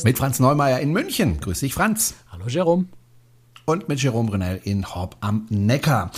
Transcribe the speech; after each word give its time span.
Podcast. 0.00 0.04
Mit 0.04 0.18
Franz 0.18 0.40
Neumeier 0.40 0.80
in 0.80 0.92
München. 0.92 1.40
Grüß 1.40 1.60
dich, 1.60 1.74
Franz. 1.74 2.14
Hallo, 2.30 2.46
Jerome. 2.46 2.86
Und 3.66 3.88
mit 3.88 4.02
Jerome 4.02 4.30
Brunel 4.30 4.60
in 4.64 4.94
Horb 4.94 5.16
am 5.20 5.46
Neckar. 5.50 6.10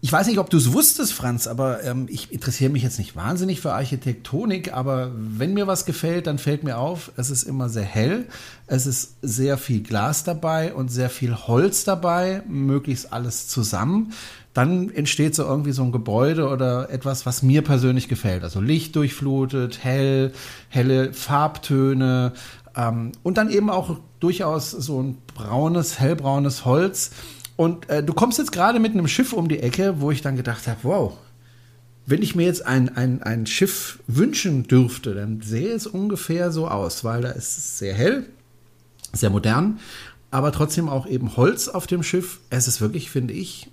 Ich 0.00 0.12
weiß 0.12 0.26
nicht, 0.26 0.38
ob 0.38 0.50
du 0.50 0.58
es 0.58 0.72
wusstest, 0.72 1.14
Franz, 1.14 1.46
aber 1.46 1.82
ähm, 1.82 2.06
ich 2.10 2.30
interessiere 2.30 2.70
mich 2.70 2.82
jetzt 2.82 2.98
nicht 2.98 3.16
wahnsinnig 3.16 3.60
für 3.60 3.72
Architektonik, 3.72 4.74
aber 4.74 5.12
wenn 5.14 5.54
mir 5.54 5.66
was 5.66 5.86
gefällt, 5.86 6.26
dann 6.26 6.38
fällt 6.38 6.62
mir 6.62 6.76
auf, 6.76 7.10
es 7.16 7.30
ist 7.30 7.42
immer 7.42 7.70
sehr 7.70 7.84
hell, 7.84 8.26
es 8.66 8.86
ist 8.86 9.16
sehr 9.22 9.56
viel 9.56 9.82
Glas 9.82 10.22
dabei 10.22 10.74
und 10.74 10.88
sehr 10.90 11.08
viel 11.08 11.34
Holz 11.34 11.84
dabei, 11.84 12.42
möglichst 12.46 13.14
alles 13.14 13.48
zusammen 13.48 14.12
dann 14.54 14.88
entsteht 14.90 15.34
so 15.34 15.42
irgendwie 15.42 15.72
so 15.72 15.82
ein 15.82 15.90
Gebäude 15.90 16.48
oder 16.48 16.88
etwas, 16.88 17.26
was 17.26 17.42
mir 17.42 17.62
persönlich 17.62 18.08
gefällt. 18.08 18.44
Also 18.44 18.60
Licht 18.60 18.94
durchflutet, 18.94 19.82
hell, 19.82 20.32
helle 20.68 21.12
Farbtöne 21.12 22.32
ähm, 22.76 23.12
und 23.22 23.38
dann 23.38 23.50
eben 23.50 23.70
auch 23.70 23.98
durchaus 24.20 24.70
so 24.70 25.02
ein 25.02 25.18
braunes, 25.34 25.98
hellbraunes 25.98 26.64
Holz. 26.64 27.10
Und 27.56 27.88
äh, 27.88 28.02
du 28.02 28.12
kommst 28.12 28.38
jetzt 28.38 28.52
gerade 28.52 28.80
mit 28.80 28.92
einem 28.92 29.08
Schiff 29.08 29.32
um 29.32 29.48
die 29.48 29.60
Ecke, 29.60 30.00
wo 30.00 30.10
ich 30.10 30.22
dann 30.22 30.36
gedacht 30.36 30.66
habe, 30.66 30.80
wow, 30.82 31.12
wenn 32.06 32.22
ich 32.22 32.34
mir 32.34 32.44
jetzt 32.44 32.66
ein, 32.66 32.94
ein, 32.96 33.22
ein 33.22 33.46
Schiff 33.46 34.00
wünschen 34.06 34.64
dürfte, 34.64 35.14
dann 35.14 35.40
sähe 35.40 35.72
es 35.72 35.86
ungefähr 35.86 36.50
so 36.50 36.68
aus, 36.68 37.04
weil 37.04 37.22
da 37.22 37.30
ist 37.30 37.56
es 37.56 37.78
sehr 37.78 37.94
hell, 37.94 38.26
sehr 39.12 39.30
modern, 39.30 39.78
aber 40.30 40.52
trotzdem 40.52 40.88
auch 40.88 41.06
eben 41.06 41.36
Holz 41.36 41.68
auf 41.68 41.86
dem 41.86 42.02
Schiff. 42.02 42.40
Es 42.50 42.68
ist 42.68 42.80
wirklich, 42.80 43.10
finde 43.10 43.32
ich, 43.32 43.70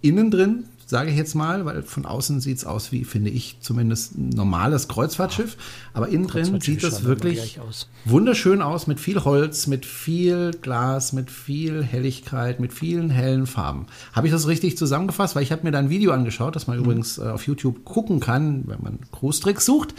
innen 0.00 0.30
drin, 0.30 0.64
sage 0.86 1.10
ich 1.10 1.16
jetzt 1.16 1.34
mal, 1.34 1.64
weil 1.64 1.82
von 1.82 2.06
außen 2.06 2.40
sieht 2.40 2.58
es 2.58 2.64
aus 2.64 2.92
wie, 2.92 3.04
finde 3.04 3.30
ich, 3.30 3.56
zumindest 3.60 4.16
ein 4.16 4.30
normales 4.30 4.88
Kreuzfahrtschiff. 4.88 5.56
Aber 5.92 6.08
innen 6.08 6.26
drin 6.26 6.60
sieht 6.60 6.82
es 6.84 7.04
wirklich 7.04 7.60
aus. 7.60 7.88
wunderschön 8.04 8.62
aus, 8.62 8.86
mit 8.86 9.00
viel 9.00 9.24
Holz, 9.24 9.66
mit 9.66 9.86
viel 9.86 10.50
Glas, 10.60 11.12
mit 11.12 11.30
viel 11.30 11.82
Helligkeit, 11.82 12.60
mit 12.60 12.72
vielen 12.72 13.10
hellen 13.10 13.46
Farben. 13.46 13.86
Habe 14.12 14.26
ich 14.26 14.32
das 14.32 14.46
richtig 14.46 14.76
zusammengefasst? 14.76 15.36
Weil 15.36 15.42
ich 15.42 15.52
habe 15.52 15.62
mir 15.64 15.70
da 15.70 15.78
ein 15.78 15.90
Video 15.90 16.12
angeschaut, 16.12 16.56
das 16.56 16.66
man 16.66 16.78
mhm. 16.78 16.84
übrigens 16.84 17.18
äh, 17.18 17.22
auf 17.22 17.46
YouTube 17.46 17.84
gucken 17.84 18.20
kann, 18.20 18.64
wenn 18.66 18.82
man 18.82 18.98
Cruise-Tricks 19.12 19.64
sucht. 19.64 19.94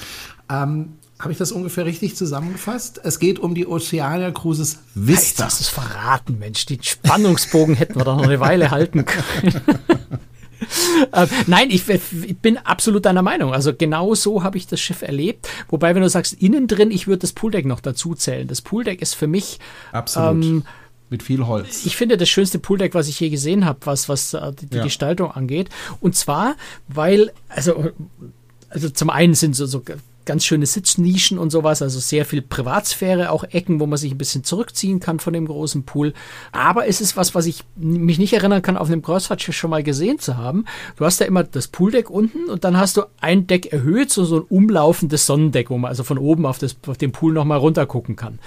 Ähm, 0.50 0.94
habe 1.18 1.32
ich 1.32 1.38
das 1.38 1.54
ungefähr 1.54 1.86
richtig 1.86 2.18
zusammengefasst? 2.18 3.00
Es 3.04 3.20
geht 3.20 3.40
um 3.40 3.56
die 3.56 3.66
Oceania 3.68 4.32
Cruises 4.32 4.80
Vista. 4.96 5.46
Das 5.46 5.62
ist 5.62 5.70
verraten, 5.70 6.40
Mensch. 6.40 6.66
Den 6.66 6.84
Spannungsbogen 6.84 7.76
hätten 7.76 7.96
wir 7.96 8.04
doch 8.04 8.18
noch 8.18 8.26
eine 8.26 8.42
Weile 8.42 8.70
halten 8.70 9.06
können. 9.06 9.62
äh, 11.12 11.28
nein, 11.48 11.70
ich, 11.70 11.88
ich, 11.90 12.38
bin 12.38 12.58
absolut 12.58 13.06
deiner 13.06 13.22
Meinung. 13.22 13.54
Also 13.54 13.74
genau 13.74 14.16
so 14.16 14.44
habe 14.44 14.58
ich 14.58 14.68
das 14.68 14.80
Schiff 14.80 15.02
erlebt. 15.02 15.48
Wobei, 15.70 15.96
wenn 15.96 16.02
du 16.02 16.10
sagst, 16.10 16.34
innen 16.34 16.68
drin, 16.68 16.92
ich 16.92 17.08
würde 17.08 17.20
das 17.20 17.34
Pooldeck 17.34 17.66
noch 17.66 17.80
dazu 17.80 18.16
zählen. 18.16 18.48
Das 18.48 18.62
Pooldeck 18.62 19.02
ist 19.02 19.16
für 19.16 19.28
mich 19.28 19.60
absolut. 19.92 20.44
Ähm, 20.44 20.64
mit 21.10 21.22
viel 21.22 21.46
Holz. 21.46 21.86
Ich 21.86 21.96
finde 21.96 22.18
das 22.18 22.30
schönste 22.30 22.58
Pooldeck, 22.58 22.96
was 22.96 23.08
ich 23.08 23.20
je 23.20 23.30
gesehen 23.30 23.66
habe, 23.66 23.80
was, 23.86 24.10
was 24.10 24.34
äh, 24.34 24.52
die 24.54 24.76
ja. 24.76 24.84
Gestaltung 24.84 25.32
angeht. 25.32 25.70
Und 26.02 26.16
zwar, 26.16 26.56
weil, 26.88 27.32
also, 27.48 27.92
also 28.70 28.90
zum 28.90 29.10
einen 29.12 29.36
sind 29.36 29.56
so, 29.56 29.68
so 29.68 29.84
ganz 30.26 30.46
schöne 30.46 30.66
Sitznischen 30.66 31.38
und 31.38 31.52
sowas, 31.52 31.82
also 31.82 32.00
sehr 32.00 32.26
viel 32.26 32.42
Privatsphäre, 32.42 33.32
auch 33.32 33.44
Ecken, 33.44 33.80
wo 33.80 33.86
man 33.86 33.98
sich 33.98 34.12
ein 34.12 34.18
bisschen 34.18 34.44
zurückziehen 34.44 35.00
kann 35.00 35.20
von 35.20 35.34
dem 35.34 35.46
großen 35.48 35.84
Pool. 35.84 36.14
Aber 36.52 36.88
es 36.88 37.02
ist 37.02 37.18
was, 37.18 37.36
was 37.36 37.46
ich 37.46 37.64
mich 37.76 38.20
nicht 38.20 38.34
erinnern 38.34 38.62
kann, 38.62 38.78
auf 38.78 38.88
einem 38.88 39.02
Kreuzfahrtschiff 39.02 39.56
schon 39.56 39.70
mal 39.70 39.84
gesehen 39.84 40.20
zu 40.20 40.38
haben. 40.38 40.66
Du 40.98 41.06
hast 41.06 41.20
ja 41.20 41.26
immer 41.26 41.44
das 41.44 41.68
Pooldeck 41.68 42.10
unten 42.10 42.50
und 42.50 42.64
dann 42.64 42.78
hast 42.78 42.98
du 42.98 43.04
ein 43.22 43.48
Deck 43.48 43.72
erhöht, 43.72 44.12
so, 44.12 44.26
so 44.26 44.38
ein 44.38 44.46
umlaufendes 44.50 45.26
Sonnendeck, 45.26 45.70
wo 45.70 45.78
man 45.78 45.90
also 45.90 46.04
von 46.04 46.18
oben 46.18 46.46
auf, 46.46 46.58
das, 46.58 46.76
auf 46.88 46.98
den 46.98 47.12
Pool 47.12 47.34
nochmal 47.34 47.60
runter 47.60 47.86
gucken 47.86 48.16
kann. 48.16 48.40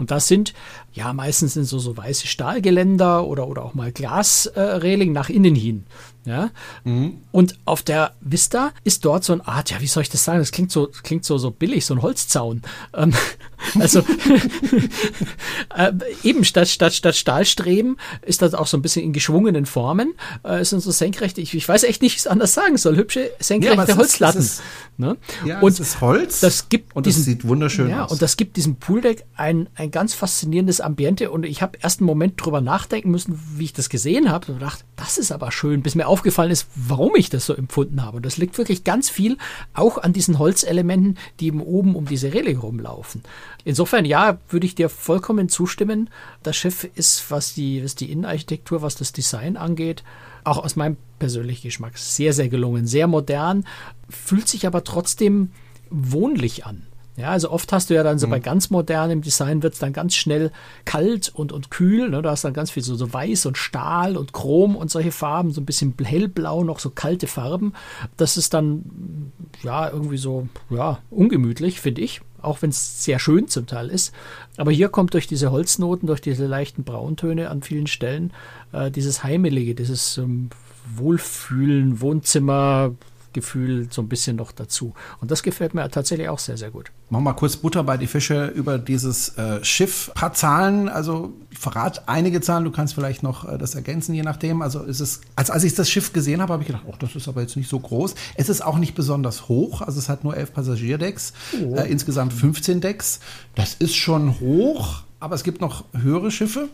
Und 0.00 0.10
das 0.10 0.28
sind, 0.28 0.54
ja, 0.94 1.12
meistens 1.12 1.52
sind 1.52 1.64
so, 1.64 1.78
so 1.78 1.94
weiße 1.94 2.26
Stahlgeländer 2.26 3.26
oder, 3.26 3.46
oder 3.46 3.62
auch 3.62 3.74
mal 3.74 3.92
Glasreling 3.92 5.10
äh, 5.10 5.12
nach 5.12 5.28
innen 5.28 5.54
hin. 5.54 5.84
Ja? 6.24 6.50
Mhm. 6.84 7.18
Und 7.32 7.58
auf 7.64 7.82
der 7.82 8.12
Vista 8.20 8.72
ist 8.84 9.04
dort 9.04 9.24
so 9.24 9.32
eine 9.32 9.46
Art, 9.46 9.70
ja, 9.70 9.80
wie 9.80 9.86
soll 9.86 10.02
ich 10.02 10.10
das 10.10 10.24
sagen? 10.24 10.38
Das 10.38 10.52
klingt 10.52 10.70
so, 10.70 10.88
klingt 11.02 11.24
so, 11.24 11.38
so 11.38 11.50
billig, 11.50 11.86
so 11.86 11.94
ein 11.94 12.02
Holzzaun. 12.02 12.62
Ähm, 12.94 13.12
also 13.78 14.00
äh, 15.76 15.92
eben 16.22 16.44
statt, 16.44 16.68
statt, 16.68 16.94
statt 16.94 17.16
Stahlstreben 17.16 17.96
ist 18.22 18.42
das 18.42 18.54
auch 18.54 18.66
so 18.66 18.76
ein 18.76 18.82
bisschen 18.82 19.04
in 19.04 19.12
geschwungenen 19.12 19.66
Formen. 19.66 20.14
Äh, 20.44 20.60
es 20.60 20.70
sind 20.70 20.80
so 20.80 20.90
senkrechte, 20.90 21.40
ich, 21.40 21.54
ich 21.54 21.68
weiß 21.68 21.84
echt 21.84 22.02
nicht, 22.02 22.12
wie 22.12 22.16
ich 22.16 22.20
es 22.20 22.26
anders 22.26 22.52
sagen 22.52 22.76
soll. 22.76 22.96
Hübsche, 22.96 23.30
senkrechte 23.38 23.92
ja, 23.92 23.96
Holzlatten. 23.96 24.40
Ist, 24.40 24.62
ne? 24.96 25.16
Ja, 25.44 25.60
und 25.60 25.72
es 25.72 25.80
ist 25.80 26.00
Holz. 26.00 26.40
Das 26.40 26.68
gibt 26.68 26.94
und 26.94 27.06
diesen, 27.06 27.20
das 27.20 27.26
sieht 27.26 27.46
wunderschön 27.46 27.90
ja, 27.90 28.04
aus. 28.04 28.12
Und 28.12 28.22
das 28.22 28.36
gibt 28.36 28.56
diesem 28.56 28.76
Pooldeck 28.76 29.24
ein, 29.36 29.68
ein 29.74 29.90
ganz 29.90 30.14
faszinierendes 30.14 30.80
Ambiente. 30.80 31.30
Und 31.30 31.46
ich 31.46 31.62
habe 31.62 31.78
erst 31.80 32.00
einen 32.00 32.06
Moment 32.06 32.34
drüber 32.36 32.60
nachdenken 32.60 33.10
müssen, 33.10 33.40
wie 33.56 33.64
ich 33.64 33.72
das 33.72 33.88
gesehen 33.88 34.30
habe. 34.30 34.52
Und 34.52 34.58
gedacht, 34.58 34.84
das 34.96 35.18
ist 35.18 35.32
aber 35.32 35.52
schön, 35.52 35.82
bis 35.82 35.94
mir 35.94 36.08
aufgefallen 36.10 36.50
ist, 36.50 36.66
warum 36.74 37.14
ich 37.16 37.30
das 37.30 37.46
so 37.46 37.54
empfunden 37.54 38.02
habe. 38.02 38.18
Und 38.18 38.26
das 38.26 38.36
liegt 38.36 38.58
wirklich 38.58 38.84
ganz 38.84 39.08
viel 39.08 39.38
auch 39.72 39.96
an 39.98 40.12
diesen 40.12 40.38
Holzelementen, 40.38 41.16
die 41.38 41.46
eben 41.46 41.62
oben 41.62 41.94
um 41.94 42.06
diese 42.06 42.34
Reling 42.34 42.58
rumlaufen. 42.58 43.22
Insofern, 43.64 44.04
ja, 44.04 44.38
würde 44.48 44.66
ich 44.66 44.74
dir 44.74 44.88
vollkommen 44.88 45.48
zustimmen. 45.48 46.10
Das 46.42 46.56
Schiff 46.56 46.84
ist, 46.94 47.30
was 47.30 47.54
die, 47.54 47.82
was 47.82 47.94
die 47.94 48.10
Innenarchitektur, 48.10 48.82
was 48.82 48.96
das 48.96 49.12
Design 49.12 49.56
angeht, 49.56 50.02
auch 50.44 50.58
aus 50.58 50.76
meinem 50.76 50.96
persönlichen 51.18 51.68
Geschmack 51.68 51.96
sehr, 51.96 52.32
sehr 52.32 52.48
gelungen. 52.48 52.86
Sehr 52.86 53.06
modern, 53.06 53.64
fühlt 54.08 54.48
sich 54.48 54.66
aber 54.66 54.84
trotzdem 54.84 55.52
wohnlich 55.90 56.66
an. 56.66 56.86
Ja, 57.20 57.30
also 57.30 57.50
oft 57.50 57.70
hast 57.72 57.90
du 57.90 57.94
ja 57.94 58.02
dann 58.02 58.18
so 58.18 58.26
mhm. 58.26 58.30
bei 58.30 58.40
ganz 58.40 58.70
modernem 58.70 59.20
Design 59.20 59.62
wird 59.62 59.74
es 59.74 59.78
dann 59.78 59.92
ganz 59.92 60.14
schnell 60.14 60.50
kalt 60.86 61.30
und, 61.34 61.52
und 61.52 61.70
kühl. 61.70 62.08
Ne? 62.08 62.22
Da 62.22 62.30
hast 62.30 62.44
dann 62.44 62.54
ganz 62.54 62.70
viel 62.70 62.82
so, 62.82 62.94
so 62.94 63.12
weiß 63.12 63.46
und 63.46 63.58
Stahl 63.58 64.16
und 64.16 64.32
Chrom 64.32 64.74
und 64.74 64.90
solche 64.90 65.12
Farben, 65.12 65.52
so 65.52 65.60
ein 65.60 65.66
bisschen 65.66 65.94
hellblau, 66.02 66.64
noch 66.64 66.78
so 66.78 66.88
kalte 66.90 67.26
Farben. 67.26 67.74
Das 68.16 68.36
ist 68.36 68.54
dann 68.54 69.32
ja 69.62 69.90
irgendwie 69.90 70.16
so 70.16 70.48
ja 70.70 70.98
ungemütlich, 71.10 71.80
finde 71.80 72.00
ich. 72.00 72.22
Auch 72.42 72.62
wenn 72.62 72.70
es 72.70 73.04
sehr 73.04 73.18
schön 73.18 73.48
zum 73.48 73.66
Teil 73.66 73.90
ist. 73.90 74.14
Aber 74.56 74.72
hier 74.72 74.88
kommt 74.88 75.12
durch 75.12 75.26
diese 75.26 75.50
Holznoten, 75.50 76.06
durch 76.06 76.22
diese 76.22 76.46
leichten 76.46 76.84
Brauntöne 76.84 77.50
an 77.50 77.62
vielen 77.62 77.86
Stellen 77.86 78.32
äh, 78.72 78.90
dieses 78.90 79.22
Heimelige, 79.22 79.74
dieses 79.74 80.16
ähm, 80.16 80.48
Wohlfühlen, 80.96 82.00
Wohnzimmer, 82.00 82.92
Gefühl 83.32 83.88
so 83.90 84.02
ein 84.02 84.08
bisschen 84.08 84.36
noch 84.36 84.52
dazu. 84.52 84.94
Und 85.20 85.30
das 85.30 85.42
gefällt 85.42 85.74
mir 85.74 85.88
tatsächlich 85.90 86.28
auch 86.28 86.38
sehr, 86.38 86.56
sehr 86.56 86.70
gut. 86.70 86.90
Machen 87.10 87.24
wir 87.24 87.30
mal 87.32 87.36
kurz 87.36 87.56
Butter 87.56 87.82
bei 87.84 87.96
die 87.96 88.06
Fische 88.06 88.46
über 88.46 88.78
dieses 88.78 89.36
äh, 89.36 89.64
Schiff. 89.64 90.10
Ein 90.10 90.20
paar 90.20 90.32
Zahlen, 90.34 90.88
also 90.88 91.32
ich 91.50 91.58
verrate 91.58 92.02
einige 92.06 92.40
Zahlen, 92.40 92.64
du 92.64 92.70
kannst 92.70 92.94
vielleicht 92.94 93.22
noch 93.22 93.48
äh, 93.48 93.58
das 93.58 93.74
ergänzen, 93.74 94.14
je 94.14 94.22
nachdem. 94.22 94.62
Also 94.62 94.82
ist 94.82 95.00
es, 95.00 95.20
als, 95.36 95.50
als 95.50 95.64
ich 95.64 95.74
das 95.74 95.90
Schiff 95.90 96.12
gesehen 96.12 96.40
habe, 96.40 96.52
habe 96.52 96.62
ich 96.62 96.66
gedacht, 96.68 96.84
oh, 96.86 96.94
das 96.98 97.16
ist 97.16 97.28
aber 97.28 97.40
jetzt 97.40 97.56
nicht 97.56 97.68
so 97.68 97.78
groß. 97.78 98.14
Es 98.34 98.48
ist 98.48 98.64
auch 98.64 98.78
nicht 98.78 98.94
besonders 98.94 99.48
hoch, 99.48 99.82
also 99.82 99.98
es 99.98 100.08
hat 100.08 100.24
nur 100.24 100.36
elf 100.36 100.52
Passagierdecks, 100.52 101.32
oh. 101.62 101.74
äh, 101.76 101.90
insgesamt 101.90 102.32
15 102.32 102.80
Decks. 102.80 103.20
Das 103.54 103.74
ist 103.74 103.94
schon 103.94 104.40
hoch, 104.40 105.02
aber 105.20 105.34
es 105.34 105.44
gibt 105.44 105.60
noch 105.60 105.84
höhere 105.92 106.30
Schiffe. 106.30 106.68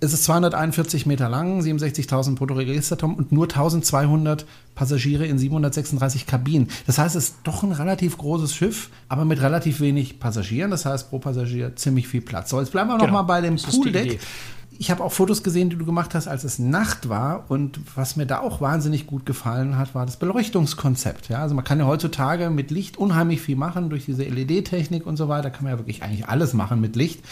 Es 0.00 0.14
ist 0.14 0.24
241 0.24 1.04
Meter 1.04 1.28
lang, 1.28 1.60
67.000 1.60 2.34
Bruttoregistertonnen 2.34 3.16
und 3.16 3.30
nur 3.30 3.44
1200 3.44 4.46
Passagiere 4.74 5.26
in 5.26 5.38
736 5.38 6.26
Kabinen. 6.26 6.68
Das 6.86 6.98
heißt, 6.98 7.14
es 7.14 7.24
ist 7.24 7.36
doch 7.44 7.62
ein 7.62 7.72
relativ 7.72 8.16
großes 8.16 8.54
Schiff, 8.54 8.88
aber 9.08 9.26
mit 9.26 9.42
relativ 9.42 9.80
wenig 9.80 10.18
Passagieren. 10.18 10.70
Das 10.70 10.86
heißt, 10.86 11.10
pro 11.10 11.18
Passagier 11.18 11.76
ziemlich 11.76 12.08
viel 12.08 12.22
Platz. 12.22 12.50
So, 12.50 12.58
jetzt 12.58 12.72
bleiben 12.72 12.88
wir 12.88 12.96
genau. 12.96 13.06
noch 13.06 13.12
mal 13.12 13.22
bei 13.22 13.42
dem 13.42 13.56
Pooldeck 13.56 14.18
ich 14.80 14.90
habe 14.90 15.04
auch 15.04 15.12
Fotos 15.12 15.42
gesehen, 15.42 15.68
die 15.68 15.76
du 15.76 15.84
gemacht 15.84 16.14
hast, 16.14 16.26
als 16.26 16.42
es 16.42 16.58
Nacht 16.58 17.10
war. 17.10 17.44
Und 17.48 17.78
was 17.96 18.16
mir 18.16 18.24
da 18.24 18.40
auch 18.40 18.62
wahnsinnig 18.62 19.06
gut 19.06 19.26
gefallen 19.26 19.76
hat, 19.76 19.94
war 19.94 20.06
das 20.06 20.16
Beleuchtungskonzept. 20.16 21.28
Ja, 21.28 21.42
also 21.42 21.54
man 21.54 21.64
kann 21.64 21.78
ja 21.78 21.84
heutzutage 21.84 22.48
mit 22.48 22.70
Licht 22.70 22.96
unheimlich 22.96 23.42
viel 23.42 23.56
machen 23.56 23.90
durch 23.90 24.06
diese 24.06 24.22
LED-Technik 24.22 25.04
und 25.04 25.18
so 25.18 25.28
weiter. 25.28 25.50
Kann 25.50 25.64
man 25.64 25.74
ja 25.74 25.78
wirklich 25.78 26.02
eigentlich 26.02 26.26
alles 26.28 26.54
machen 26.54 26.80
mit 26.80 26.96
Licht. 26.96 27.22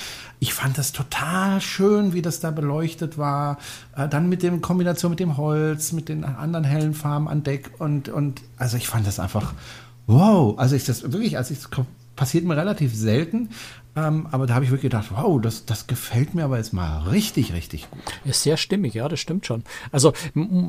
Ich 0.41 0.53
fand 0.53 0.77
das 0.77 0.93
total 0.93 1.63
schön, 1.63 2.13
wie 2.13 2.21
das 2.21 2.41
da 2.41 2.51
beleuchtet 2.51 3.17
war. 3.17 3.57
Äh, 3.97 4.11
dann 4.11 4.29
mit 4.29 4.43
dem 4.43 4.61
Kombination 4.61 5.09
mit 5.13 5.21
dem 5.21 5.39
Holz, 5.39 5.93
mit 5.93 6.11
den 6.11 6.25
anderen 6.25 6.65
hellen 6.65 6.93
Farben 6.93 7.29
an 7.29 7.45
Deck 7.45 7.71
und 7.79 8.11
und 8.11 8.43
also 8.59 8.77
ich 8.77 8.89
fand 8.89 9.07
das 9.07 9.19
einfach 9.19 9.55
wow. 10.07 10.59
Also 10.59 10.77
ich 10.77 10.85
das 10.85 11.03
wirklich, 11.13 11.39
als 11.39 11.51
ich 11.51 11.61
passiert 12.15 12.45
mir 12.45 12.59
relativ 12.59 12.95
selten. 12.95 13.49
Ähm, 13.97 14.29
aber 14.31 14.47
da 14.47 14.55
habe 14.55 14.65
ich 14.65 14.71
wirklich 14.71 14.91
gedacht, 14.91 15.09
wow, 15.11 15.41
das, 15.41 15.67
das 15.67 15.87
gefällt 15.87 16.35
mir 16.35 16.45
aber 16.45 16.59
jetzt 16.59 16.73
mal 16.73 17.09
richtig, 17.09 17.53
richtig 17.53 17.91
gut. 17.91 18.03
Ist 18.25 18.43
sehr 18.43 18.57
stimmig, 18.57 18.95
ja, 18.95 19.09
das 19.09 19.21
stimmt 19.21 19.47
schon. 19.47 19.65
Also 19.91 20.13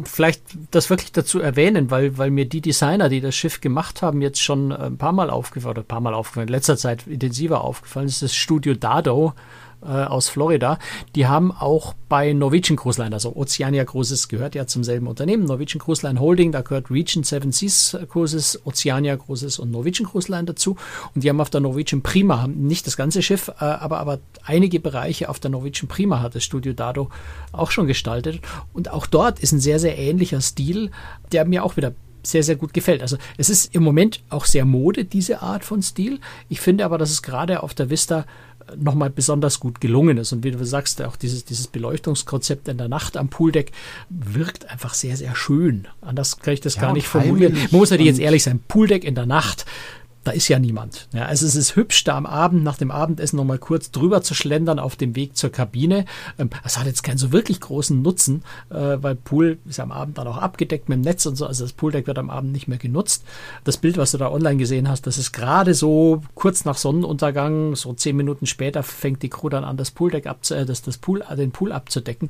vielleicht 0.06 0.42
das 0.72 0.90
wirklich 0.90 1.12
dazu 1.12 1.40
erwähnen, 1.40 1.92
weil, 1.92 2.18
weil 2.18 2.32
mir 2.32 2.48
die 2.48 2.62
Designer, 2.62 3.10
die 3.10 3.22
das 3.22 3.36
Schiff 3.36 3.62
gemacht 3.62 4.02
haben, 4.02 4.22
jetzt 4.22 4.42
schon 4.42 4.72
ein 4.72 4.98
paar 4.98 5.12
Mal 5.12 5.30
aufgefallen, 5.30 5.72
oder 5.72 5.82
ein 5.82 5.88
paar 5.88 6.02
Mal 6.02 6.14
aufgefallen, 6.14 6.48
in 6.48 6.54
letzter 6.54 6.78
Zeit 6.78 7.08
intensiver 7.08 7.64
aufgefallen 7.64 8.08
ist, 8.08 8.22
das 8.22 8.34
Studio 8.34 8.74
Dado 8.74 9.34
äh, 9.82 9.88
aus 9.88 10.30
Florida. 10.30 10.80
Die 11.16 11.28
haben 11.28 11.52
auch 11.52 11.94
bei 12.08 12.34
Norwegian 12.34 12.76
Cruise 12.78 13.02
Line, 13.02 13.14
also 13.16 13.36
Oceania 13.36 13.86
Cruises 13.86 14.28
gehört 14.28 14.56
ja 14.56 14.68
zum 14.68 14.84
selben 14.84 15.08
Unternehmen, 15.08 15.46
Norwegian 15.46 15.80
Cruise 15.80 16.06
Line 16.06 16.20
Holding, 16.20 16.52
da 16.52 16.62
gehört 16.62 16.90
Region 16.90 17.24
Seven 17.24 17.52
Seas 17.52 17.98
Cruises, 18.10 18.60
Oceania 18.66 19.18
Cruises 19.18 19.60
und 19.60 19.72
Norwegian 19.72 20.10
Cruise 20.10 20.32
Line 20.32 20.46
dazu. 20.46 20.76
Und 21.14 21.24
die 21.24 21.30
haben 21.30 21.40
auf 21.40 21.50
der 21.50 21.62
Norwegian 21.62 22.02
Prima, 22.02 22.48
nicht 22.48 22.88
das 22.88 22.98
ganze 22.98 23.22
Schiff, 23.22 23.50
äh, 23.60 23.64
aber, 23.64 24.00
aber 24.00 24.20
einige 24.44 24.80
Bereiche 24.80 25.30
auf 25.30 25.40
der 25.40 25.52
Norwegian 25.52 25.88
Prima 25.88 26.22
hat 26.22 26.36
das 26.36 26.44
Studio 26.44 26.74
Dado 26.74 27.10
auch 27.52 27.72
schon 27.72 27.88
gestaltet. 27.88 28.42
Und 28.74 28.92
auch 28.92 29.06
dort 29.06 29.40
ist 29.40 29.52
ein 29.52 29.60
sehr, 29.60 29.80
sehr 29.80 29.98
ähnlicher 29.98 30.42
Stil, 30.42 30.92
der 31.32 31.46
mir 31.46 31.64
auch 31.64 31.78
wieder 31.78 31.94
sehr, 32.24 32.44
sehr 32.44 32.56
gut 32.56 32.74
gefällt. 32.74 33.02
Also 33.02 33.18
es 33.38 33.50
ist 33.50 33.74
im 33.76 33.84
Moment 33.84 34.22
auch 34.30 34.46
sehr 34.46 34.66
Mode, 34.66 35.06
diese 35.06 35.42
Art 35.42 35.64
von 35.64 35.82
Stil. 35.82 36.20
Ich 36.48 36.62
finde 36.62 36.86
aber, 36.86 36.98
dass 36.98 37.12
es 37.12 37.22
gerade 37.22 37.64
auf 37.64 37.74
der 37.74 37.90
Vista 37.90 38.26
äh, 38.68 38.76
nochmal 38.78 39.10
besonders 39.10 39.60
gut 39.60 39.82
gelungen 39.82 40.18
ist. 40.18 40.32
Und 40.32 40.44
wie 40.44 40.52
du 40.52 40.64
sagst, 40.66 41.02
auch 41.02 41.16
dieses, 41.16 41.46
dieses 41.46 41.68
Beleuchtungskonzept 41.68 42.68
in 42.68 42.78
der 42.78 42.90
Nacht 42.90 43.18
am 43.18 43.30
Pooldeck 43.30 43.72
wirkt 44.10 44.70
einfach 44.70 44.94
sehr, 44.94 45.18
sehr 45.18 45.36
schön. 45.36 45.88
Anders 46.02 46.40
kann 46.40 46.54
ich 46.54 46.62
das 46.62 46.76
ja, 46.76 46.82
gar 46.82 46.94
nicht 46.94 47.08
formulieren. 47.08 47.54
Man 47.54 47.80
muss 47.80 47.92
natürlich 47.92 48.12
jetzt 48.12 48.22
ehrlich 48.22 48.44
sein, 48.44 48.60
Pooldeck 48.68 49.04
in 49.04 49.16
der 49.16 49.26
Nacht, 49.26 49.66
da 50.24 50.32
ist 50.32 50.48
ja 50.50 50.60
niemand. 50.60 51.08
Ja, 51.14 51.26
also 51.26 51.46
es 51.46 51.56
ist 51.56 51.76
hübsch, 51.76 52.04
da 52.04 52.18
am 52.18 52.26
Abend 52.26 52.64
nach 52.64 52.78
dem 52.78 52.92
Abendessen 52.92 53.38
noch 53.38 53.46
mal 53.46 53.58
kurz 53.58 53.92
drüber 53.92 54.22
zu 54.22 54.34
schlendern 54.34 54.78
auf 54.78 54.96
dem 54.96 55.16
Weg 55.16 55.38
zur 55.38 55.50
Kabine. 55.50 56.06
Ähm, 56.38 56.50
das 56.64 56.78
hat 56.78 56.86
jetzt 56.86 57.04
keinen 57.04 57.18
so 57.18 57.32
wirklich 57.32 57.62
großen 57.62 58.02
Nutzen, 58.02 58.44
äh, 58.70 58.98
weil 59.02 59.16
Pool 59.16 59.60
ist 59.66 59.80
am 59.80 59.92
Abend 59.92 60.18
dann 60.18 60.28
auch 60.28 60.38
abgedeckt 60.38 60.90
mit 60.90 60.98
dem 60.98 61.02
Netz 61.02 61.26
und 61.26 61.36
so. 61.36 61.46
Also 61.46 61.64
das 61.64 61.74
Pooldeck 61.74 62.08
wird 62.08 62.20
am 62.20 62.30
Abend 62.30 62.52
nicht 62.52 62.68
mehr 62.68 62.78
genutzt. 62.78 63.24
Das 63.64 63.78
Bild, 63.78 63.98
was 63.98 64.12
du 64.12 64.18
da 64.18 64.30
online 64.30 64.58
gesehen 64.58 64.90
hast, 64.90 65.08
das 65.08 65.18
ist 65.18 65.32
gerade 65.32 65.74
so 65.74 66.22
kurz 66.36 66.66
nach 66.66 66.78
Sonnenuntergang, 66.78 67.76
so 67.76 67.94
zehn 67.94 68.18
Minuten 68.18 68.46
später 68.46 68.84
fängt 68.84 69.24
die 69.24 69.30
Crew 69.30 69.50
dann 69.50 69.64
an, 69.64 69.78
das 69.78 69.92
Pooldeck 69.92 70.28
abzu 70.28 70.54
äh, 70.54 70.66
das, 70.66 70.82
das 70.82 70.98
Pool, 70.98 71.24
äh, 71.30 71.36
den 71.36 71.52
Pool 71.52 71.72
abzudecken. 71.72 72.30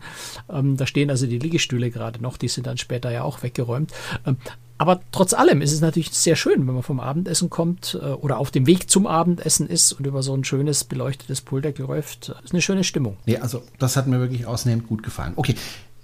Ähm, 0.50 0.77
da 0.77 0.86
stehen 0.86 1.09
also 1.09 1.25
die 1.25 1.39
Liegestühle 1.39 1.89
gerade 1.89 2.21
noch, 2.21 2.38
die 2.38 2.47
sind 2.47 2.68
dann 2.68 2.77
später 2.77 3.12
ja 3.12 3.24
auch 3.24 3.41
weggeräumt. 3.41 3.91
Ähm, 4.25 4.38
aber 4.80 5.02
trotz 5.12 5.34
allem 5.34 5.62
ist 5.62 5.74
es 5.74 5.81
natürlich 5.81 6.12
sehr 6.12 6.38
schön, 6.38 6.66
wenn 6.66 6.74
man 6.74 6.84
vom 6.84 7.02
Abendessen 7.02 7.50
kommt 7.50 8.00
äh, 8.02 8.06
oder 8.06 8.40
auf 8.40 8.50
dem 8.50 8.66
Weg 8.66 8.90
zum 8.90 9.06
Abendessen 9.06 9.68
ist 9.68 9.92
und 9.92 10.08
über 10.08 10.24
so 10.24 10.34
ein 10.34 10.46
schönes 10.46 10.86
beleuchtetes 10.86 11.44
läuft. 11.78 12.30
Das 12.30 12.46
ist 12.46 12.54
eine 12.54 12.62
schöne 12.62 12.86
Stimmung. 12.86 13.18
Nee, 13.26 13.38
also 13.38 13.62
das 13.78 13.98
hat 13.98 14.08
mir 14.08 14.20
wirklich 14.20 14.46
ausnehmend 14.46 14.88
gut 14.88 15.04
gefallen. 15.04 15.34
Okay, 15.36 15.56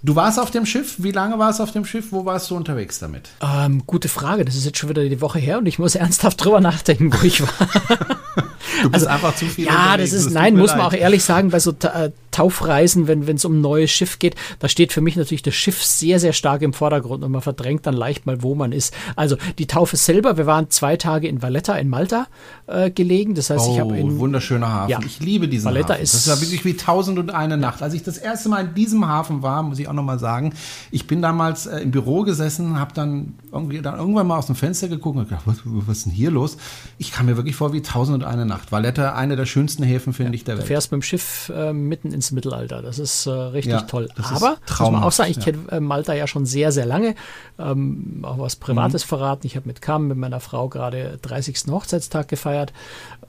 Du 0.02 0.14
warst 0.14 0.38
auf 0.38 0.52
dem 0.52 0.66
Schiff. 0.66 0.96
Wie 0.98 1.10
lange 1.10 1.38
warst 1.38 1.58
du 1.58 1.64
auf 1.64 1.72
dem 1.72 1.84
Schiff? 1.84 2.12
Wo 2.12 2.24
warst 2.24 2.50
du 2.50 2.56
unterwegs 2.56 3.00
damit? 3.00 3.30
Ähm, 3.40 3.82
gute 3.86 4.08
Frage. 4.08 4.44
Das 4.44 4.54
ist 4.54 4.64
jetzt 4.64 4.78
schon 4.78 4.90
wieder 4.90 5.02
die 5.08 5.20
Woche 5.20 5.38
her 5.40 5.58
und 5.58 5.66
ich 5.66 5.80
muss 5.80 5.94
ernsthaft 5.96 6.44
drüber 6.44 6.60
nachdenken, 6.60 7.12
wo 7.12 7.24
ich 7.24 7.40
war. 7.40 7.48
du 8.82 8.90
bist 8.90 9.06
also, 9.06 9.06
einfach 9.06 9.36
zu 9.36 9.46
viel. 9.46 9.66
Ja, 9.66 9.96
das 9.96 10.12
ist, 10.12 10.26
das 10.26 10.32
nein, 10.32 10.56
muss 10.56 10.70
man 10.70 10.78
leid. 10.78 10.86
auch 10.88 10.92
ehrlich 10.92 11.24
sagen, 11.24 11.50
bei 11.50 11.60
so 11.60 11.70
äh, 11.70 12.10
Taufreisen, 12.36 13.08
wenn 13.08 13.22
es 13.22 13.46
um 13.46 13.58
ein 13.58 13.60
neues 13.62 13.90
Schiff 13.90 14.18
geht, 14.18 14.34
da 14.58 14.68
steht 14.68 14.92
für 14.92 15.00
mich 15.00 15.16
natürlich 15.16 15.42
das 15.42 15.54
Schiff 15.54 15.82
sehr, 15.82 16.20
sehr 16.20 16.34
stark 16.34 16.60
im 16.60 16.74
Vordergrund 16.74 17.24
und 17.24 17.32
man 17.32 17.40
verdrängt 17.40 17.86
dann 17.86 17.94
leicht 17.94 18.26
mal, 18.26 18.42
wo 18.42 18.54
man 18.54 18.72
ist. 18.72 18.92
Also 19.16 19.36
die 19.58 19.66
Taufe 19.66 19.96
selber, 19.96 20.36
wir 20.36 20.44
waren 20.44 20.68
zwei 20.68 20.98
Tage 20.98 21.28
in 21.28 21.40
Valletta 21.40 21.76
in 21.76 21.88
Malta 21.88 22.26
äh, 22.66 22.90
gelegen. 22.90 23.34
Das 23.34 23.48
heißt, 23.48 23.66
oh, 23.66 23.72
ich 23.72 23.80
habe 23.80 23.96
in 23.96 24.18
wunderschöner 24.18 24.70
Hafen. 24.70 24.90
Ja, 24.90 25.00
ich 25.04 25.20
liebe 25.20 25.48
diesen 25.48 25.64
Valletta 25.64 25.94
Hafen. 25.94 26.02
Ist 26.02 26.14
das 26.14 26.26
ist 26.26 26.26
ja 26.26 26.40
wirklich 26.40 26.64
wie 26.64 26.76
Tausend 26.76 27.18
und 27.18 27.30
eine 27.30 27.56
Nacht. 27.56 27.82
Als 27.82 27.94
ich 27.94 28.02
das 28.02 28.18
erste 28.18 28.50
Mal 28.50 28.66
in 28.66 28.74
diesem 28.74 29.08
Hafen 29.08 29.42
war, 29.42 29.62
muss 29.62 29.78
ich 29.78 29.88
auch 29.88 29.94
nochmal 29.94 30.18
sagen, 30.18 30.52
ich 30.90 31.06
bin 31.06 31.22
damals 31.22 31.66
äh, 31.66 31.78
im 31.78 31.90
Büro 31.90 32.22
gesessen, 32.22 32.78
habe 32.78 32.92
dann 32.94 33.34
irgendwie 33.50 33.80
dann 33.80 33.98
irgendwann 33.98 34.26
mal 34.26 34.36
aus 34.36 34.46
dem 34.46 34.56
Fenster 34.56 34.88
geguckt 34.88 35.16
und 35.16 35.28
gedacht, 35.28 35.42
was, 35.46 35.58
was 35.64 35.98
ist 35.98 36.06
denn 36.06 36.12
hier 36.12 36.30
los? 36.30 36.58
Ich 36.98 37.12
kam 37.12 37.26
mir 37.26 37.36
wirklich 37.36 37.56
vor 37.56 37.72
wie 37.72 37.80
Tausend 37.80 38.16
und 38.16 38.24
eine 38.24 38.44
Nacht. 38.46 38.72
Valletta, 38.72 39.14
einer 39.14 39.36
der 39.36 39.46
schönsten 39.46 39.82
Häfen, 39.82 40.12
finde 40.12 40.32
ja, 40.32 40.34
ich, 40.34 40.44
der 40.44 40.56
Welt. 40.56 40.64
Du 40.64 40.68
fährst 40.68 40.92
mit 40.92 41.00
dem 41.00 41.02
Schiff 41.02 41.52
äh, 41.54 41.72
mitten 41.72 42.12
ins 42.12 42.30
Mittelalter. 42.32 42.82
Das 42.82 42.98
ist 42.98 43.26
äh, 43.26 43.30
richtig 43.30 43.72
ja, 43.72 43.80
toll. 43.82 44.08
Aber 44.16 44.56
muss 44.68 44.78
man 44.90 45.02
auch 45.02 45.12
sagen, 45.12 45.30
ich 45.30 45.36
ja. 45.38 45.44
kenne 45.44 45.58
äh, 45.70 45.80
Malta 45.80 46.14
ja 46.14 46.26
schon 46.26 46.46
sehr, 46.46 46.72
sehr 46.72 46.86
lange. 46.86 47.14
Ähm, 47.58 48.20
auch 48.22 48.38
was 48.38 48.56
Privates 48.56 49.04
mhm. 49.04 49.08
verraten. 49.08 49.46
Ich 49.46 49.56
habe 49.56 49.66
mit 49.66 49.82
Cam, 49.82 50.08
mit 50.08 50.16
meiner 50.16 50.40
Frau 50.40 50.68
gerade 50.68 51.18
30. 51.22 51.64
Hochzeitstag 51.70 52.28
gefeiert. 52.28 52.72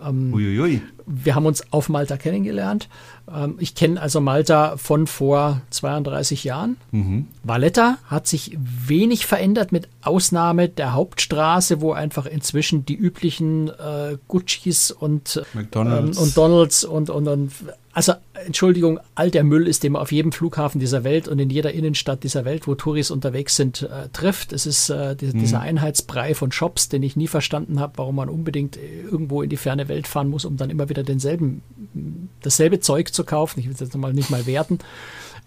Ähm, 0.05 0.33
Uiuiui. 0.33 0.81
Wir 1.07 1.35
haben 1.35 1.45
uns 1.45 1.63
auf 1.71 1.89
Malta 1.89 2.17
kennengelernt. 2.17 2.89
Ähm, 3.33 3.55
ich 3.59 3.75
kenne 3.75 4.01
also 4.01 4.21
Malta 4.21 4.77
von 4.77 5.07
vor 5.07 5.61
32 5.69 6.43
Jahren. 6.43 6.77
Mhm. 6.91 7.27
Valletta 7.43 7.97
hat 8.05 8.27
sich 8.27 8.57
wenig 8.59 9.25
verändert, 9.25 9.71
mit 9.71 9.87
Ausnahme 10.01 10.69
der 10.69 10.93
Hauptstraße, 10.93 11.81
wo 11.81 11.93
einfach 11.93 12.25
inzwischen 12.25 12.85
die 12.85 12.95
üblichen 12.95 13.69
äh, 13.69 14.17
Guccis 14.27 14.91
und 14.91 15.41
McDonalds. 15.53 16.17
Ähm, 16.17 16.23
und 16.23 16.37
Donalds 16.37 16.83
und, 16.83 17.09
und, 17.09 17.27
und 17.27 17.51
also, 17.97 18.13
Entschuldigung, 18.45 18.99
all 19.15 19.31
der 19.31 19.43
Müll 19.43 19.67
ist, 19.67 19.81
den 19.81 19.93
man 19.93 20.03
auf 20.03 20.11
jedem 20.11 20.31
Flughafen 20.31 20.79
dieser 20.79 21.03
Welt 21.03 21.27
und 21.27 21.39
in 21.39 21.49
jeder 21.49 21.71
Innenstadt 21.71 22.21
dieser 22.23 22.45
Welt, 22.45 22.67
wo 22.67 22.75
Touris 22.75 23.09
unterwegs 23.09 23.55
sind, 23.55 23.81
äh, 23.81 24.09
trifft. 24.13 24.53
Es 24.53 24.67
ist 24.67 24.91
äh, 24.91 25.15
die, 25.15 25.25
mhm. 25.25 25.39
dieser 25.39 25.61
Einheitsbrei 25.61 26.35
von 26.35 26.51
Shops, 26.51 26.89
den 26.89 27.01
ich 27.01 27.15
nie 27.15 27.25
verstanden 27.25 27.79
habe, 27.79 27.93
warum 27.95 28.17
man 28.17 28.29
unbedingt 28.29 28.77
irgendwo 28.77 29.41
in 29.41 29.49
die 29.49 29.57
ferne 29.57 29.87
Welt 29.87 30.05
fahren 30.05 30.29
muss, 30.29 30.45
um 30.45 30.57
dann 30.57 30.69
immer 30.69 30.89
wieder 30.89 31.01
denselben, 31.01 31.63
dasselbe 32.43 32.81
Zeug 32.81 33.15
zu 33.15 33.23
kaufen. 33.23 33.61
Ich 33.61 33.65
will 33.65 33.73
es 33.73 33.79
jetzt 33.79 33.97
mal 33.97 34.13
nicht 34.13 34.29
mal 34.29 34.45
werten. 34.45 34.77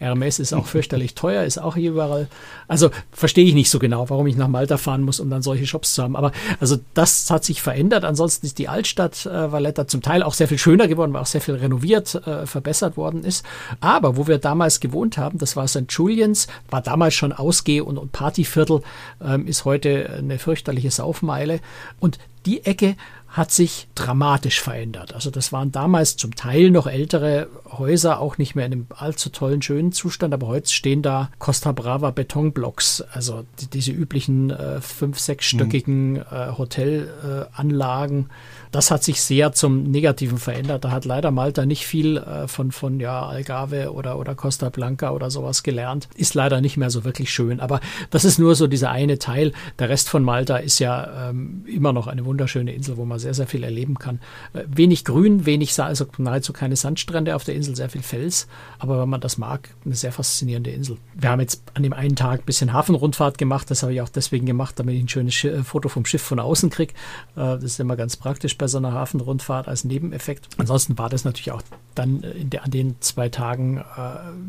Hermes 0.01 0.39
ist 0.39 0.55
auch 0.55 0.67
fürchterlich 0.67 1.15
teuer, 1.15 1.45
ist 1.45 1.59
auch 1.59 1.77
überall. 1.77 2.29
Also 2.69 2.91
verstehe 3.13 3.45
ich 3.45 3.53
nicht 3.53 3.69
so 3.69 3.79
genau, 3.79 4.09
warum 4.09 4.27
ich 4.27 4.35
nach 4.35 4.49
Malta 4.49 4.79
fahren 4.79 5.03
muss, 5.03 5.21
um 5.21 5.29
dann 5.29 5.43
solche 5.43 5.67
Shops 5.67 5.93
zu 5.93 6.03
haben. 6.03 6.17
Aber 6.17 6.33
also 6.59 6.79
das 6.95 7.31
hat 7.31 7.45
sich 7.45 7.61
verändert. 7.61 8.05
Ansonsten 8.05 8.47
ist 8.47 8.59
die 8.59 8.69
Altstadt 8.69 9.27
äh, 9.27 9.53
Valletta 9.53 9.87
zum 9.87 10.01
Teil 10.01 10.23
auch 10.23 10.33
sehr 10.33 10.49
viel 10.49 10.57
schöner 10.57 10.89
geworden, 10.89 11.13
weil 11.13 11.21
auch 11.21 11.27
sehr 11.27 11.43
viel 11.43 11.55
renoviert, 11.55 12.15
äh, 12.27 12.47
verbessert 12.47 12.97
worden 12.97 13.25
ist. 13.25 13.45
Aber 13.81 14.17
wo 14.17 14.27
wir 14.27 14.39
damals 14.39 14.81
gewohnt 14.81 15.19
haben, 15.19 15.37
das 15.37 15.55
war 15.55 15.69
St. 15.69 15.85
Julians, 15.91 16.47
war 16.71 16.81
damals 16.81 17.13
schon 17.13 17.35
Ausgeh- 17.35 17.83
und, 17.83 17.99
und 17.99 18.11
Partyviertel, 18.11 18.81
ähm, 19.23 19.47
ist 19.47 19.67
heute 19.67 20.09
eine 20.17 20.39
fürchterliche 20.39 20.91
Saufmeile. 20.91 21.61
Und 21.99 22.19
die 22.47 22.65
Ecke 22.65 22.97
hat 23.31 23.53
sich 23.53 23.89
dramatisch 23.95 24.61
verändert. 24.61 25.15
Also 25.15 25.31
das 25.31 25.53
waren 25.53 25.71
damals 25.71 26.17
zum 26.17 26.35
Teil 26.35 26.71
noch 26.71 26.89
ältere 26.89 27.49
Häuser, 27.71 28.19
auch 28.21 28.39
nicht 28.39 28.57
mehr 28.57 28.67
in 28.67 28.73
einem 28.73 28.87
allzu 28.91 29.31
tollen, 29.31 29.63
schönen 29.63 29.93
Zustand, 29.93 30.35
aber 30.35 30.49
heute 30.49 30.69
stehen 30.69 31.01
da 31.03 31.31
Costa 31.39 31.71
Brava 31.71 32.11
Betonblocks, 32.11 33.03
also 33.13 33.45
die, 33.61 33.69
diese 33.69 33.93
üblichen 33.93 34.51
äh, 34.51 34.81
fünf-, 34.81 35.21
sechsstöckigen 35.21 36.13
mhm. 36.15 36.25
äh, 36.31 36.51
Hotelanlagen. 36.59 38.21
Äh, 38.21 38.35
das 38.73 38.91
hat 38.91 39.03
sich 39.03 39.21
sehr 39.21 39.53
zum 39.53 39.85
Negativen 39.85 40.39
verändert. 40.39 40.85
Da 40.85 40.91
hat 40.91 41.05
leider 41.05 41.31
Malta 41.31 41.67
nicht 41.67 41.87
viel 41.87 42.19
äh, 42.19 42.47
von, 42.47 42.71
von 42.71 43.01
ja, 43.01 43.27
Algarve 43.27 43.93
oder, 43.93 44.19
oder 44.19 44.35
Costa 44.35 44.69
Blanca 44.69 45.11
oder 45.11 45.31
sowas 45.31 45.63
gelernt. 45.63 46.09
Ist 46.15 46.35
leider 46.35 46.61
nicht 46.61 46.77
mehr 46.77 46.91
so 46.91 47.05
wirklich 47.05 47.33
schön. 47.33 47.61
Aber 47.61 47.81
das 48.11 48.25
ist 48.25 48.39
nur 48.39 48.55
so 48.55 48.67
dieser 48.67 48.91
eine 48.91 49.19
Teil. 49.19 49.53
Der 49.79 49.89
Rest 49.89 50.09
von 50.09 50.23
Malta 50.23 50.57
ist 50.57 50.79
ja 50.79 51.31
ähm, 51.31 51.65
immer 51.67 51.93
noch 51.93 52.07
eine 52.07 52.25
wunderschöne 52.25 52.73
Insel, 52.73 52.97
wo 52.97 53.05
man 53.05 53.19
sehr, 53.21 53.35
sehr 53.35 53.47
viel 53.47 53.63
erleben 53.63 53.99
kann. 53.99 54.21
Äh, 54.53 54.65
wenig 54.67 55.05
Grün, 55.05 55.47
wenig, 55.47 55.79
also 55.81 56.07
nahezu 56.19 56.53
keine 56.53 56.77
Sandstrände 56.77 57.37
auf 57.37 57.45
der 57.45 57.55
Insel, 57.55 57.77
sehr 57.77 57.89
viel 57.89 58.03
Fels. 58.03 58.49
Aber 58.79 59.01
wenn 59.01 59.09
man 59.09 59.21
das 59.21 59.39
mag, 59.39 59.71
eine 59.85 59.95
sehr 59.95 60.13
faszinierende 60.13 60.71
Insel. 60.71 60.97
Wir 61.15 61.31
haben 61.31 61.41
jetzt 61.41 61.63
an 61.75 61.83
dem 61.83 61.93
einen 61.93 62.17
Tag 62.17 62.41
ein 62.41 62.47
bisschen 62.47 62.73
Hafenrundfahrt 62.73 63.39
gemacht. 63.39 63.71
Das 63.71 63.83
habe 63.83 63.93
ich 63.93 64.01
auch 64.01 64.09
deswegen 64.09 64.47
gemacht, 64.47 64.79
damit 64.79 64.97
ich 64.97 65.03
ein 65.03 65.09
schönes 65.09 65.35
Sch 65.35 65.45
äh, 65.45 65.63
Foto 65.63 65.89
vom 65.89 66.05
Schiff 66.05 66.23
von 66.23 66.41
außen 66.41 66.71
kriege. 66.71 66.95
Äh, 67.37 67.57
das 67.57 67.65
ist 67.65 67.81
immer 67.81 67.97
ganz 67.97 68.17
praktisch 68.17 68.59
bei 68.59 68.67
so 68.67 68.79
einer 68.79 68.93
Hafenrundfahrt 68.93 69.69
als 69.69 69.85
Nebeneffekt. 69.85 70.49
Ansonsten 70.57 70.99
war 70.99 71.09
das 71.09 71.25
natürlich 71.25 71.53
auch 71.53 71.63
dann 71.95 72.25
der, 72.35 72.65
an 72.65 72.71
den 72.71 72.97
zwei 73.01 73.29
Tagen 73.29 73.85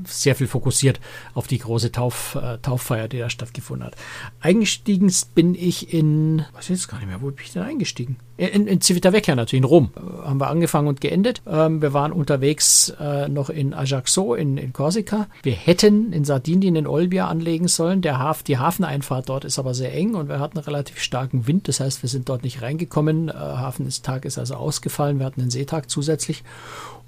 sehr 0.06 0.36
viel 0.36 0.48
fokussiert 0.48 1.00
auf 1.34 1.48
die 1.48 1.58
große 1.58 1.92
Tauf, 1.92 2.38
Tauffeier, 2.62 3.08
die 3.08 3.20
da 3.20 3.30
stattgefunden 3.30 3.86
hat. 3.86 3.96
Eingestiegen 4.40 5.12
bin 5.36 5.56
ich 5.56 5.94
in, 5.94 6.46
was 6.54 6.70
jetzt 6.70 6.88
gar 6.88 7.00
nicht 7.00 7.08
mehr, 7.08 7.22
wo 7.22 7.28
bin 7.28 7.44
ich 7.44 7.54
denn 7.54 7.64
eingestiegen? 7.64 8.18
In, 8.48 8.66
in 8.66 8.82
Civitavecchia 8.82 9.36
natürlich, 9.36 9.60
in 9.60 9.66
Rom. 9.66 9.92
Äh, 9.96 10.28
haben 10.28 10.40
wir 10.40 10.50
angefangen 10.50 10.88
und 10.88 11.00
geendet. 11.00 11.44
Ähm, 11.46 11.80
wir 11.84 11.94
waren 11.94 12.12
unterwegs 12.12 12.92
äh, 13.00 13.30
noch 13.30 13.52
in 13.52 13.76
Ajaccio 13.76 14.34
in, 14.34 14.58
in 14.58 14.74
Korsika. 14.74 15.28
Wir 15.44 15.54
hätten 15.54 16.12
in 16.12 16.26
Sardinien 16.26 16.76
in 16.76 16.88
Olbia 16.88 17.28
anlegen 17.28 17.68
sollen. 17.68 18.02
Der 18.02 18.18
Haf, 18.18 18.42
die 18.42 18.58
Hafeneinfahrt 18.58 19.30
dort 19.30 19.46
ist 19.46 19.60
aber 19.60 19.76
sehr 19.76 19.94
eng 19.94 20.16
und 20.16 20.28
wir 20.28 20.40
hatten 20.40 20.58
relativ 20.58 21.00
starken 21.00 21.46
Wind. 21.46 21.68
Das 21.68 21.80
heißt, 21.80 22.02
wir 22.02 22.10
sind 22.10 22.30
dort 22.30 22.44
nicht 22.44 22.64
reingekommen. 22.64 23.30
Äh, 23.30 23.34
Hafentag 23.34 24.26
ist 24.26 24.40
also 24.40 24.56
ausgefallen. 24.56 25.20
Wir 25.20 25.28
hatten 25.28 25.42
einen 25.42 25.52
Seetag 25.52 25.92
zusätzlich. 25.92 26.44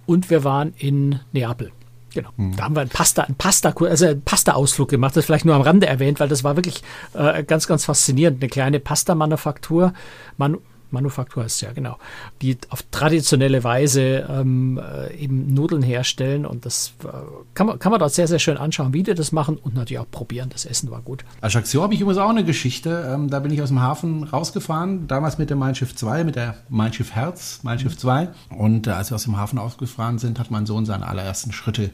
Und 0.06 0.30
wir 0.30 0.44
waren 0.44 0.76
in 0.78 1.20
Neapel. 1.32 1.72
Genau. 2.14 2.30
Mhm. 2.38 2.56
Da 2.58 2.66
haben 2.66 2.76
wir 2.76 2.82
einen 2.82 2.92
Pasta, 2.92 3.24
einen 3.24 3.36
Pasta, 3.36 3.74
also 3.76 4.06
einen 4.06 4.22
Pasta-Ausflug 4.22 4.90
gemacht. 4.90 5.18
Das 5.18 5.26
vielleicht 5.26 5.46
nur 5.46 5.56
am 5.56 5.62
Rande 5.62 5.88
erwähnt, 5.88 6.20
weil 6.20 6.30
das 6.30 6.44
war 6.44 6.56
wirklich 6.58 6.84
äh, 7.16 7.44
ganz, 7.44 7.66
ganz 7.66 7.86
faszinierend. 7.86 8.40
Eine 8.40 8.50
kleine 8.50 8.80
Pasta-Manufaktur. 8.80 9.94
Man 10.38 10.60
Manufaktur 10.94 11.44
heißt 11.44 11.56
es 11.56 11.62
ja, 11.62 11.74
genau, 11.74 11.98
die 12.42 12.58
auf 12.70 12.84
traditionelle 12.92 13.64
Weise 13.64 14.28
ähm, 14.30 14.80
äh, 14.80 15.14
eben 15.16 15.54
Nudeln 15.54 15.82
herstellen 15.82 16.46
und 16.46 16.66
das 16.66 16.94
äh, 17.04 17.08
kann, 17.54 17.68
man, 17.68 17.80
kann 17.80 17.92
man 17.92 18.00
dort 18.00 18.14
sehr, 18.14 18.28
sehr 18.28 18.40
schön 18.40 18.58
anschauen, 18.58 18.94
wie 18.94 19.04
die 19.04 19.14
das 19.14 19.32
machen 19.32 19.58
und 19.58 19.76
natürlich 19.76 20.00
auch 20.00 20.10
probieren. 20.10 20.50
Das 20.52 20.66
Essen 20.66 20.90
war 20.92 21.02
gut. 21.02 21.26
Ajaccio 21.42 21.82
habe 21.82 21.94
ich 21.94 22.02
übrigens 22.02 22.22
auch 22.22 22.30
eine 22.30 22.44
Geschichte. 22.44 23.12
Ähm, 23.14 23.30
da 23.30 23.40
bin 23.40 23.52
ich 23.52 23.62
aus 23.62 23.70
dem 23.70 23.82
Hafen 23.82 24.24
rausgefahren, 24.24 25.08
damals 25.08 25.38
mit 25.38 25.50
dem 25.50 25.60
Mein 25.60 25.76
Schiff 25.76 25.96
2, 25.96 26.24
mit 26.24 26.36
der 26.36 26.56
Mein 26.70 26.94
Schiff 26.94 27.12
Herz, 27.12 27.60
Mein 27.64 27.80
Schiff 27.80 27.98
2 27.98 28.30
und 28.50 28.88
äh, 28.88 28.92
als 28.92 29.12
wir 29.12 29.16
aus 29.16 29.24
dem 29.24 29.38
Hafen 29.38 29.60
ausgefahren 29.60 30.20
sind, 30.20 30.40
hat 30.40 30.52
mein 30.52 30.66
Sohn 30.66 30.86
seine 30.86 31.08
allerersten 31.08 31.52
Schritte 31.52 31.92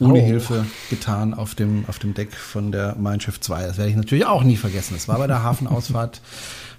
ohne 0.00 0.20
oh. 0.20 0.26
Hilfe 0.26 0.66
getan 0.90 1.34
auf 1.34 1.54
dem, 1.54 1.84
auf 1.88 1.98
dem 1.98 2.14
Deck 2.14 2.34
von 2.34 2.72
der 2.72 2.96
Mein 2.98 3.20
Schiff 3.20 3.40
2. 3.40 3.66
Das 3.66 3.78
werde 3.78 3.90
ich 3.90 3.96
natürlich 3.96 4.26
auch 4.26 4.42
nie 4.42 4.56
vergessen. 4.56 4.94
Das 4.94 5.08
war 5.08 5.18
bei 5.18 5.26
der 5.26 5.42
Hafenausfahrt 5.42 6.20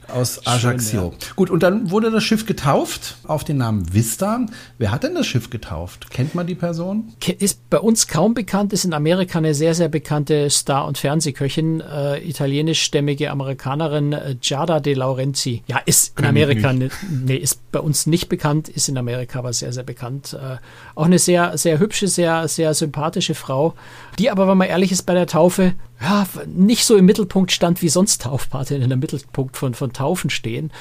aus 0.09 0.45
Ajaccio. 0.45 1.13
ja. 1.19 1.27
Gut, 1.35 1.49
und 1.49 1.63
dann 1.63 1.91
wurde 1.91 2.11
das 2.11 2.23
Schiff 2.23 2.45
getauft 2.45 3.17
auf 3.23 3.43
den 3.43 3.57
Namen 3.57 3.93
Vista. 3.93 4.45
Wer 4.77 4.91
hat 4.91 5.03
denn 5.03 5.15
das 5.15 5.27
Schiff 5.27 5.49
getauft? 5.49 6.09
Kennt 6.11 6.35
man 6.35 6.47
die 6.47 6.55
Person? 6.55 7.13
Ist 7.39 7.69
bei 7.69 7.79
uns 7.79 8.07
kaum 8.07 8.33
bekannt, 8.33 8.73
ist 8.73 8.85
in 8.85 8.93
Amerika 8.93 9.37
eine 9.39 9.53
sehr, 9.53 9.73
sehr 9.73 9.89
bekannte 9.89 10.49
Star- 10.49 10.85
und 10.87 10.97
Fernsehköchin, 10.97 11.81
äh, 11.81 12.19
italienischstämmige 12.19 13.31
Amerikanerin 13.31 14.13
äh, 14.13 14.35
Giada 14.39 14.79
De 14.79 14.93
Laurenti. 14.93 15.63
Ja, 15.67 15.79
ist 15.85 16.17
in 16.19 16.25
Amerika, 16.25 16.73
ne, 16.73 16.89
nee, 17.09 17.35
ist 17.35 17.71
bei 17.71 17.79
uns 17.79 18.07
nicht 18.07 18.29
bekannt, 18.29 18.69
ist 18.69 18.89
in 18.89 18.97
Amerika 18.97 19.39
aber 19.39 19.53
sehr, 19.53 19.73
sehr 19.73 19.83
bekannt. 19.83 20.33
Äh, 20.33 20.57
auch 20.95 21.05
eine 21.05 21.19
sehr, 21.19 21.57
sehr 21.57 21.79
hübsche, 21.79 22.07
sehr, 22.07 22.47
sehr 22.47 22.73
sympathische 22.73 23.35
Frau, 23.35 23.73
die 24.19 24.29
aber, 24.29 24.47
wenn 24.47 24.57
man 24.57 24.67
ehrlich 24.67 24.91
ist, 24.91 25.03
bei 25.03 25.13
der 25.13 25.27
Taufe 25.27 25.73
ja, 25.99 26.27
nicht 26.45 26.85
so 26.85 26.95
im 26.95 27.05
Mittelpunkt 27.05 27.51
stand 27.51 27.81
wie 27.81 27.89
sonst 27.89 28.21
Taufpaten 28.21 28.81
in 28.83 28.89
der 28.89 28.97
Mittelpunkt 28.97 29.57
von, 29.57 29.73
von 29.73 29.93
Taufen 29.93 30.29
stehen, 30.29 30.71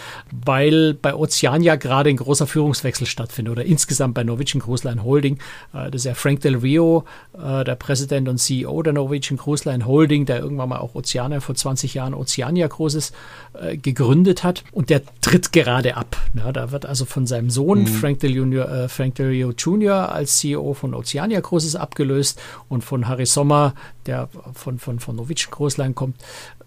weil 0.44 0.92
bei 0.92 1.14
Oceania 1.14 1.76
gerade 1.76 2.10
ein 2.10 2.18
großer 2.18 2.46
Führungswechsel 2.46 3.06
stattfindet 3.06 3.52
oder 3.52 3.64
insgesamt 3.64 4.12
bei 4.12 4.24
Norwegian 4.24 4.60
Cruise 4.60 4.86
Line 4.86 5.02
Holding. 5.02 5.38
Äh, 5.72 5.90
das 5.90 6.02
ist 6.02 6.04
ja 6.04 6.14
Frank 6.14 6.40
Del 6.40 6.56
Rio, 6.56 7.04
äh, 7.32 7.64
der 7.64 7.76
Präsident 7.76 8.28
und 8.28 8.36
CEO 8.36 8.82
der 8.82 8.92
Norwegian 8.92 9.38
Cruise 9.38 9.66
Line 9.66 9.86
Holding, 9.86 10.26
der 10.26 10.40
irgendwann 10.40 10.68
mal 10.68 10.78
auch 10.78 10.94
Oceania 10.94 11.40
vor 11.40 11.54
20 11.54 11.94
Jahren 11.94 12.12
Oceania 12.12 12.68
Cruises 12.68 13.12
äh, 13.54 13.78
gegründet 13.78 14.44
hat 14.44 14.64
und 14.72 14.90
der 14.90 15.00
tritt 15.22 15.50
gerade 15.50 15.96
ab. 15.96 16.16
Ja, 16.34 16.52
da 16.52 16.72
wird 16.72 16.84
also 16.84 17.06
von 17.06 17.26
seinem 17.26 17.48
Sohn 17.48 17.80
mhm. 17.80 17.86
Frank, 17.86 18.20
Del 18.20 18.34
Junior, 18.34 18.88
Frank 18.90 19.14
Del 19.14 19.28
Rio 19.28 19.52
Jr. 19.56 20.12
als 20.12 20.36
CEO 20.38 20.74
von 20.74 20.92
Oceania 20.92 21.40
Cruises 21.40 21.74
abgelöst 21.74 22.38
und 22.68 22.84
von 22.84 23.08
Harry 23.08 23.24
Sommer, 23.24 23.74
der 24.04 24.28
von, 24.54 24.78
von 24.78 24.98
von 25.06 25.16
Norwegian 25.16 25.50
Cruise 25.50 25.80
Line 25.80 25.94
kommt, 25.94 26.16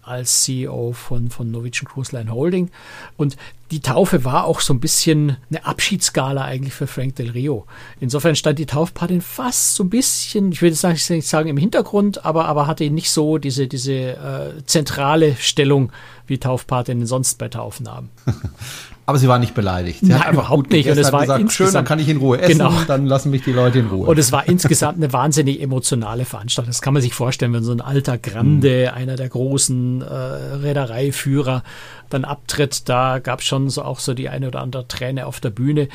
als 0.02 0.42
CEO 0.42 0.92
von, 0.92 1.30
von 1.30 1.50
Norwegian 1.50 1.86
Cruise 1.86 2.14
Line 2.16 2.32
Holding. 2.32 2.70
Und 3.16 3.36
die 3.70 3.80
Taufe 3.80 4.24
war 4.24 4.44
auch 4.44 4.60
so 4.60 4.74
ein 4.74 4.80
bisschen 4.80 5.36
eine 5.48 5.64
Abschiedsgala 5.64 6.42
eigentlich 6.42 6.74
für 6.74 6.86
Frank 6.86 7.16
Del 7.16 7.30
Rio. 7.30 7.66
Insofern 8.00 8.34
stand 8.34 8.58
die 8.58 8.66
Taufpatin 8.66 9.20
fast 9.20 9.76
so 9.76 9.84
ein 9.84 9.90
bisschen, 9.90 10.50
ich 10.50 10.62
will 10.62 10.70
jetzt 10.70 11.10
nicht 11.10 11.26
sagen 11.26 11.48
im 11.48 11.56
Hintergrund, 11.56 12.24
aber, 12.24 12.46
aber 12.46 12.66
hatte 12.66 12.90
nicht 12.90 13.10
so 13.10 13.38
diese, 13.38 13.68
diese 13.68 13.92
äh, 13.92 14.64
zentrale 14.66 15.36
Stellung, 15.36 15.92
wie 16.26 16.38
Taufpatinnen 16.38 17.06
sonst 17.06 17.38
bei 17.38 17.48
Taufen 17.48 17.88
haben. 17.88 18.10
Aber 19.10 19.18
sie 19.18 19.26
war 19.26 19.40
nicht 19.40 19.54
beleidigt. 19.54 19.98
Sie 20.02 20.06
Nein, 20.06 20.20
hat 20.20 20.28
einfach 20.28 20.44
überhaupt 20.44 20.70
nicht. 20.70 20.88
Und 20.88 20.96
es 20.96 21.12
war 21.12 21.22
gesagt, 21.22 21.50
schön, 21.50 21.72
dann 21.72 21.84
kann 21.84 21.98
ich 21.98 22.08
in 22.08 22.18
Ruhe 22.18 22.40
essen, 22.40 22.58
genau. 22.58 22.72
dann 22.86 23.06
lassen 23.06 23.32
mich 23.32 23.42
die 23.42 23.50
Leute 23.50 23.80
in 23.80 23.88
Ruhe. 23.88 24.06
Und 24.06 24.20
es 24.20 24.30
war 24.30 24.46
insgesamt 24.48 24.98
eine 24.98 25.12
wahnsinnig 25.12 25.60
emotionale 25.60 26.24
Veranstaltung. 26.24 26.70
Das 26.70 26.80
kann 26.80 26.94
man 26.94 27.02
sich 27.02 27.12
vorstellen, 27.12 27.52
wenn 27.52 27.64
so 27.64 27.72
ein 27.72 27.80
alter 27.80 28.18
Grande, 28.18 28.88
mhm. 28.88 28.96
einer 28.96 29.16
der 29.16 29.28
großen 29.28 30.02
äh, 30.02 30.04
Reedereiführer, 30.04 31.64
dann 32.08 32.24
abtritt. 32.24 32.88
Da 32.88 33.18
gab 33.18 33.40
es 33.40 33.46
schon 33.46 33.68
so 33.68 33.82
auch 33.82 33.98
so 33.98 34.14
die 34.14 34.28
eine 34.28 34.46
oder 34.46 34.60
andere 34.60 34.86
Träne 34.86 35.26
auf 35.26 35.40
der 35.40 35.50
Bühne. 35.50 35.88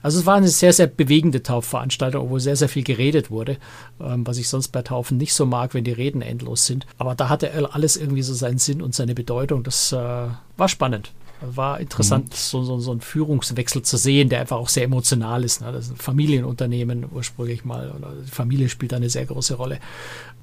Also 0.00 0.20
es 0.20 0.26
war 0.26 0.36
eine 0.36 0.46
sehr, 0.46 0.72
sehr 0.72 0.86
bewegende 0.86 1.42
Taufveranstaltung, 1.42 2.22
obwohl 2.22 2.38
sehr, 2.38 2.54
sehr 2.54 2.68
viel 2.68 2.84
geredet 2.84 3.32
wurde, 3.32 3.56
ähm, 4.00 4.24
was 4.28 4.38
ich 4.38 4.48
sonst 4.48 4.68
bei 4.68 4.82
Taufen 4.82 5.16
nicht 5.16 5.34
so 5.34 5.44
mag, 5.44 5.74
wenn 5.74 5.82
die 5.82 5.90
Reden 5.90 6.22
endlos 6.22 6.66
sind. 6.66 6.86
Aber 6.98 7.16
da 7.16 7.28
hatte 7.28 7.50
alles 7.72 7.96
irgendwie 7.96 8.22
so 8.22 8.32
seinen 8.32 8.58
Sinn 8.58 8.80
und 8.80 8.94
seine 8.94 9.16
Bedeutung. 9.16 9.64
Das 9.64 9.90
äh, 9.90 9.96
war 9.96 10.68
spannend 10.68 11.10
war 11.40 11.80
interessant, 11.80 12.30
mhm. 12.30 12.34
so, 12.34 12.62
so, 12.64 12.78
so 12.80 12.90
einen 12.90 13.00
Führungswechsel 13.00 13.82
zu 13.82 13.96
sehen, 13.96 14.28
der 14.28 14.40
einfach 14.40 14.56
auch 14.56 14.68
sehr 14.68 14.84
emotional 14.84 15.44
ist. 15.44 15.60
Ne? 15.60 15.72
Das 15.72 15.86
ist 15.86 15.92
ein 15.92 15.96
Familienunternehmen 15.96 17.06
ursprünglich 17.12 17.64
mal. 17.64 17.90
Oder 17.90 18.12
die 18.24 18.30
Familie 18.30 18.68
spielt 18.68 18.92
da 18.92 18.96
eine 18.96 19.10
sehr 19.10 19.26
große 19.26 19.54
Rolle. 19.54 19.78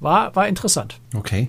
War, 0.00 0.34
war 0.34 0.48
interessant. 0.48 1.00
Okay. 1.14 1.48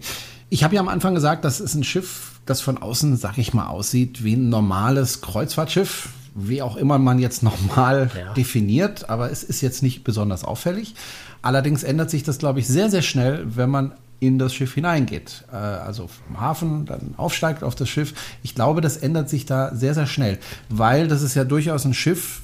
Ich 0.50 0.64
habe 0.64 0.76
ja 0.76 0.82
am 0.82 0.88
Anfang 0.88 1.14
gesagt, 1.14 1.46
das 1.46 1.60
ist 1.60 1.76
ein 1.76 1.84
Schiff, 1.84 2.40
das 2.46 2.62
von 2.62 2.78
außen, 2.78 3.18
sag 3.18 3.38
ich 3.38 3.54
mal, 3.54 3.68
aussieht 3.68 4.24
wie 4.24 4.34
ein 4.34 4.50
normales 4.50 5.22
Kreuzfahrtschiff. 5.22 6.10
Wie 6.36 6.62
auch 6.62 6.76
immer 6.78 7.00
man 7.00 7.20
jetzt 7.20 7.44
normal 7.44 8.12
ja. 8.18 8.34
definiert, 8.34 9.10
aber 9.10 9.32
es 9.32 9.44
ist 9.44 9.62
jetzt 9.62 9.84
nicht 9.84 10.04
besonders 10.04 10.44
auffällig. 10.44 10.96
Allerdings 11.42 11.84
ändert 11.84 12.10
sich 12.10 12.24
das, 12.24 12.38
glaube 12.38 12.60
ich, 12.60 12.68
sehr, 12.68 12.90
sehr 12.90 13.02
schnell, 13.02 13.46
wenn 13.56 13.70
man 13.70 13.94
in 14.20 14.38
das 14.38 14.54
Schiff 14.54 14.74
hineingeht. 14.74 15.46
Äh, 15.52 15.56
also 15.56 16.08
vom 16.08 16.40
Hafen, 16.40 16.86
dann 16.86 17.14
aufsteigt 17.18 17.64
auf 17.64 17.76
das 17.76 17.90
Schiff. 17.90 18.14
Ich 18.44 18.56
glaube, 18.56 18.82
das 18.82 18.98
ändert 18.98 19.30
sich 19.30 19.46
da 19.46 19.74
sehr, 19.74 19.94
sehr 19.94 20.08
schnell, 20.08 20.40
weil 20.70 21.08
das 21.08 21.22
ist 21.22 21.36
ja 21.36 21.44
durchaus 21.44 21.86
ein 21.86 21.94
Schiff, 21.94 22.42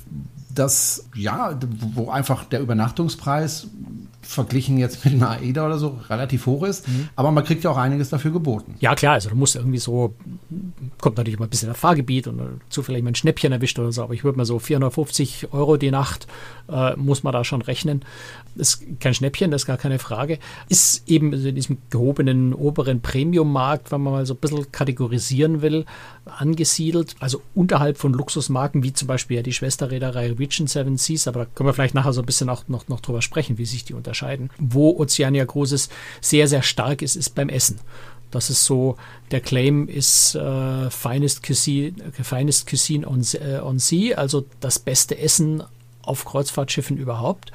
das, 0.54 1.06
ja, 1.14 1.58
wo 1.94 2.10
einfach 2.10 2.46
der 2.46 2.62
Übernachtungspreis 2.62 3.68
verglichen 4.26 4.78
jetzt 4.78 5.06
mit 5.06 5.14
einer 5.14 5.30
AIDA 5.30 5.66
oder 5.66 5.78
so 5.78 6.00
relativ 6.10 6.46
hoch 6.46 6.64
ist. 6.64 6.88
Mhm. 6.88 7.10
Aber 7.16 7.32
man 7.32 7.44
kriegt 7.44 7.64
ja 7.64 7.70
auch 7.70 7.78
einiges 7.78 8.10
dafür 8.10 8.32
geboten. 8.32 8.76
Ja, 8.80 8.96
klar, 8.96 9.14
also 9.14 9.30
du 9.30 9.36
musst 9.36 9.56
irgendwie 9.56 9.78
so, 9.78 10.16
kommt 11.00 11.18
natürlich 11.18 11.38
immer 11.38 11.46
ein 11.46 11.50
bisschen 11.50 11.70
das 11.70 11.78
Fahrgebiet 11.78 12.28
und 12.28 12.42
zufällig 12.70 13.04
mal 13.04 13.12
ein 13.12 13.16
Schnäppchen 13.16 13.52
erwischt 13.52 13.78
oder 13.80 13.92
so, 13.92 14.04
aber 14.04 14.14
ich 14.14 14.24
würde 14.24 14.38
mal 14.38 14.46
so 14.46 14.58
450 14.60 15.54
Euro 15.54 15.78
die 15.78 15.92
Nacht 15.92 16.28
äh, 16.68 16.96
muss 16.96 17.24
man 17.24 17.34
da 17.34 17.44
schon 17.44 17.62
rechnen. 17.62 18.04
Das 18.56 18.76
ist 18.76 19.00
kein 19.00 19.14
Schnäppchen, 19.14 19.52
das 19.52 19.64
ist 19.64 19.68
gar 19.68 19.78
keine 19.78 20.00
Frage. 20.00 20.40
Ist 20.70 21.08
eben 21.08 21.32
in 21.34 21.56
diesem 21.56 21.78
gehobenen 21.90 22.54
oberen 22.54 23.02
Premium-Markt, 23.02 23.92
wenn 23.92 24.02
man 24.02 24.14
mal 24.14 24.26
so 24.26 24.34
ein 24.34 24.38
bisschen 24.38 24.72
kategorisieren 24.72 25.62
will, 25.62 25.86
angesiedelt. 26.26 27.16
Also 27.20 27.42
unterhalb 27.54 27.98
von 27.98 28.14
Luxusmarken, 28.14 28.82
wie 28.84 28.94
zum 28.94 29.08
Beispiel 29.08 29.38
ja 29.38 29.44
die 29.44 29.54
Schwesterreederei 29.54 30.32
Region 30.32 30.68
Seven 30.68 30.98
Seas, 30.98 31.28
aber 31.28 31.42
da 31.42 31.46
können 31.54 31.70
wir 31.70 31.74
vielleicht 31.74 31.94
nachher 31.94 32.14
so 32.14 32.22
ein 32.22 32.26
bisschen 32.26 32.50
auch 32.50 32.68
noch, 32.68 32.88
noch 32.88 33.02
drüber 33.02 33.22
sprechen, 33.22 33.58
wie 33.58 33.66
sich 33.66 33.84
die 33.84 33.94
unterscheiden 33.94 34.15
unterscheiden. 34.16 34.50
Wo 34.58 34.98
Oceania 34.98 35.44
Großes 35.46 35.90
sehr, 36.22 36.48
sehr 36.48 36.62
stark 36.62 37.02
ist, 37.02 37.16
ist 37.16 37.36
beim 37.36 37.50
Essen. 37.50 37.80
Das 38.32 38.50
ist 38.50 38.66
so, 38.66 38.98
der 39.32 39.40
Claim 39.40 39.88
ist 39.88 40.36
äh, 40.36 40.90
finest, 40.90 41.46
cuisine, 41.46 41.94
finest 42.22 42.70
cuisine 42.70 43.08
on, 43.08 43.22
äh, 43.34 43.60
on 43.60 43.80
sea, 43.80 44.18
also 44.18 44.46
das 44.60 44.80
beste 44.80 45.18
Essen 45.18 45.64
auf 46.02 46.26
Kreuzfahrtschiffen 46.26 46.98
überhaupt. 46.98 47.52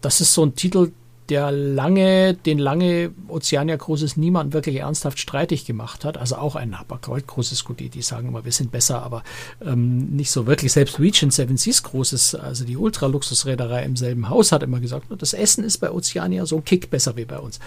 Das 0.00 0.20
ist 0.20 0.34
so 0.34 0.44
ein 0.44 0.54
Titel, 0.54 0.92
der 1.28 1.50
lange, 1.50 2.34
den 2.34 2.58
lange 2.58 3.12
Oceania 3.28 3.78
Cruises 3.78 4.16
niemand 4.16 4.52
wirklich 4.52 4.76
ernsthaft 4.76 5.18
streitig 5.18 5.64
gemacht 5.64 6.04
hat. 6.04 6.18
Also 6.18 6.36
auch 6.36 6.54
ein 6.54 6.78
Hapag-Lloyd 6.78 7.26
gut, 7.26 7.80
die, 7.80 7.88
die 7.88 8.02
sagen 8.02 8.28
immer, 8.28 8.44
wir 8.44 8.52
sind 8.52 8.70
besser, 8.70 9.02
aber 9.02 9.22
ähm, 9.64 10.14
nicht 10.14 10.30
so 10.30 10.46
wirklich. 10.46 10.72
Selbst 10.72 10.98
Regent 11.00 11.32
Seven 11.32 11.56
Seas 11.56 11.82
Cruises, 11.82 12.34
also 12.34 12.64
die 12.64 12.76
Ultraluxusreederei 12.76 13.84
im 13.84 13.96
selben 13.96 14.28
Haus, 14.28 14.52
hat 14.52 14.62
immer 14.62 14.80
gesagt, 14.80 15.06
das 15.16 15.32
Essen 15.32 15.64
ist 15.64 15.78
bei 15.78 15.90
Oceania 15.90 16.44
so 16.44 16.56
ein 16.56 16.64
Kick 16.64 16.90
besser 16.90 17.16
wie 17.16 17.24
bei 17.24 17.38
uns. 17.38 17.58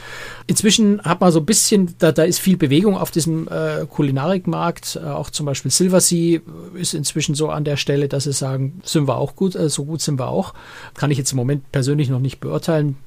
Inzwischen 0.46 1.02
hat 1.02 1.22
man 1.22 1.32
so 1.32 1.40
ein 1.40 1.46
bisschen, 1.46 1.96
da, 1.98 2.12
da 2.12 2.24
ist 2.24 2.40
viel 2.40 2.58
Bewegung 2.58 2.96
auf 2.96 3.10
diesem 3.10 3.48
äh, 3.48 3.86
Kulinarikmarkt. 3.90 5.00
Äh, 5.02 5.08
auch 5.08 5.32
zum 5.32 5.48
Beispiel 5.48 5.72
Silversea 5.72 6.42
ist 6.76 6.94
inzwischen 6.94 7.34
so 7.34 7.50
an 7.50 7.64
der 7.64 7.78
Stelle, 7.78 8.08
dass 8.08 8.26
sie 8.26 8.34
sagen, 8.34 8.82
sind 8.84 9.08
wir 9.08 9.18
auch 9.18 9.36
gut, 9.36 9.56
äh, 9.56 9.70
so 9.70 9.86
gut 9.86 10.02
sind 10.02 10.20
wir 10.20 10.28
auch. 10.28 10.54
Kann 10.94 11.10
ich 11.10 11.18
jetzt 11.18 11.32
im 11.32 11.38
Moment 11.38 11.72
persönlich 11.72 12.10
noch 12.10 12.20
nicht 12.20 12.40
beurteilen 12.40 12.98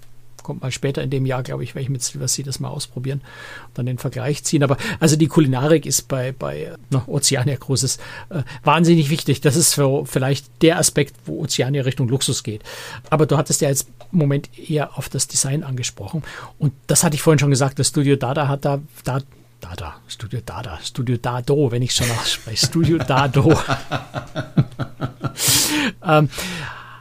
kommt 0.50 0.62
mal 0.62 0.73
später 0.73 1.00
in 1.00 1.11
dem 1.11 1.26
Jahr, 1.26 1.45
glaube 1.45 1.62
ich, 1.62 1.76
werde 1.76 1.85
ich 1.85 1.90
mit 1.90 2.02
Silver 2.02 2.26
Sea 2.26 2.45
das 2.45 2.59
mal 2.59 2.71
ausprobieren 2.71 3.21
und 3.69 3.78
dann 3.78 3.87
den 3.87 3.99
Vergleich 3.99 4.42
ziehen. 4.42 4.64
Aber 4.64 4.76
also 4.99 5.14
die 5.14 5.28
Kulinarik 5.28 5.87
ist 5.87 6.09
bei, 6.09 6.33
bei 6.33 6.73
na, 6.90 7.04
Oceania 7.07 7.54
Großes 7.54 7.99
äh, 8.30 8.42
wahnsinnig 8.64 9.11
wichtig. 9.11 9.40
Das 9.42 9.54
ist 9.54 9.75
für 9.75 10.04
vielleicht 10.07 10.47
der 10.61 10.78
Aspekt, 10.78 11.14
wo 11.25 11.45
Oceania 11.45 11.83
Richtung 11.83 12.09
Luxus 12.09 12.42
geht. 12.42 12.64
Aber 13.11 13.26
du 13.26 13.37
hattest 13.37 13.61
ja 13.61 13.69
jetzt 13.69 13.87
im 14.11 14.19
Moment 14.19 14.50
eher 14.59 14.99
auf 14.99 15.09
das 15.09 15.28
Design 15.28 15.62
angesprochen. 15.62 16.25
Und 16.59 16.73
das 16.88 17.04
hatte 17.04 17.14
ich 17.14 17.23
vorhin 17.23 17.38
schon 17.38 17.50
gesagt, 17.50 17.78
das 17.78 17.87
Studio 17.87 18.16
Dada 18.16 18.49
hat 18.49 18.64
da, 18.64 18.80
da 19.04 19.21
Dada, 19.61 19.97
Studio 20.09 20.40
Dada, 20.45 20.80
Studio 20.83 21.16
Dado, 21.19 21.71
wenn 21.71 21.83
ich 21.83 21.92
schon 21.92 22.11
ausspreche, 22.11 22.66
Studio 22.66 22.99
Dado. 22.99 23.57
ähm, 26.02 26.28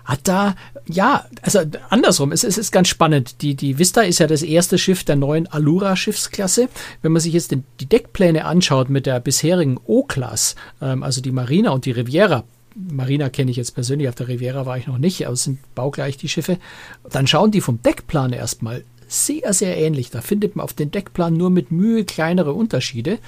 hat 0.10 0.28
da, 0.28 0.56
ja, 0.88 1.25
also 1.44 1.60
andersrum, 1.89 2.32
es, 2.32 2.44
es 2.44 2.58
ist 2.58 2.72
ganz 2.72 2.88
spannend. 2.88 3.42
Die, 3.44 3.54
die 3.54 3.78
Vista 3.78 4.01
ist 4.01 4.20
ja 4.20 4.25
das 4.25 4.42
erste 4.42 4.80
Schiff 4.80 5.04
der 5.04 5.16
neuen 5.16 5.46
Allura-Schiffsklasse. 5.46 6.68
Wenn 7.04 7.12
man 7.12 7.22
sich 7.22 7.34
jetzt 7.34 7.51
den, 7.51 7.63
die 7.80 7.86
Deckpläne 7.86 8.46
anschaut 8.46 8.89
mit 8.89 9.06
der 9.06 9.20
bisherigen 9.20 9.78
O-Class, 9.86 10.56
ähm, 10.82 11.04
also 11.04 11.22
die 11.22 11.32
Marina 11.32 11.70
und 11.70 11.86
die 11.86 11.92
Riviera, 11.92 12.44
Marina 12.75 13.30
kenne 13.30 13.51
ich 13.51 13.58
jetzt 13.58 13.75
persönlich, 13.75 14.10
auf 14.10 14.16
der 14.16 14.30
Riviera 14.30 14.66
war 14.66 14.78
ich 14.78 14.88
noch 14.88 14.98
nicht, 14.98 15.25
aber 15.25 15.34
es 15.34 15.44
sind 15.44 15.60
baugleich 15.75 16.18
die 16.18 16.30
Schiffe, 16.30 16.58
dann 17.12 17.28
schauen 17.28 17.51
die 17.51 17.62
vom 17.62 17.82
Deckplan 17.82 18.34
erstmal 18.34 18.84
sehr, 19.08 19.54
sehr 19.54 19.78
ähnlich. 19.78 20.10
Da 20.10 20.22
findet 20.22 20.56
man 20.56 20.63
auf 20.63 20.74
den 20.74 20.89
Deckplan 20.89 21.36
nur 21.36 21.51
mit 21.51 21.72
Mühe 21.72 22.04
kleinere 22.06 22.54
Unterschiede. 22.54 23.20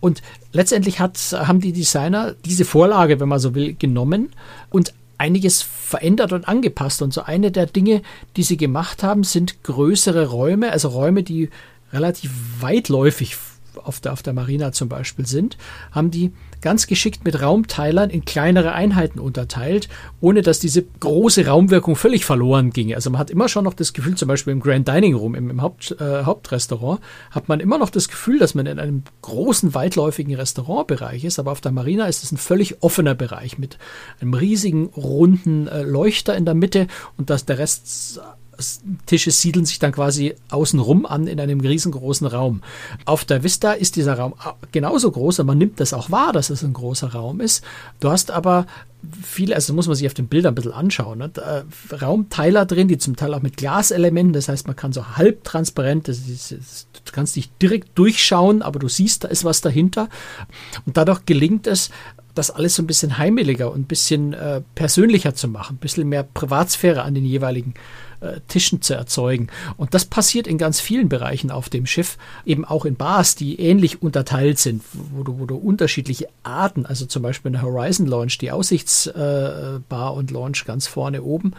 Und 0.00 0.22
letztendlich 0.52 1.00
hat, 1.00 1.18
haben 1.32 1.60
die 1.60 1.72
Designer 1.72 2.34
diese 2.44 2.64
Vorlage, 2.64 3.20
wenn 3.20 3.28
man 3.28 3.38
so 3.38 3.54
will, 3.54 3.74
genommen 3.74 4.30
und 4.70 4.92
einiges 5.18 5.62
verändert 5.62 6.32
und 6.32 6.48
angepasst. 6.48 7.02
Und 7.02 7.12
so 7.12 7.22
eine 7.22 7.50
der 7.50 7.66
Dinge, 7.66 8.02
die 8.36 8.42
sie 8.42 8.56
gemacht 8.56 9.02
haben, 9.02 9.24
sind 9.24 9.62
größere 9.62 10.26
Räume, 10.26 10.72
also 10.72 10.88
Räume, 10.88 11.22
die 11.22 11.50
relativ 11.92 12.32
weitläufig 12.60 13.36
auf 13.76 14.00
der, 14.00 14.12
auf 14.12 14.22
der 14.22 14.32
Marina 14.32 14.72
zum 14.72 14.88
Beispiel 14.88 15.26
sind, 15.26 15.56
haben 15.92 16.10
die 16.10 16.32
ganz 16.60 16.86
geschickt 16.86 17.24
mit 17.24 17.40
Raumteilern 17.40 18.10
in 18.10 18.24
kleinere 18.24 18.72
Einheiten 18.72 19.18
unterteilt, 19.18 19.88
ohne 20.20 20.42
dass 20.42 20.58
diese 20.58 20.84
große 21.00 21.46
Raumwirkung 21.46 21.96
völlig 21.96 22.24
verloren 22.24 22.70
ginge. 22.70 22.94
Also 22.94 23.10
man 23.10 23.18
hat 23.18 23.30
immer 23.30 23.48
schon 23.48 23.64
noch 23.64 23.74
das 23.74 23.92
Gefühl, 23.92 24.16
zum 24.16 24.28
Beispiel 24.28 24.52
im 24.52 24.60
Grand 24.60 24.88
Dining 24.88 25.14
Room, 25.14 25.34
im, 25.34 25.50
im 25.50 25.62
Haupt, 25.62 25.96
äh, 26.00 26.24
Hauptrestaurant, 26.24 27.00
hat 27.30 27.48
man 27.48 27.60
immer 27.60 27.78
noch 27.78 27.90
das 27.90 28.08
Gefühl, 28.08 28.38
dass 28.38 28.54
man 28.54 28.66
in 28.66 28.78
einem 28.78 29.02
großen, 29.22 29.74
weitläufigen 29.74 30.34
Restaurantbereich 30.34 31.24
ist, 31.24 31.38
aber 31.38 31.52
auf 31.52 31.60
der 31.60 31.72
Marina 31.72 32.06
ist 32.06 32.22
es 32.22 32.32
ein 32.32 32.38
völlig 32.38 32.82
offener 32.82 33.14
Bereich 33.14 33.58
mit 33.58 33.78
einem 34.20 34.34
riesigen, 34.34 34.86
runden 34.96 35.68
äh, 35.68 35.82
Leuchter 35.82 36.36
in 36.36 36.44
der 36.44 36.54
Mitte 36.54 36.86
und 37.16 37.30
dass 37.30 37.44
der 37.44 37.58
Rest 37.58 38.20
Tische 39.06 39.30
siedeln 39.30 39.66
sich 39.66 39.78
dann 39.78 39.92
quasi 39.92 40.34
außenrum 40.50 41.06
an 41.06 41.26
in 41.26 41.40
einem 41.40 41.60
riesengroßen 41.60 42.26
Raum. 42.26 42.62
Auf 43.04 43.24
der 43.24 43.42
Vista 43.42 43.72
ist 43.72 43.96
dieser 43.96 44.14
Raum 44.14 44.34
genauso 44.72 45.10
groß 45.10 45.40
und 45.40 45.46
man 45.46 45.58
nimmt 45.58 45.80
das 45.80 45.92
auch 45.92 46.10
wahr, 46.10 46.32
dass 46.32 46.50
es 46.50 46.62
ein 46.62 46.72
großer 46.72 47.12
Raum 47.12 47.40
ist. 47.40 47.64
Du 48.00 48.10
hast 48.10 48.30
aber 48.30 48.66
viele, 49.22 49.54
also 49.54 49.72
muss 49.72 49.86
man 49.86 49.96
sich 49.96 50.06
auf 50.06 50.14
den 50.14 50.28
Bildern 50.28 50.52
ein 50.52 50.54
bisschen 50.54 50.72
anschauen, 50.72 51.18
ne? 51.18 51.30
Raumteiler 52.00 52.66
drin, 52.66 52.88
die 52.88 52.98
zum 52.98 53.16
Teil 53.16 53.34
auch 53.34 53.42
mit 53.42 53.56
Glaselementen, 53.56 54.32
das 54.32 54.48
heißt, 54.48 54.66
man 54.66 54.76
kann 54.76 54.92
so 54.92 55.16
halbtransparent, 55.16 56.08
das 56.08 56.18
ist, 56.18 56.52
das, 56.52 56.86
du 56.92 57.12
kannst 57.12 57.36
nicht 57.36 57.50
direkt 57.62 57.96
durchschauen, 57.98 58.62
aber 58.62 58.78
du 58.78 58.88
siehst, 58.88 59.24
da 59.24 59.28
ist 59.28 59.44
was 59.44 59.60
dahinter. 59.60 60.08
Und 60.86 60.96
dadurch 60.96 61.24
gelingt 61.26 61.66
es, 61.66 61.90
das 62.34 62.50
alles 62.50 62.74
so 62.74 62.82
ein 62.82 62.86
bisschen 62.86 63.18
heimeliger 63.18 63.70
und 63.70 63.80
ein 63.80 63.84
bisschen 63.84 64.32
äh, 64.34 64.60
persönlicher 64.74 65.34
zu 65.34 65.48
machen, 65.48 65.76
ein 65.76 65.80
bisschen 65.80 66.08
mehr 66.08 66.22
Privatsphäre 66.22 67.02
an 67.02 67.14
den 67.14 67.24
jeweiligen 67.24 67.72
äh, 67.72 68.05
Tischen 68.48 68.82
zu 68.82 68.94
erzeugen. 68.94 69.48
Und 69.76 69.94
das 69.94 70.04
passiert 70.04 70.46
in 70.46 70.58
ganz 70.58 70.80
vielen 70.80 71.08
Bereichen 71.08 71.50
auf 71.50 71.68
dem 71.68 71.86
Schiff, 71.86 72.18
eben 72.44 72.64
auch 72.64 72.84
in 72.84 72.96
Bars, 72.96 73.34
die 73.34 73.60
ähnlich 73.60 74.02
unterteilt 74.02 74.58
sind, 74.58 74.82
wo 74.92 75.22
du, 75.22 75.38
wo 75.38 75.46
du 75.46 75.56
unterschiedliche 75.56 76.28
Arten, 76.42 76.86
also 76.86 77.06
zum 77.06 77.22
Beispiel 77.22 77.50
eine 77.50 77.62
Horizon 77.62 78.06
Launch, 78.06 78.38
die 78.38 78.50
Aussichtsbar 78.50 80.12
äh, 80.12 80.16
und 80.16 80.30
Launch 80.30 80.64
ganz 80.64 80.86
vorne 80.86 81.22
oben, 81.22 81.52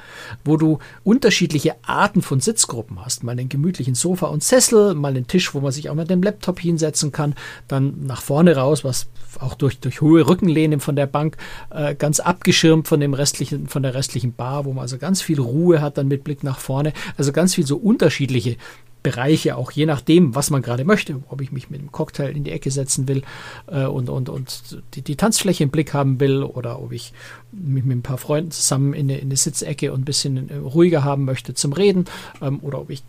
wo 0.43 0.57
du 0.57 0.79
unterschiedliche 1.03 1.75
Arten 1.83 2.21
von 2.21 2.39
Sitzgruppen 2.39 3.03
hast. 3.03 3.23
Mal 3.23 3.33
einen 3.33 3.49
gemütlichen 3.49 3.95
Sofa 3.95 4.27
und 4.27 4.43
Sessel, 4.43 4.95
mal 4.95 5.09
einen 5.09 5.27
Tisch, 5.27 5.53
wo 5.53 5.59
man 5.59 5.71
sich 5.71 5.89
auch 5.89 5.95
mit 5.95 6.09
dem 6.09 6.23
Laptop 6.23 6.59
hinsetzen 6.59 7.11
kann, 7.11 7.35
dann 7.67 8.05
nach 8.05 8.21
vorne 8.21 8.55
raus, 8.55 8.83
was 8.83 9.07
auch 9.39 9.55
durch, 9.55 9.79
durch 9.79 10.01
hohe 10.01 10.27
Rückenlehnen 10.27 10.79
von 10.79 10.95
der 10.95 11.07
Bank 11.07 11.37
äh, 11.69 11.95
ganz 11.95 12.19
abgeschirmt 12.19 12.87
von 12.87 12.99
dem 12.99 13.13
restlichen, 13.13 13.67
von 13.67 13.83
der 13.83 13.93
restlichen 13.93 14.33
Bar, 14.33 14.65
wo 14.65 14.73
man 14.73 14.83
also 14.83 14.97
ganz 14.97 15.21
viel 15.21 15.39
Ruhe 15.39 15.81
hat, 15.81 15.97
dann 15.97 16.07
mit 16.07 16.23
Blick 16.23 16.43
nach 16.47 16.59
vorne. 16.59 16.93
Also 17.17 17.31
ganz 17.31 17.53
viel 17.53 17.67
so 17.67 17.77
unterschiedliche 17.77 18.57
Bereiche, 19.03 19.55
auch 19.55 19.71
je 19.71 19.85
nachdem, 19.85 20.35
was 20.35 20.49
man 20.49 20.61
gerade 20.61 20.83
möchte, 20.83 21.21
ob 21.29 21.41
ich 21.41 21.51
mich 21.51 21.69
mit 21.69 21.79
einem 21.79 21.91
Cocktail 21.91 22.35
in 22.35 22.43
die 22.43 22.51
Ecke 22.51 22.71
setzen 22.71 23.07
will 23.07 23.21
äh, 23.67 23.85
und, 23.85 24.09
und, 24.09 24.27
und 24.27 24.81
die, 24.95 25.01
die, 25.01 25.15
Tanzfläche 25.15 25.63
im 25.63 25.69
Blick 25.69 25.93
haben 25.93 26.19
will 26.19 26.43
oder 26.43 26.81
ob 26.81 26.91
ich 26.91 27.13
mich 27.51 27.85
mit 27.85 27.97
ein 27.97 28.01
paar 28.01 28.17
Freunden 28.17 28.51
zusammen 28.51 28.93
in 28.93 29.09
eine, 29.09 29.19
in 29.19 29.27
eine 29.27 29.37
Sitzecke 29.37 29.93
und 29.93 30.01
ein 30.01 30.05
bisschen 30.05 30.49
äh, 30.49 30.57
ruhiger 30.57 31.03
haben 31.03 31.25
möchte 31.25 31.53
zum 31.53 31.73
Reden 31.73 32.05
ähm, 32.41 32.59
oder 32.61 32.81
ob 32.81 32.89
ich 32.89 33.03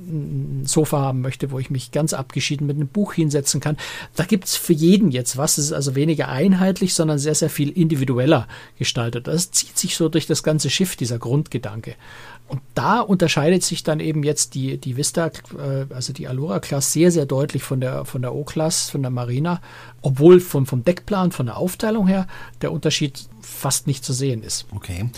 ein 0.00 0.62
Sofa 0.64 1.00
haben 1.00 1.20
möchte, 1.20 1.50
wo 1.50 1.58
ich 1.58 1.70
mich 1.70 1.92
ganz 1.92 2.12
abgeschieden 2.12 2.66
mit 2.66 2.76
einem 2.76 2.88
Buch 2.88 3.12
hinsetzen 3.12 3.60
kann. 3.60 3.76
Da 4.16 4.24
gibt 4.24 4.46
es 4.46 4.56
für 4.56 4.72
jeden 4.72 5.10
jetzt 5.10 5.36
was. 5.36 5.58
Es 5.58 5.66
ist 5.66 5.72
also 5.72 5.94
weniger 5.94 6.28
einheitlich, 6.28 6.94
sondern 6.94 7.18
sehr, 7.18 7.34
sehr 7.34 7.50
viel 7.50 7.70
individueller 7.70 8.48
gestaltet. 8.78 9.28
Das 9.28 9.50
zieht 9.50 9.78
sich 9.78 9.96
so 9.96 10.08
durch 10.08 10.26
das 10.26 10.42
ganze 10.42 10.70
Schiff, 10.70 10.96
dieser 10.96 11.18
Grundgedanke. 11.18 11.94
Und 12.52 12.60
da 12.74 13.00
unterscheidet 13.00 13.62
sich 13.62 13.82
dann 13.82 13.98
eben 13.98 14.22
jetzt 14.22 14.54
die, 14.54 14.76
die 14.76 14.98
Vista, 14.98 15.28
äh, 15.28 15.86
also 15.88 16.12
die 16.12 16.28
Allura-Class, 16.28 16.92
sehr, 16.92 17.10
sehr 17.10 17.24
deutlich 17.24 17.62
von 17.62 17.80
der, 17.80 18.04
von 18.04 18.20
der 18.20 18.34
O-Class, 18.34 18.90
von 18.90 19.00
der 19.00 19.10
Marina, 19.10 19.62
obwohl 20.02 20.38
vom, 20.38 20.66
vom 20.66 20.84
Deckplan, 20.84 21.32
von 21.32 21.46
der 21.46 21.56
Aufteilung 21.56 22.06
her, 22.06 22.26
der 22.60 22.70
Unterschied 22.70 23.26
fast 23.40 23.86
nicht 23.86 24.04
zu 24.04 24.12
sehen 24.12 24.42
ist. 24.42 24.66
Okay. 24.74 25.08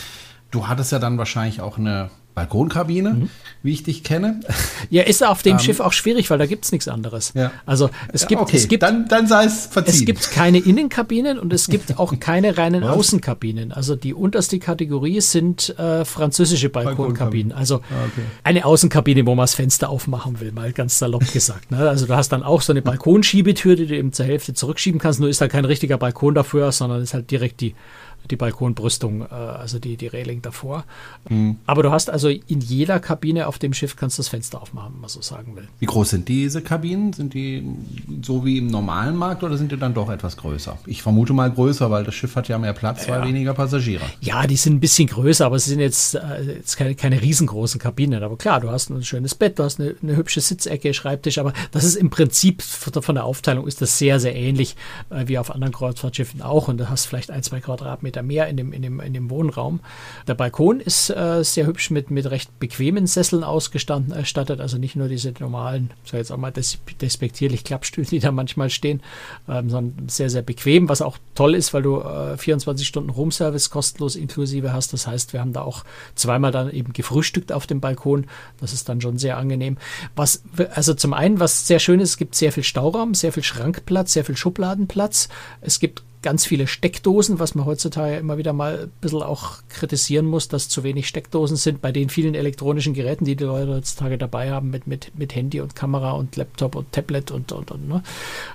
Du 0.53 0.69
hattest 0.69 0.93
ja 0.93 1.01
dann 1.01 1.19
wahrscheinlich 1.19 1.61
auch 1.61 1.77
eine 1.77 2.09
Balkonkabine, 2.35 3.11
mhm. 3.11 3.31
wie 3.63 3.73
ich 3.73 3.83
dich 3.85 4.03
kenne. 4.03 4.41
Ja, 4.91 5.03
ist 5.05 5.25
auf 5.25 5.43
dem 5.43 5.53
ähm, 5.53 5.59
Schiff 5.61 5.81
auch 5.81 5.93
schwierig, 5.93 6.31
weil 6.31 6.39
da 6.39 6.47
gibt 6.47 6.65
es 6.65 6.73
nichts 6.73 6.89
anderes. 6.89 7.33
Ja. 7.35 7.53
Also 7.65 7.91
es 8.13 8.27
gibt, 8.27 8.43
okay, 8.43 8.57
es 8.57 8.69
gibt, 8.69 8.83
dann, 8.83 9.09
dann 9.09 9.27
sei 9.27 9.45
es 9.45 9.67
verziehen. 9.67 9.95
Es 9.95 10.05
gibt 10.05 10.31
keine 10.33 10.59
Innenkabinen 10.59 11.39
und 11.39 11.53
es 11.53 11.69
gibt 11.69 11.99
auch 11.99 12.19
keine 12.21 12.59
reinen 12.59 12.83
Was? 12.83 12.91
Außenkabinen. 12.91 13.73
Also 13.73 13.97
die 13.97 14.15
unterste 14.15 14.59
Kategorie 14.59 15.21
sind 15.21 15.77
äh, 15.79 16.05
französische 16.05 16.69
Balkonkabinen. 16.69 17.53
Also 17.53 17.77
ah, 17.77 18.05
okay. 18.07 18.27
eine 18.43 18.65
Außenkabine, 18.65 19.27
wo 19.27 19.35
man 19.35 19.45
das 19.45 19.55
Fenster 19.55 19.89
aufmachen 19.89 20.41
will, 20.41 20.53
mal 20.53 20.73
ganz 20.73 20.99
salopp 20.99 21.33
gesagt. 21.33 21.71
Ne? 21.71 21.89
Also 21.89 22.07
du 22.07 22.15
hast 22.15 22.31
dann 22.31 22.43
auch 22.43 22.63
so 22.63 22.73
eine 22.73 22.83
Balkonschiebetür, 22.83 23.77
die 23.77 23.87
du 23.87 23.97
eben 23.97 24.13
zur 24.13 24.27
Hälfte 24.27 24.55
zurückschieben 24.55 25.01
kannst. 25.01 25.21
Nur 25.21 25.29
ist 25.29 25.41
da 25.41 25.49
kein 25.49 25.65
richtiger 25.65 25.99
Balkon 25.99 26.35
dafür, 26.35 26.73
sondern 26.73 27.03
ist 27.03 27.15
halt 27.15 27.31
direkt 27.31 27.61
die 27.61 27.75
die 28.31 28.37
Balkonbrüstung, 28.37 29.23
äh, 29.23 29.35
also 29.35 29.79
die, 29.79 29.97
die 29.97 30.07
Reling 30.07 30.43
davor. 30.43 30.85
Mhm. 31.29 31.57
Aber 31.67 31.83
du 31.83 31.91
hast 31.91 32.11
also 32.11 32.29
in 32.29 32.61
jeder 32.61 33.01
Kabine 33.01 33.47
auf 33.47 33.59
dem 33.59 33.75
Schiff 33.75 33.97
kannst 33.97 34.19
du 34.19 34.21
das 34.21 34.29
Fenster 34.29 34.61
aufmachen, 34.61 34.95
wenn 34.95 35.01
man 35.01 35.11
so 35.11 35.23
sagen 35.23 35.57
will. 35.57 35.69
Wie 35.79 35.87
groß 35.87 36.11
sind 36.11 36.29
diese 36.29 36.63
Kabinen? 36.63 37.13
Sind 37.13 37.35
die 37.35 37.63
so 38.23 38.45
wie 38.45 38.59
im 38.59 38.69
normalen 38.69 39.17
Markt 39.17 39.43
oder 39.43 39.57
sind 39.57 39.73
die 39.73 39.77
dann 39.77 39.95
doch 39.95 40.11
etwas 40.11 40.37
größer? 40.37 40.79
Ich 40.87 41.03
vermute 41.03 41.33
mal 41.33 41.51
größer, 41.51 41.91
weil 41.91 42.05
das 42.05 42.15
Schiff 42.15 42.37
hat 42.37 42.49
ja 42.49 42.59
mehr 42.59 42.73
Platz, 42.73 43.09
weil 43.09 43.21
ja. 43.21 43.27
weniger 43.27 43.55
Passagiere. 43.55 44.05
Ja, 44.21 44.47
die 44.47 44.57
sind 44.57 44.75
ein 44.75 44.81
bisschen 44.81 45.09
größer, 45.09 45.47
aber 45.47 45.59
sie 45.59 45.71
sind 45.71 45.81
jetzt, 45.81 46.15
äh, 46.15 46.43
jetzt 46.57 46.77
keine, 46.77 46.95
keine 46.95 47.21
riesengroßen 47.21 47.81
Kabinen. 47.81 48.23
Aber 48.23 48.37
klar, 48.37 48.61
du 48.61 48.71
hast 48.71 48.91
ein 48.91 49.03
schönes 49.05 49.35
Bett, 49.35 49.59
du 49.59 49.65
hast 49.65 49.81
eine, 49.81 49.95
eine 50.03 50.17
hübsche 50.17 50.41
Sitzecke, 50.41 50.95
Schreibtisch, 50.95 51.39
aber 51.39 51.53
das 51.73 51.85
ist 51.85 51.97
im 51.97 52.11
Prinzip 52.11 52.63
von 52.63 53.15
der 53.15 53.25
Aufteilung 53.25 53.67
ist 53.67 53.81
das 53.81 53.99
sehr, 53.99 54.21
sehr 54.21 54.35
ähnlich 54.35 54.77
äh, 55.11 55.27
wie 55.27 55.39
auf 55.39 55.51
anderen 55.51 55.73
Kreuzfahrtschiffen 55.73 56.43
auch. 56.43 56.69
Und 56.69 56.79
du 56.79 56.89
hast 56.89 57.07
vielleicht 57.07 57.31
ein, 57.31 57.43
zwei 57.43 57.61
Quadratmeter 57.61 58.14
Meter 58.15 58.23
mehr 58.23 58.49
in 58.49 58.57
dem, 58.57 58.73
in 58.73 58.83
dem, 58.83 59.01
in 59.01 59.13
dem 59.13 59.31
Wohnraum. 59.31 59.81
Der 60.27 60.35
Balkon 60.35 60.81
ist 60.81 61.11
äh, 61.11 61.43
sehr 61.43 61.67
hübsch 61.67 61.91
mit, 61.91 62.11
mit 62.11 62.31
recht 62.31 62.59
bequemen 62.59 63.07
Sesseln 63.07 63.43
ausgestattet, 63.43 64.61
also 64.61 64.79
nicht 64.79 64.97
nur 64.97 65.09
diese 65.09 65.33
normalen, 65.41 65.91
sag 66.05 66.19
jetzt 66.19 66.31
auch 66.31 66.37
mal 66.37 66.51
des, 66.51 66.79
despektierlich 67.01 67.65
Klappstühle, 67.65 68.07
die 68.07 68.21
da 68.21 68.31
manchmal 68.31 68.71
stehen, 68.71 69.03
ähm, 69.49 69.71
sondern 69.71 70.09
sehr, 70.09 70.31
sehr 70.31 70.43
bequem, 70.43 70.89
was 70.89 71.03
auch 71.03 71.19
toll 71.35 71.55
ist, 71.55 71.75
weil 71.75 71.83
du 71.83 72.01
äh, 72.01 72.37
24 72.37 72.87
Stunden 72.87 73.11
Roomservice 73.11 73.71
kostenlos 73.71 74.17
inklusive 74.17 74.73
hast. 74.73 74.93
Das 74.93 75.07
heißt, 75.07 75.33
wir 75.33 75.41
haben 75.41 75.53
da 75.53 75.63
auch 75.63 75.85
zweimal 76.15 76.53
dann 76.53 76.71
eben 76.71 76.93
gefrühstückt 76.93 77.53
auf 77.53 77.67
dem 77.67 77.81
Balkon. 77.81 78.27
Das 78.61 78.73
ist 78.73 78.89
dann 78.89 79.01
schon 79.01 79.19
sehr 79.19 79.37
angenehm. 79.37 79.77
Was, 80.15 80.43
also 80.73 80.95
zum 80.95 81.15
einen, 81.15 81.41
was 81.41 81.67
sehr 81.67 81.79
schön 81.79 82.01
ist, 82.01 82.11
es 82.11 82.17
gibt 82.17 82.35
sehr 82.35 82.53
viel 82.53 82.63
Stauraum, 82.63 83.15
sehr 83.15 83.33
viel 83.33 83.43
Schrankplatz, 83.43 84.13
sehr 84.13 84.25
viel 84.25 84.37
Schubladenplatz. 84.37 85.29
Es 85.61 85.81
gibt 85.81 86.03
ganz 86.25 86.47
viele 86.47 86.67
Steckdosen, 86.67 87.39
was 87.39 87.55
man 87.55 87.67
heutzutage 87.67 88.17
immer 88.17 88.39
wieder 88.39 88.55
mal 88.55 88.85
ein 88.85 88.93
bisschen 89.03 89.23
auch 89.23 89.59
kritisieren 89.69 90.25
muss, 90.25 90.49
dass 90.49 90.71
zu 90.71 90.83
wenig 90.83 91.07
Steckdosen 91.07 91.59
sind 91.59 91.83
bei 91.83 91.93
den 91.93 92.09
vielen 92.09 92.35
elektronischen 92.35 92.95
Geräten, 92.95 93.27
die 93.27 93.37
die 93.37 93.45
Leute 93.45 93.75
heutzutage 93.75 94.17
dabei 94.17 94.51
haben, 94.51 94.71
mit, 94.71 94.87
mit, 94.87 95.13
mit 95.19 95.35
Handy 95.35 95.61
und 95.61 95.77
Kamera 95.77 96.13
und 96.13 96.35
Laptop 96.37 96.77
und 96.77 96.91
Tablet 96.93 97.31
und, 97.31 97.53
und, 97.53 97.71
und 97.71 97.89
ne? 97.89 98.03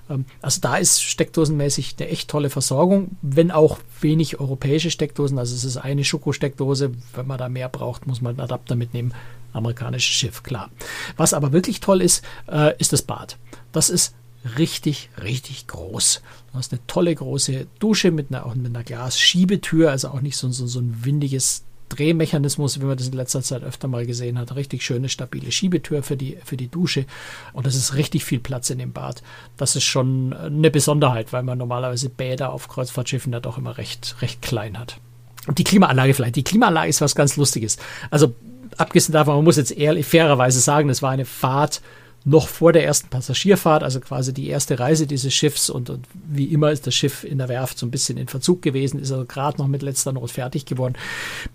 Ähm, 0.09 0.25
also 0.41 0.59
da 0.61 0.77
ist 0.77 1.03
steckdosenmäßig 1.03 1.95
eine 1.99 2.09
echt 2.09 2.27
tolle 2.27 2.49
Versorgung, 2.49 3.11
wenn 3.21 3.51
auch 3.51 3.77
wenig 4.01 4.39
europäische 4.39 4.89
Steckdosen. 4.89 5.37
Also 5.37 5.53
es 5.53 5.63
ist 5.63 5.77
eine 5.77 6.03
Schoko-Steckdose. 6.03 6.91
Wenn 7.13 7.27
man 7.27 7.37
da 7.37 7.49
mehr 7.49 7.69
braucht, 7.69 8.07
muss 8.07 8.19
man 8.19 8.31
einen 8.31 8.41
Adapter 8.41 8.75
mitnehmen. 8.75 9.13
Amerikanisches 9.53 10.15
Schiff, 10.15 10.41
klar. 10.41 10.71
Was 11.17 11.35
aber 11.35 11.53
wirklich 11.53 11.81
toll 11.81 12.01
ist, 12.01 12.23
äh, 12.51 12.75
ist 12.79 12.93
das 12.93 13.03
Bad. 13.03 13.37
Das 13.71 13.91
ist 13.91 14.15
richtig, 14.57 15.09
richtig 15.21 15.67
groß. 15.67 16.21
Du 16.51 16.57
hast 16.57 16.71
eine 16.71 16.85
tolle 16.87 17.13
große 17.13 17.67
Dusche 17.79 18.11
mit 18.11 18.27
einer, 18.29 18.45
auch 18.45 18.55
mit 18.55 18.67
einer 18.67 18.83
Glasschiebetür, 18.83 19.91
also 19.91 20.09
auch 20.09 20.21
nicht 20.21 20.37
so, 20.37 20.49
so, 20.51 20.67
so 20.67 20.79
ein 20.79 21.03
windiges 21.03 21.63
Drehmechanismus, 21.89 22.79
wie 22.79 22.85
man 22.85 22.97
das 22.97 23.07
in 23.07 23.13
letzter 23.13 23.41
Zeit 23.41 23.63
öfter 23.63 23.87
mal 23.87 24.05
gesehen 24.05 24.37
hat. 24.37 24.55
Richtig 24.55 24.83
schöne, 24.83 25.09
stabile 25.09 25.51
Schiebetür 25.51 26.03
für 26.03 26.15
die, 26.15 26.37
für 26.43 26.55
die 26.55 26.67
Dusche. 26.67 27.05
Und 27.51 27.67
es 27.67 27.75
ist 27.75 27.95
richtig 27.95 28.23
viel 28.23 28.39
Platz 28.39 28.69
in 28.69 28.77
dem 28.77 28.93
Bad. 28.93 29.21
Das 29.57 29.75
ist 29.75 29.83
schon 29.83 30.33
eine 30.33 30.71
Besonderheit, 30.71 31.33
weil 31.33 31.43
man 31.43 31.57
normalerweise 31.57 32.09
Bäder 32.09 32.53
auf 32.53 32.67
Kreuzfahrtschiffen 32.67 33.31
da 33.31 33.39
doch 33.39 33.57
immer 33.57 33.77
recht, 33.77 34.15
recht 34.21 34.41
klein 34.41 34.77
hat. 34.77 34.99
Und 35.47 35.57
die 35.57 35.63
Klimaanlage 35.63 36.13
vielleicht. 36.13 36.35
Die 36.35 36.43
Klimaanlage 36.43 36.89
ist 36.89 37.01
was 37.01 37.15
ganz 37.15 37.35
Lustiges. 37.37 37.77
Also, 38.11 38.35
abgesehen 38.77 39.13
davon, 39.13 39.35
man 39.35 39.43
muss 39.43 39.57
jetzt 39.57 39.75
ehrlich, 39.75 40.05
fairerweise 40.05 40.59
sagen, 40.59 40.89
es 40.89 41.01
war 41.01 41.11
eine 41.11 41.25
Fahrt 41.25 41.81
noch 42.29 42.47
vor 42.47 42.73
der 42.73 42.85
ersten 42.85 43.09
Passagierfahrt, 43.09 43.83
also 43.83 43.99
quasi 43.99 44.33
die 44.33 44.47
erste 44.47 44.79
Reise 44.79 45.07
dieses 45.07 45.33
Schiffs 45.33 45.69
und, 45.69 45.89
und 45.89 46.05
wie 46.13 46.45
immer 46.45 46.71
ist 46.71 46.85
das 46.85 46.93
Schiff 46.93 47.23
in 47.23 47.39
der 47.39 47.49
Werft 47.49 47.79
so 47.79 47.87
ein 47.87 47.91
bisschen 47.91 48.17
in 48.17 48.27
Verzug 48.27 48.61
gewesen, 48.61 48.99
ist 48.99 49.11
also 49.11 49.25
gerade 49.25 49.57
noch 49.57 49.67
mit 49.67 49.81
letzter 49.81 50.11
Not 50.11 50.29
fertig 50.29 50.65
geworden. 50.65 50.93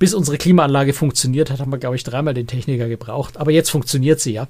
Bis 0.00 0.14
unsere 0.14 0.36
Klimaanlage 0.36 0.92
funktioniert 0.92 1.50
hat, 1.50 1.60
haben 1.60 1.70
wir, 1.70 1.78
glaube 1.78 1.94
ich, 1.94 2.02
dreimal 2.02 2.34
den 2.34 2.48
Techniker 2.48 2.88
gebraucht, 2.88 3.36
aber 3.36 3.52
jetzt 3.52 3.70
funktioniert 3.70 4.18
sie 4.18 4.32
ja. 4.32 4.48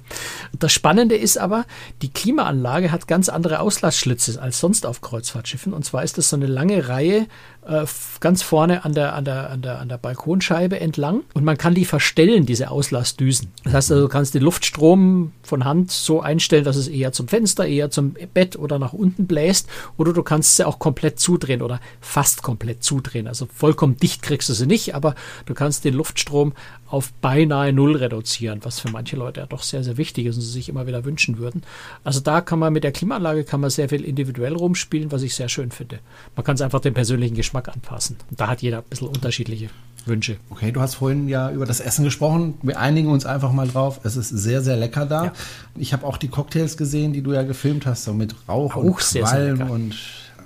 Das 0.57 0.73
Spannende 0.73 1.15
ist 1.15 1.37
aber, 1.37 1.65
die 2.01 2.09
Klimaanlage 2.09 2.91
hat 2.91 3.07
ganz 3.07 3.29
andere 3.29 3.59
Auslassschlitze 3.59 4.41
als 4.41 4.59
sonst 4.59 4.87
auf 4.87 5.01
Kreuzfahrtschiffen 5.01 5.73
und 5.73 5.85
zwar 5.85 6.03
ist 6.03 6.17
das 6.17 6.29
so 6.29 6.35
eine 6.37 6.47
lange 6.47 6.87
Reihe 6.87 7.27
äh, 7.65 7.85
ganz 8.19 8.41
vorne 8.41 8.85
an 8.85 8.93
der, 8.93 9.13
an, 9.13 9.25
der, 9.25 9.49
an, 9.49 9.61
der, 9.61 9.79
an 9.79 9.89
der 9.89 9.97
Balkonscheibe 9.97 10.79
entlang 10.79 11.21
und 11.33 11.43
man 11.43 11.57
kann 11.57 11.73
die 11.73 11.85
verstellen, 11.85 12.45
diese 12.45 12.71
Auslassdüsen. 12.71 13.51
Das 13.63 13.73
heißt 13.73 13.91
also, 13.91 14.03
du 14.03 14.09
kannst 14.09 14.33
den 14.33 14.43
Luftstrom 14.43 15.33
von 15.43 15.65
Hand 15.65 15.91
so 15.91 16.21
einstellen, 16.21 16.63
dass 16.63 16.75
es 16.75 16.87
eher 16.87 17.11
zum 17.11 17.27
Fenster, 17.27 17.65
eher 17.65 17.89
zum 17.89 18.15
Bett 18.33 18.55
oder 18.55 18.79
nach 18.79 18.93
unten 18.93 19.27
bläst 19.27 19.67
oder 19.97 20.13
du 20.13 20.23
kannst 20.23 20.55
sie 20.55 20.65
auch 20.65 20.79
komplett 20.79 21.19
zudrehen 21.19 21.61
oder 21.61 21.79
fast 22.01 22.43
komplett 22.43 22.83
zudrehen. 22.83 23.27
Also 23.27 23.47
vollkommen 23.51 23.97
dicht 23.97 24.21
kriegst 24.21 24.49
du 24.49 24.53
sie 24.53 24.67
nicht, 24.67 24.95
aber 24.95 25.15
du 25.45 25.53
kannst 25.53 25.85
den 25.85 25.93
Luftstrom 25.93 26.53
auf 26.95 27.11
beinahe 27.11 27.73
null 27.73 27.97
reduzieren, 27.97 28.61
was 28.63 28.79
für 28.79 28.89
manche 28.89 29.17
Leute 29.17 29.41
ja 29.41 29.45
doch 29.45 29.63
sehr, 29.63 29.83
sehr 29.83 29.97
wichtig 29.97 30.27
ist 30.27 30.37
und 30.37 30.43
sie 30.43 30.51
sich 30.51 30.69
immer 30.69 30.87
wieder 30.87 31.03
wünschen 31.03 31.37
würden. 31.37 31.63
Also 32.05 32.21
da 32.21 32.39
kann 32.39 32.57
man 32.57 32.71
mit 32.71 32.85
der 32.85 32.93
Klimaanlage 32.93 33.43
kann 33.43 33.59
man 33.59 33.69
sehr 33.69 33.89
viel 33.89 34.01
individuell 34.05 34.53
rumspielen, 34.53 35.11
was 35.11 35.21
ich 35.21 35.35
sehr 35.35 35.49
schön 35.49 35.71
finde. 35.71 35.99
Man 36.37 36.45
kann 36.45 36.55
es 36.55 36.61
einfach 36.61 36.79
dem 36.79 36.93
persönlichen 36.93 37.35
Geschmack 37.35 37.67
anpassen. 37.67 38.15
Und 38.29 38.39
da 38.39 38.47
hat 38.47 38.61
jeder 38.61 38.77
ein 38.77 38.85
bisschen 38.89 39.09
unterschiedliche 39.09 39.69
Wünsche. 40.05 40.37
Okay, 40.49 40.71
du 40.71 40.79
hast 40.79 40.95
vorhin 40.95 41.27
ja 41.27 41.51
über 41.51 41.65
das 41.65 41.81
Essen 41.81 42.05
gesprochen. 42.05 42.53
Wir 42.61 42.79
einigen 42.79 43.09
uns 43.09 43.25
einfach 43.25 43.51
mal 43.51 43.67
drauf. 43.67 43.99
Es 44.05 44.15
ist 44.15 44.29
sehr, 44.29 44.61
sehr 44.61 44.77
lecker 44.77 45.05
da. 45.05 45.25
Ja. 45.25 45.33
Ich 45.75 45.91
habe 45.91 46.05
auch 46.05 46.15
die 46.15 46.29
Cocktails 46.29 46.77
gesehen, 46.77 47.11
die 47.11 47.23
du 47.23 47.33
ja 47.33 47.43
gefilmt 47.43 47.85
hast, 47.85 48.05
so 48.05 48.13
mit 48.13 48.33
Rauch 48.47 48.77
auch 48.77 48.83
und 48.83 48.95
Qualm 48.95 49.69
und 49.69 49.95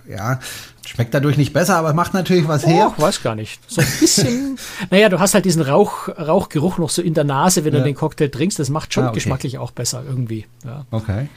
ja, 0.10 0.39
schmeckt 0.86 1.13
dadurch 1.13 1.38
nicht 1.38 1.54
besser, 1.54 1.78
aber 1.78 1.93
macht 1.93 2.13
natürlich 2.13 2.48
was 2.48 2.65
oh, 2.65 2.69
her. 2.69 2.93
weiß 2.98 3.22
gar 3.22 3.36
nicht. 3.36 3.60
So 3.69 3.82
ein 3.82 3.88
bisschen. 4.00 4.58
naja, 4.89 5.10
du 5.10 5.19
hast 5.19 5.36
halt 5.36 5.45
diesen 5.45 5.62
Rauch, 5.62 6.10
Rauchgeruch 6.10 6.80
noch 6.80 6.89
so 6.89 7.02
in 7.02 7.13
der 7.13 7.24
Nase, 7.24 7.63
wenn 7.63 7.74
ja. 7.74 7.80
du 7.80 7.86
den 7.86 7.95
Cocktail 7.95 8.30
trinkst. 8.30 8.58
Das 8.60 8.69
macht 8.69 8.93
schon 8.93 9.04
ah, 9.04 9.08
okay. 9.10 9.15
geschmacklich 9.15 9.58
auch 9.60 9.72
besser 9.72 10.04
irgendwie. 10.06 10.48
Ja. 10.65 10.86
Okay. 10.91 11.30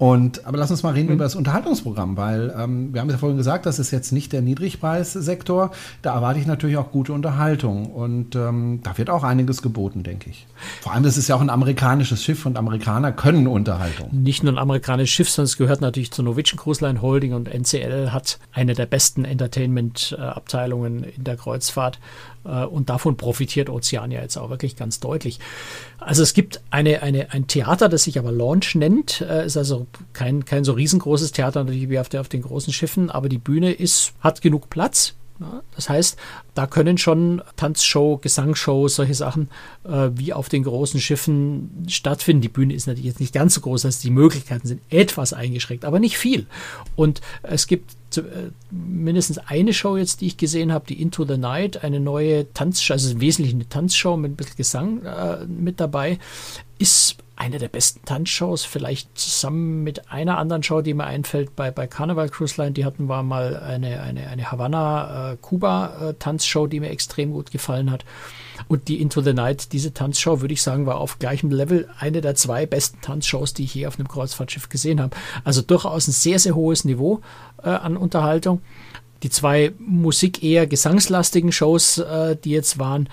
Und, 0.00 0.46
aber 0.46 0.56
lass 0.56 0.70
uns 0.70 0.82
mal 0.82 0.94
reden 0.94 1.08
mhm. 1.08 1.16
über 1.16 1.24
das 1.24 1.36
Unterhaltungsprogramm, 1.36 2.16
weil 2.16 2.54
ähm, 2.58 2.94
wir 2.94 3.02
haben 3.02 3.10
ja 3.10 3.18
vorhin 3.18 3.36
gesagt, 3.36 3.66
das 3.66 3.78
ist 3.78 3.90
jetzt 3.90 4.12
nicht 4.12 4.32
der 4.32 4.40
Niedrigpreissektor. 4.40 5.72
Da 6.00 6.14
erwarte 6.14 6.40
ich 6.40 6.46
natürlich 6.46 6.78
auch 6.78 6.90
gute 6.90 7.12
Unterhaltung. 7.12 7.84
Und 7.92 8.34
ähm, 8.34 8.80
da 8.82 8.96
wird 8.96 9.10
auch 9.10 9.24
einiges 9.24 9.60
geboten, 9.60 10.02
denke 10.02 10.30
ich. 10.30 10.46
Vor 10.80 10.94
allem, 10.94 11.02
das 11.02 11.18
ist 11.18 11.28
ja 11.28 11.36
auch 11.36 11.42
ein 11.42 11.50
amerikanisches 11.50 12.24
Schiff 12.24 12.46
und 12.46 12.56
Amerikaner 12.56 13.12
können 13.12 13.46
Unterhaltung. 13.46 14.08
Nicht 14.10 14.42
nur 14.42 14.54
ein 14.54 14.58
amerikanisches 14.58 15.14
Schiff, 15.14 15.28
sondern 15.28 15.48
es 15.48 15.58
gehört 15.58 15.82
natürlich 15.82 16.10
zur 16.12 16.24
Norwegian 16.24 16.58
Cruise 16.58 16.82
Line 16.82 17.02
Holding 17.02 17.34
und 17.34 17.52
NCL 17.52 18.10
hat 18.10 18.38
eine 18.52 18.72
der 18.72 18.86
besten 18.86 19.26
Entertainment-Abteilungen 19.26 21.04
in 21.04 21.24
der 21.24 21.36
Kreuzfahrt. 21.36 21.98
Äh, 22.44 22.64
und 22.64 22.90
davon 22.90 23.16
profitiert 23.16 23.70
Ozeania 23.70 24.20
jetzt 24.22 24.36
auch 24.36 24.50
wirklich 24.50 24.76
ganz 24.76 25.00
deutlich. 25.00 25.38
Also 25.98 26.22
es 26.22 26.34
gibt 26.34 26.60
eine, 26.70 27.02
eine, 27.02 27.32
ein 27.32 27.46
Theater, 27.46 27.88
das 27.88 28.04
sich 28.04 28.18
aber 28.18 28.32
Launch 28.32 28.74
nennt. 28.74 29.20
Äh, 29.20 29.46
ist 29.46 29.56
also 29.56 29.86
kein, 30.12 30.44
kein 30.44 30.64
so 30.64 30.72
riesengroßes 30.72 31.32
Theater 31.32 31.64
natürlich 31.64 31.88
wie 31.90 31.98
auf, 31.98 32.08
der, 32.08 32.20
auf 32.20 32.28
den 32.28 32.42
großen 32.42 32.72
Schiffen, 32.72 33.10
aber 33.10 33.28
die 33.28 33.38
Bühne 33.38 33.72
ist, 33.72 34.12
hat 34.20 34.40
genug 34.42 34.70
Platz. 34.70 35.14
Das 35.74 35.88
heißt, 35.88 36.18
da 36.54 36.66
können 36.66 36.98
schon 36.98 37.42
Tanzshow, 37.56 38.18
Gesangsshow, 38.18 38.88
solche 38.88 39.14
Sachen 39.14 39.48
äh, 39.84 40.10
wie 40.14 40.32
auf 40.34 40.48
den 40.48 40.64
großen 40.64 41.00
Schiffen 41.00 41.86
stattfinden. 41.88 42.42
Die 42.42 42.48
Bühne 42.48 42.74
ist 42.74 42.86
natürlich 42.86 43.06
jetzt 43.06 43.20
nicht 43.20 43.32
ganz 43.32 43.54
so 43.54 43.62
groß, 43.62 43.86
also 43.86 44.02
die 44.02 44.10
Möglichkeiten 44.10 44.68
sind 44.68 44.82
etwas 44.90 45.32
eingeschränkt, 45.32 45.84
aber 45.84 45.98
nicht 45.98 46.18
viel. 46.18 46.46
Und 46.94 47.22
es 47.42 47.66
gibt 47.66 47.96
zu, 48.10 48.22
äh, 48.22 48.50
mindestens 48.70 49.38
eine 49.38 49.72
Show 49.72 49.96
jetzt, 49.96 50.20
die 50.20 50.26
ich 50.26 50.36
gesehen 50.36 50.72
habe, 50.72 50.84
die 50.86 51.00
Into 51.00 51.24
the 51.24 51.38
Night, 51.38 51.84
eine 51.84 52.00
neue 52.00 52.52
Tanzshow, 52.52 52.94
also 52.94 53.08
im 53.10 53.20
Wesentlichen 53.20 53.56
eine 53.56 53.68
Tanzshow 53.68 54.16
mit 54.16 54.32
ein 54.32 54.36
bisschen 54.36 54.56
Gesang 54.56 55.04
äh, 55.04 55.44
mit 55.46 55.78
dabei, 55.80 56.18
ist 56.78 57.16
eine 57.36 57.58
der 57.58 57.68
besten 57.68 58.04
Tanzshows, 58.04 58.64
vielleicht 58.66 59.16
zusammen 59.16 59.82
mit 59.82 60.12
einer 60.12 60.36
anderen 60.36 60.62
Show, 60.62 60.82
die 60.82 60.92
mir 60.92 61.04
einfällt, 61.04 61.56
bei, 61.56 61.70
bei 61.70 61.86
Carnival 61.86 62.28
Cruise 62.28 62.60
Line, 62.60 62.72
die 62.72 62.84
hatten 62.84 63.06
wir 63.06 63.22
mal 63.22 63.56
eine, 63.56 64.02
eine, 64.02 64.28
eine 64.28 64.52
Havanna-Kuba-Tanzshow, 64.52 66.66
äh, 66.66 66.68
die 66.68 66.80
mir 66.80 66.90
extrem 66.90 67.32
gut 67.32 67.50
gefallen 67.50 67.90
hat. 67.90 68.04
Und 68.70 68.86
die 68.86 69.02
Into 69.02 69.20
the 69.20 69.32
Night, 69.32 69.72
diese 69.72 69.92
Tanzshow, 69.92 70.42
würde 70.42 70.54
ich 70.54 70.62
sagen, 70.62 70.86
war 70.86 70.98
auf 70.98 71.18
gleichem 71.18 71.50
Level 71.50 71.88
eine 71.98 72.20
der 72.20 72.36
zwei 72.36 72.66
besten 72.66 73.00
Tanzshows, 73.00 73.52
die 73.52 73.64
ich 73.64 73.74
je 73.74 73.88
auf 73.88 73.98
einem 73.98 74.06
Kreuzfahrtschiff 74.06 74.68
gesehen 74.68 75.00
habe. 75.00 75.16
Also 75.42 75.60
durchaus 75.60 76.06
ein 76.06 76.12
sehr, 76.12 76.38
sehr 76.38 76.54
hohes 76.54 76.84
Niveau 76.84 77.20
äh, 77.64 77.68
an 77.68 77.96
Unterhaltung 77.96 78.62
die 79.24 79.28
zwei 79.28 79.72
Musik 79.78 80.42
eher 80.42 80.66
gesangslastigen 80.66 81.52
Shows, 81.52 81.98
äh, 81.98 82.36
die 82.36 82.52
jetzt 82.52 82.78
waren, 82.78 83.08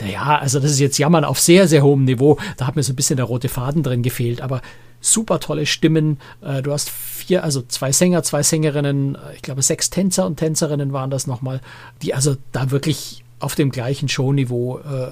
naja, 0.00 0.38
also 0.38 0.60
das 0.60 0.70
ist 0.70 0.78
jetzt 0.78 0.98
Jammern 0.98 1.24
auf 1.24 1.40
sehr, 1.40 1.66
sehr 1.66 1.82
hohem 1.82 2.04
Niveau. 2.04 2.38
Da 2.56 2.66
hat 2.66 2.76
mir 2.76 2.82
so 2.82 2.92
ein 2.92 2.96
bisschen 2.96 3.16
der 3.16 3.26
rote 3.26 3.48
Faden 3.48 3.82
drin 3.82 4.02
gefehlt, 4.02 4.40
aber 4.40 4.62
super 5.00 5.40
tolle 5.40 5.66
Stimmen. 5.66 6.18
Äh, 6.40 6.62
du 6.62 6.72
hast 6.72 6.88
vier, 6.88 7.42
also 7.42 7.62
zwei 7.62 7.90
Sänger, 7.90 8.22
zwei 8.22 8.42
Sängerinnen, 8.42 9.16
äh, 9.16 9.34
ich 9.34 9.42
glaube 9.42 9.62
sechs 9.62 9.90
Tänzer 9.90 10.24
und 10.26 10.36
Tänzerinnen 10.36 10.92
waren 10.92 11.10
das 11.10 11.26
nochmal, 11.26 11.60
die 12.02 12.14
also 12.14 12.36
da 12.52 12.70
wirklich 12.70 13.23
auf 13.44 13.54
dem 13.54 13.70
gleichen 13.70 14.08
Showniveau 14.08 14.78
äh, 14.78 15.10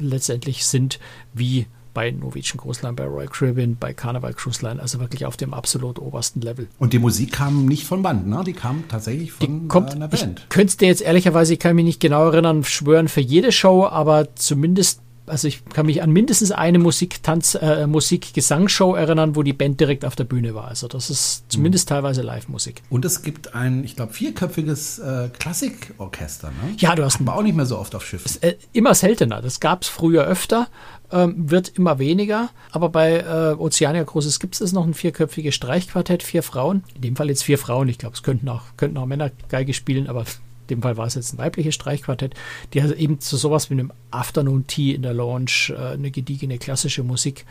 letztendlich 0.00 0.64
sind 0.64 0.98
wie 1.34 1.66
bei 1.92 2.10
Norwegian 2.10 2.58
Cruise 2.58 2.82
Line, 2.82 2.94
bei 2.94 3.06
Royal 3.06 3.28
Caribbean, 3.28 3.76
bei 3.78 3.94
Carnival 3.94 4.34
Cruise 4.34 4.62
Line, 4.62 4.82
also 4.82 5.00
wirklich 5.00 5.24
auf 5.24 5.36
dem 5.38 5.54
absolut 5.54 5.98
obersten 5.98 6.42
Level. 6.42 6.68
Und 6.78 6.92
die 6.92 6.98
Musik 6.98 7.32
kam 7.32 7.64
nicht 7.64 7.84
von 7.86 8.02
Band, 8.02 8.26
ne? 8.26 8.42
Die 8.44 8.52
kam 8.52 8.84
tatsächlich 8.88 9.32
von 9.32 9.62
die 9.62 9.68
kommt, 9.68 9.94
einer 9.94 10.08
Band. 10.08 10.40
Ich 10.40 10.48
könnte 10.50 10.76
dir 10.76 10.88
jetzt 10.88 11.00
ehrlicherweise, 11.00 11.54
ich 11.54 11.58
kann 11.58 11.74
mich 11.74 11.86
nicht 11.86 12.00
genau 12.00 12.26
erinnern, 12.26 12.64
schwören 12.64 13.08
für 13.08 13.22
jede 13.22 13.50
Show, 13.50 13.86
aber 13.86 14.34
zumindest 14.34 15.00
also 15.26 15.48
ich 15.48 15.64
kann 15.64 15.86
mich 15.86 16.02
an 16.02 16.10
mindestens 16.10 16.52
eine 16.52 16.78
Musik-Tanz, 16.78 17.56
äh, 17.56 17.86
Musik-Gesangsshow 17.86 18.94
erinnern, 18.94 19.36
wo 19.36 19.42
die 19.42 19.52
Band 19.52 19.80
direkt 19.80 20.04
auf 20.04 20.16
der 20.16 20.24
Bühne 20.24 20.54
war. 20.54 20.68
Also 20.68 20.88
das 20.88 21.10
ist 21.10 21.44
zumindest 21.48 21.88
mhm. 21.88 21.94
teilweise 21.94 22.22
Live-Musik. 22.22 22.82
Und 22.90 23.04
es 23.04 23.22
gibt 23.22 23.54
ein, 23.54 23.84
ich 23.84 23.96
glaube, 23.96 24.12
vierköpfiges 24.12 24.98
äh, 24.98 25.28
Klassikorchester, 25.38 26.48
ne? 26.48 26.74
Ja, 26.78 26.94
du 26.94 27.04
hast. 27.04 27.20
Aber 27.20 27.36
auch 27.36 27.42
nicht 27.42 27.56
mehr 27.56 27.66
so 27.66 27.78
oft 27.78 27.94
auf 27.94 28.06
Schiffen. 28.06 28.30
Äh, 28.42 28.54
immer 28.72 28.94
seltener. 28.94 29.42
Das 29.42 29.60
gab 29.60 29.82
es 29.82 29.88
früher 29.88 30.24
öfter 30.24 30.68
ähm, 31.12 31.50
wird 31.50 31.68
immer 31.68 31.98
weniger. 31.98 32.50
Aber 32.70 32.88
bei 32.88 33.18
äh, 33.18 33.54
Oceania 33.58 34.02
Großes 34.02 34.40
gibt 34.40 34.60
es 34.60 34.72
noch 34.72 34.86
ein 34.86 34.94
vierköpfiges 34.94 35.54
Streichquartett, 35.54 36.22
vier 36.22 36.42
Frauen. 36.42 36.84
In 36.94 37.02
dem 37.02 37.16
Fall 37.16 37.28
jetzt 37.28 37.44
vier 37.44 37.58
Frauen. 37.58 37.88
Ich 37.88 37.98
glaube, 37.98 38.14
es 38.14 38.22
könnten 38.22 38.48
auch, 38.48 38.62
könnten 38.76 38.96
auch 38.96 39.06
Männer 39.06 39.30
Geige 39.48 39.74
spielen, 39.74 40.08
aber 40.08 40.24
dem 40.70 40.82
Fall 40.82 40.96
war 40.96 41.06
es 41.06 41.14
jetzt 41.14 41.32
ein 41.32 41.38
weibliches 41.38 41.74
Streichquartett, 41.74 42.34
die 42.72 42.80
also 42.80 42.94
eben 42.94 43.20
zu 43.20 43.36
sowas 43.36 43.70
wie 43.70 43.74
einem 43.74 43.92
Afternoon 44.10 44.66
Tea 44.66 44.94
in 44.94 45.02
der 45.02 45.14
Lounge 45.14 45.70
äh, 45.70 45.94
eine 45.94 46.10
gediegene 46.10 46.58
klassische 46.58 47.02
Musik 47.02 47.44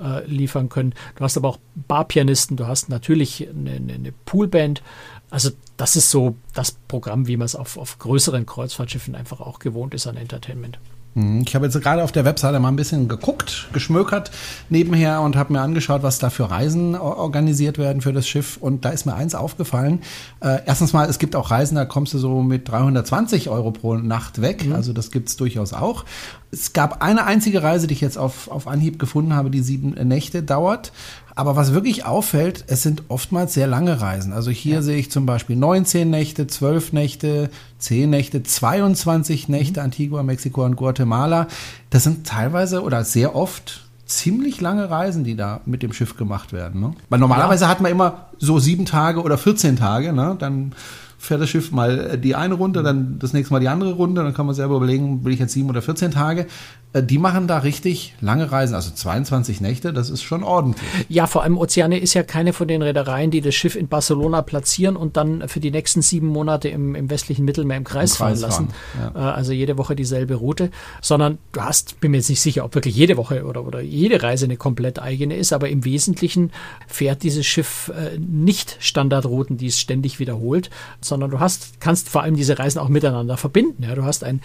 äh, 0.00 0.24
liefern 0.26 0.68
können. 0.68 0.94
Du 1.16 1.24
hast 1.24 1.36
aber 1.36 1.48
auch 1.48 1.58
Barpianisten, 1.74 2.56
du 2.56 2.66
hast 2.66 2.88
natürlich 2.88 3.48
eine, 3.48 3.72
eine, 3.72 3.92
eine 3.94 4.12
Poolband. 4.12 4.82
Also 5.30 5.50
das 5.76 5.96
ist 5.96 6.10
so 6.10 6.36
das 6.54 6.72
Programm, 6.72 7.26
wie 7.26 7.36
man 7.36 7.46
es 7.46 7.56
auf, 7.56 7.76
auf 7.76 7.98
größeren 7.98 8.46
Kreuzfahrtschiffen 8.46 9.14
einfach 9.14 9.40
auch 9.40 9.58
gewohnt 9.58 9.94
ist 9.94 10.06
an 10.06 10.16
Entertainment. 10.16 10.78
Mhm. 11.14 11.44
Ich 11.46 11.54
habe 11.54 11.66
jetzt 11.66 11.80
gerade 11.80 12.02
auf 12.02 12.12
der 12.12 12.24
Webseite 12.24 12.58
mal 12.58 12.68
ein 12.68 12.76
bisschen 12.76 13.08
geguckt, 13.08 13.68
geschmökert 13.72 14.30
nebenher 14.68 15.20
und 15.20 15.36
habe 15.36 15.52
mir 15.52 15.60
angeschaut, 15.60 16.02
was 16.02 16.18
da 16.18 16.30
für 16.30 16.50
Reisen 16.50 16.94
organisiert 16.96 17.78
werden 17.78 18.02
für 18.02 18.12
das 18.12 18.26
Schiff. 18.26 18.56
Und 18.56 18.84
da 18.84 18.90
ist 18.90 19.04
mir 19.04 19.14
eins 19.14 19.34
aufgefallen. 19.34 20.00
Äh, 20.40 20.60
erstens 20.66 20.92
mal, 20.92 21.08
es 21.08 21.18
gibt 21.18 21.36
auch 21.36 21.50
Reisen, 21.50 21.74
da 21.74 21.84
kommst 21.84 22.14
du 22.14 22.18
so 22.18 22.42
mit 22.42 22.68
320 22.68 23.48
Euro 23.50 23.70
pro 23.72 23.94
Nacht 23.94 24.40
weg. 24.40 24.66
Mhm. 24.66 24.74
Also 24.74 24.92
das 24.92 25.10
gibt's 25.10 25.36
durchaus 25.36 25.72
auch. 25.72 26.04
Es 26.50 26.72
gab 26.72 27.02
eine 27.02 27.24
einzige 27.24 27.62
Reise, 27.62 27.86
die 27.86 27.94
ich 27.94 28.00
jetzt 28.00 28.18
auf, 28.18 28.48
auf 28.48 28.66
Anhieb 28.66 28.98
gefunden 28.98 29.34
habe, 29.34 29.50
die 29.50 29.60
sieben 29.60 29.90
Nächte 30.06 30.42
dauert. 30.42 30.92
Aber 31.34 31.56
was 31.56 31.72
wirklich 31.72 32.04
auffällt, 32.04 32.64
es 32.66 32.82
sind 32.82 33.04
oftmals 33.08 33.54
sehr 33.54 33.66
lange 33.66 34.00
Reisen. 34.00 34.32
Also 34.32 34.50
hier 34.50 34.76
ja. 34.76 34.82
sehe 34.82 34.98
ich 34.98 35.10
zum 35.10 35.24
Beispiel 35.24 35.56
19 35.56 36.10
Nächte, 36.10 36.46
12 36.46 36.92
Nächte, 36.92 37.50
10 37.78 38.10
Nächte, 38.10 38.42
22 38.42 39.48
Nächte, 39.48 39.80
mhm. 39.80 39.84
Antigua, 39.84 40.22
Mexiko 40.22 40.64
und 40.64 40.76
Guatemala. 40.76 41.48
Das 41.90 42.04
sind 42.04 42.26
teilweise 42.26 42.82
oder 42.82 43.04
sehr 43.04 43.34
oft 43.34 43.86
ziemlich 44.04 44.60
lange 44.60 44.90
Reisen, 44.90 45.24
die 45.24 45.36
da 45.36 45.62
mit 45.64 45.82
dem 45.82 45.92
Schiff 45.92 46.16
gemacht 46.16 46.52
werden. 46.52 46.80
Ne? 46.80 46.92
Weil 47.08 47.18
normalerweise 47.18 47.64
ja. 47.64 47.70
hat 47.70 47.80
man 47.80 47.90
immer 47.90 48.26
so 48.38 48.58
sieben 48.58 48.84
Tage 48.84 49.22
oder 49.22 49.38
14 49.38 49.76
Tage. 49.76 50.12
Ne? 50.12 50.36
Dann 50.38 50.74
fährt 51.18 51.40
das 51.40 51.48
Schiff 51.48 51.70
mal 51.70 52.18
die 52.18 52.34
eine 52.34 52.54
Runde, 52.54 52.82
dann 52.82 53.18
das 53.20 53.32
nächste 53.32 53.54
Mal 53.54 53.60
die 53.60 53.68
andere 53.68 53.92
Runde. 53.92 54.22
Dann 54.22 54.34
kann 54.34 54.44
man 54.44 54.54
selber 54.54 54.76
überlegen, 54.76 55.24
will 55.24 55.32
ich 55.32 55.40
jetzt 55.40 55.52
sieben 55.52 55.70
oder 55.70 55.80
14 55.80 56.10
Tage. 56.10 56.46
Äh, 56.92 57.02
die 57.02 57.18
machen 57.18 57.46
da 57.46 57.58
richtig 57.58 58.14
lange 58.20 58.50
Reisen, 58.52 58.74
also 58.74 58.90
22 58.90 59.60
Nächte, 59.60 59.92
das 59.92 60.10
ist 60.10 60.22
schon 60.22 60.42
ordentlich. 60.42 60.82
Ja, 61.08 61.26
vor 61.26 61.42
allem 61.42 61.56
Oceania 61.56 61.98
ist 61.98 62.14
ja 62.14 62.22
keine 62.22 62.52
von 62.52 62.68
den 62.68 62.82
Reedereien, 62.82 63.30
die 63.30 63.40
das 63.40 63.54
Schiff 63.54 63.76
in 63.76 63.88
Barcelona 63.88 64.42
platzieren 64.42 64.96
und 64.96 65.16
dann 65.16 65.48
für 65.48 65.60
die 65.60 65.70
nächsten 65.70 66.02
sieben 66.02 66.26
Monate 66.26 66.68
im, 66.68 66.94
im 66.94 67.10
westlichen 67.10 67.44
Mittelmeer 67.44 67.78
im 67.78 67.84
Kreis, 67.84 68.12
Im 68.12 68.16
Kreis 68.18 68.40
fahren 68.40 68.40
lassen. 68.40 68.68
Fahren, 68.68 69.12
ja. 69.14 69.30
Äh, 69.30 69.32
also 69.32 69.52
jede 69.52 69.78
Woche 69.78 69.96
dieselbe 69.96 70.34
Route, 70.34 70.70
sondern 71.00 71.38
du 71.52 71.60
hast, 71.60 72.00
bin 72.00 72.10
mir 72.10 72.18
jetzt 72.18 72.30
nicht 72.30 72.40
sicher, 72.40 72.64
ob 72.64 72.74
wirklich 72.74 72.94
jede 72.94 73.16
Woche 73.16 73.44
oder, 73.44 73.64
oder 73.64 73.80
jede 73.80 74.22
Reise 74.22 74.44
eine 74.44 74.56
komplett 74.56 75.00
eigene 75.00 75.36
ist, 75.36 75.52
aber 75.52 75.68
im 75.68 75.84
Wesentlichen 75.84 76.50
fährt 76.86 77.22
dieses 77.22 77.46
Schiff 77.46 77.90
äh, 77.96 78.18
nicht 78.18 78.76
Standardrouten, 78.80 79.56
die 79.56 79.66
es 79.66 79.78
ständig 79.78 80.18
wiederholt, 80.18 80.70
sondern 81.00 81.30
du 81.30 81.40
hast, 81.40 81.80
kannst 81.80 82.08
vor 82.08 82.22
allem 82.22 82.36
diese 82.36 82.58
Reisen 82.58 82.78
auch 82.78 82.88
miteinander 82.88 83.36
verbinden. 83.36 83.82
Ja, 83.82 83.94
du 83.94 84.04
hast 84.04 84.24
ein 84.24 84.40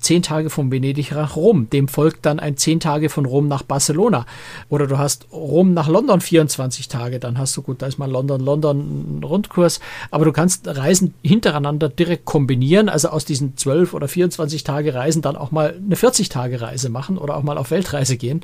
zehn 0.00 0.22
Tage 0.22 0.50
von 0.50 0.70
Venedig 0.70 1.12
nach 1.12 1.36
Rom 1.36 1.68
dem 1.72 1.88
folgt 1.88 2.26
dann 2.26 2.40
ein 2.40 2.56
10 2.56 2.80
Tage 2.80 3.08
von 3.08 3.26
Rom 3.26 3.48
nach 3.48 3.62
Barcelona. 3.62 4.26
Oder 4.68 4.86
du 4.86 4.98
hast 4.98 5.26
Rom 5.32 5.74
nach 5.74 5.88
London 5.88 6.20
24 6.20 6.88
Tage, 6.88 7.18
dann 7.18 7.38
hast 7.38 7.56
du 7.56 7.62
gut, 7.62 7.82
da 7.82 7.86
ist 7.86 7.98
mal 7.98 8.10
London, 8.10 8.40
London 8.40 9.22
Rundkurs. 9.24 9.80
Aber 10.10 10.24
du 10.24 10.32
kannst 10.32 10.66
Reisen 10.68 11.14
hintereinander 11.22 11.88
direkt 11.88 12.24
kombinieren, 12.24 12.88
also 12.88 13.08
aus 13.08 13.24
diesen 13.24 13.56
12 13.56 13.94
oder 13.94 14.08
24 14.08 14.64
Tage 14.64 14.94
Reisen 14.94 15.22
dann 15.22 15.36
auch 15.36 15.50
mal 15.50 15.74
eine 15.76 15.96
40 15.96 16.28
Tage 16.28 16.60
Reise 16.60 16.88
machen 16.88 17.18
oder 17.18 17.36
auch 17.36 17.42
mal 17.42 17.58
auf 17.58 17.70
Weltreise 17.70 18.16
gehen. 18.16 18.42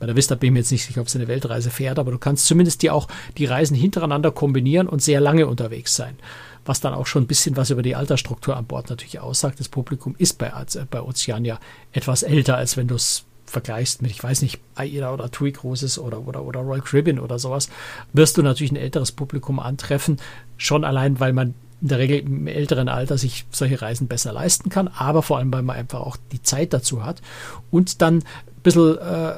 Bei 0.00 0.06
der 0.06 0.16
Vista 0.16 0.34
bin 0.34 0.48
ich 0.48 0.52
mir 0.52 0.58
jetzt 0.60 0.72
nicht 0.72 0.84
sicher, 0.84 1.00
ob 1.00 1.08
sie 1.08 1.18
eine 1.18 1.28
Weltreise 1.28 1.70
fährt, 1.70 1.98
aber 1.98 2.10
du 2.10 2.18
kannst 2.18 2.46
zumindest 2.46 2.82
die 2.82 2.90
auch 2.90 3.08
die 3.38 3.44
Reisen 3.44 3.76
hintereinander 3.76 4.30
kombinieren 4.30 4.88
und 4.88 5.02
sehr 5.02 5.20
lange 5.20 5.46
unterwegs 5.46 5.94
sein 5.94 6.16
was 6.64 6.80
dann 6.80 6.94
auch 6.94 7.06
schon 7.06 7.24
ein 7.24 7.26
bisschen 7.26 7.56
was 7.56 7.70
über 7.70 7.82
die 7.82 7.96
Altersstruktur 7.96 8.56
an 8.56 8.66
Bord 8.66 8.90
natürlich 8.90 9.20
aussagt. 9.20 9.60
Das 9.60 9.68
Publikum 9.68 10.14
ist 10.18 10.38
bei, 10.38 10.46
äh, 10.46 10.84
bei 10.90 11.02
Oceania 11.02 11.58
etwas 11.92 12.22
älter, 12.22 12.56
als 12.56 12.76
wenn 12.76 12.88
du 12.88 12.94
es 12.94 13.24
vergleichst 13.46 14.02
mit, 14.02 14.10
ich 14.10 14.22
weiß 14.22 14.42
nicht, 14.42 14.60
AIDA 14.74 15.12
oder 15.12 15.30
TUI 15.30 15.52
Cruises 15.52 15.98
oder, 15.98 16.26
oder, 16.26 16.42
oder 16.42 16.60
Royal 16.60 16.80
Caribbean 16.80 17.18
oder 17.18 17.38
sowas, 17.38 17.68
wirst 18.12 18.36
du 18.36 18.42
natürlich 18.42 18.72
ein 18.72 18.76
älteres 18.76 19.12
Publikum 19.12 19.60
antreffen. 19.60 20.18
Schon 20.56 20.84
allein, 20.84 21.20
weil 21.20 21.32
man 21.32 21.54
in 21.82 21.88
der 21.88 21.98
Regel 21.98 22.20
im 22.20 22.46
älteren 22.46 22.88
Alter 22.88 23.18
sich 23.18 23.44
solche 23.50 23.82
Reisen 23.82 24.06
besser 24.06 24.32
leisten 24.32 24.70
kann, 24.70 24.88
aber 24.88 25.22
vor 25.22 25.38
allem, 25.38 25.52
weil 25.52 25.62
man 25.62 25.76
einfach 25.76 26.00
auch 26.00 26.16
die 26.30 26.42
Zeit 26.42 26.72
dazu 26.72 27.04
hat 27.04 27.20
und 27.70 28.00
dann 28.00 28.18
ein 28.18 28.62
bisschen 28.62 28.98
äh, 28.98 29.34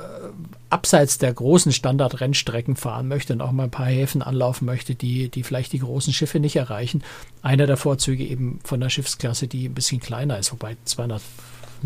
abseits 0.70 1.18
der 1.18 1.32
großen 1.32 1.72
Standard-Rennstrecken 1.72 2.76
fahren 2.76 3.08
möchte 3.08 3.32
und 3.32 3.40
auch 3.40 3.52
mal 3.52 3.64
ein 3.64 3.70
paar 3.70 3.86
Häfen 3.86 4.22
anlaufen 4.22 4.64
möchte, 4.64 4.94
die, 4.94 5.28
die 5.28 5.42
vielleicht 5.42 5.72
die 5.72 5.78
großen 5.78 6.12
Schiffe 6.12 6.40
nicht 6.40 6.56
erreichen. 6.56 7.02
Einer 7.42 7.66
der 7.66 7.76
Vorzüge 7.76 8.24
eben 8.24 8.58
von 8.64 8.80
der 8.80 8.90
Schiffsklasse, 8.90 9.46
die 9.46 9.68
ein 9.68 9.74
bisschen 9.74 10.00
kleiner 10.00 10.38
ist, 10.38 10.52
wobei 10.52 10.76
200 10.84 11.22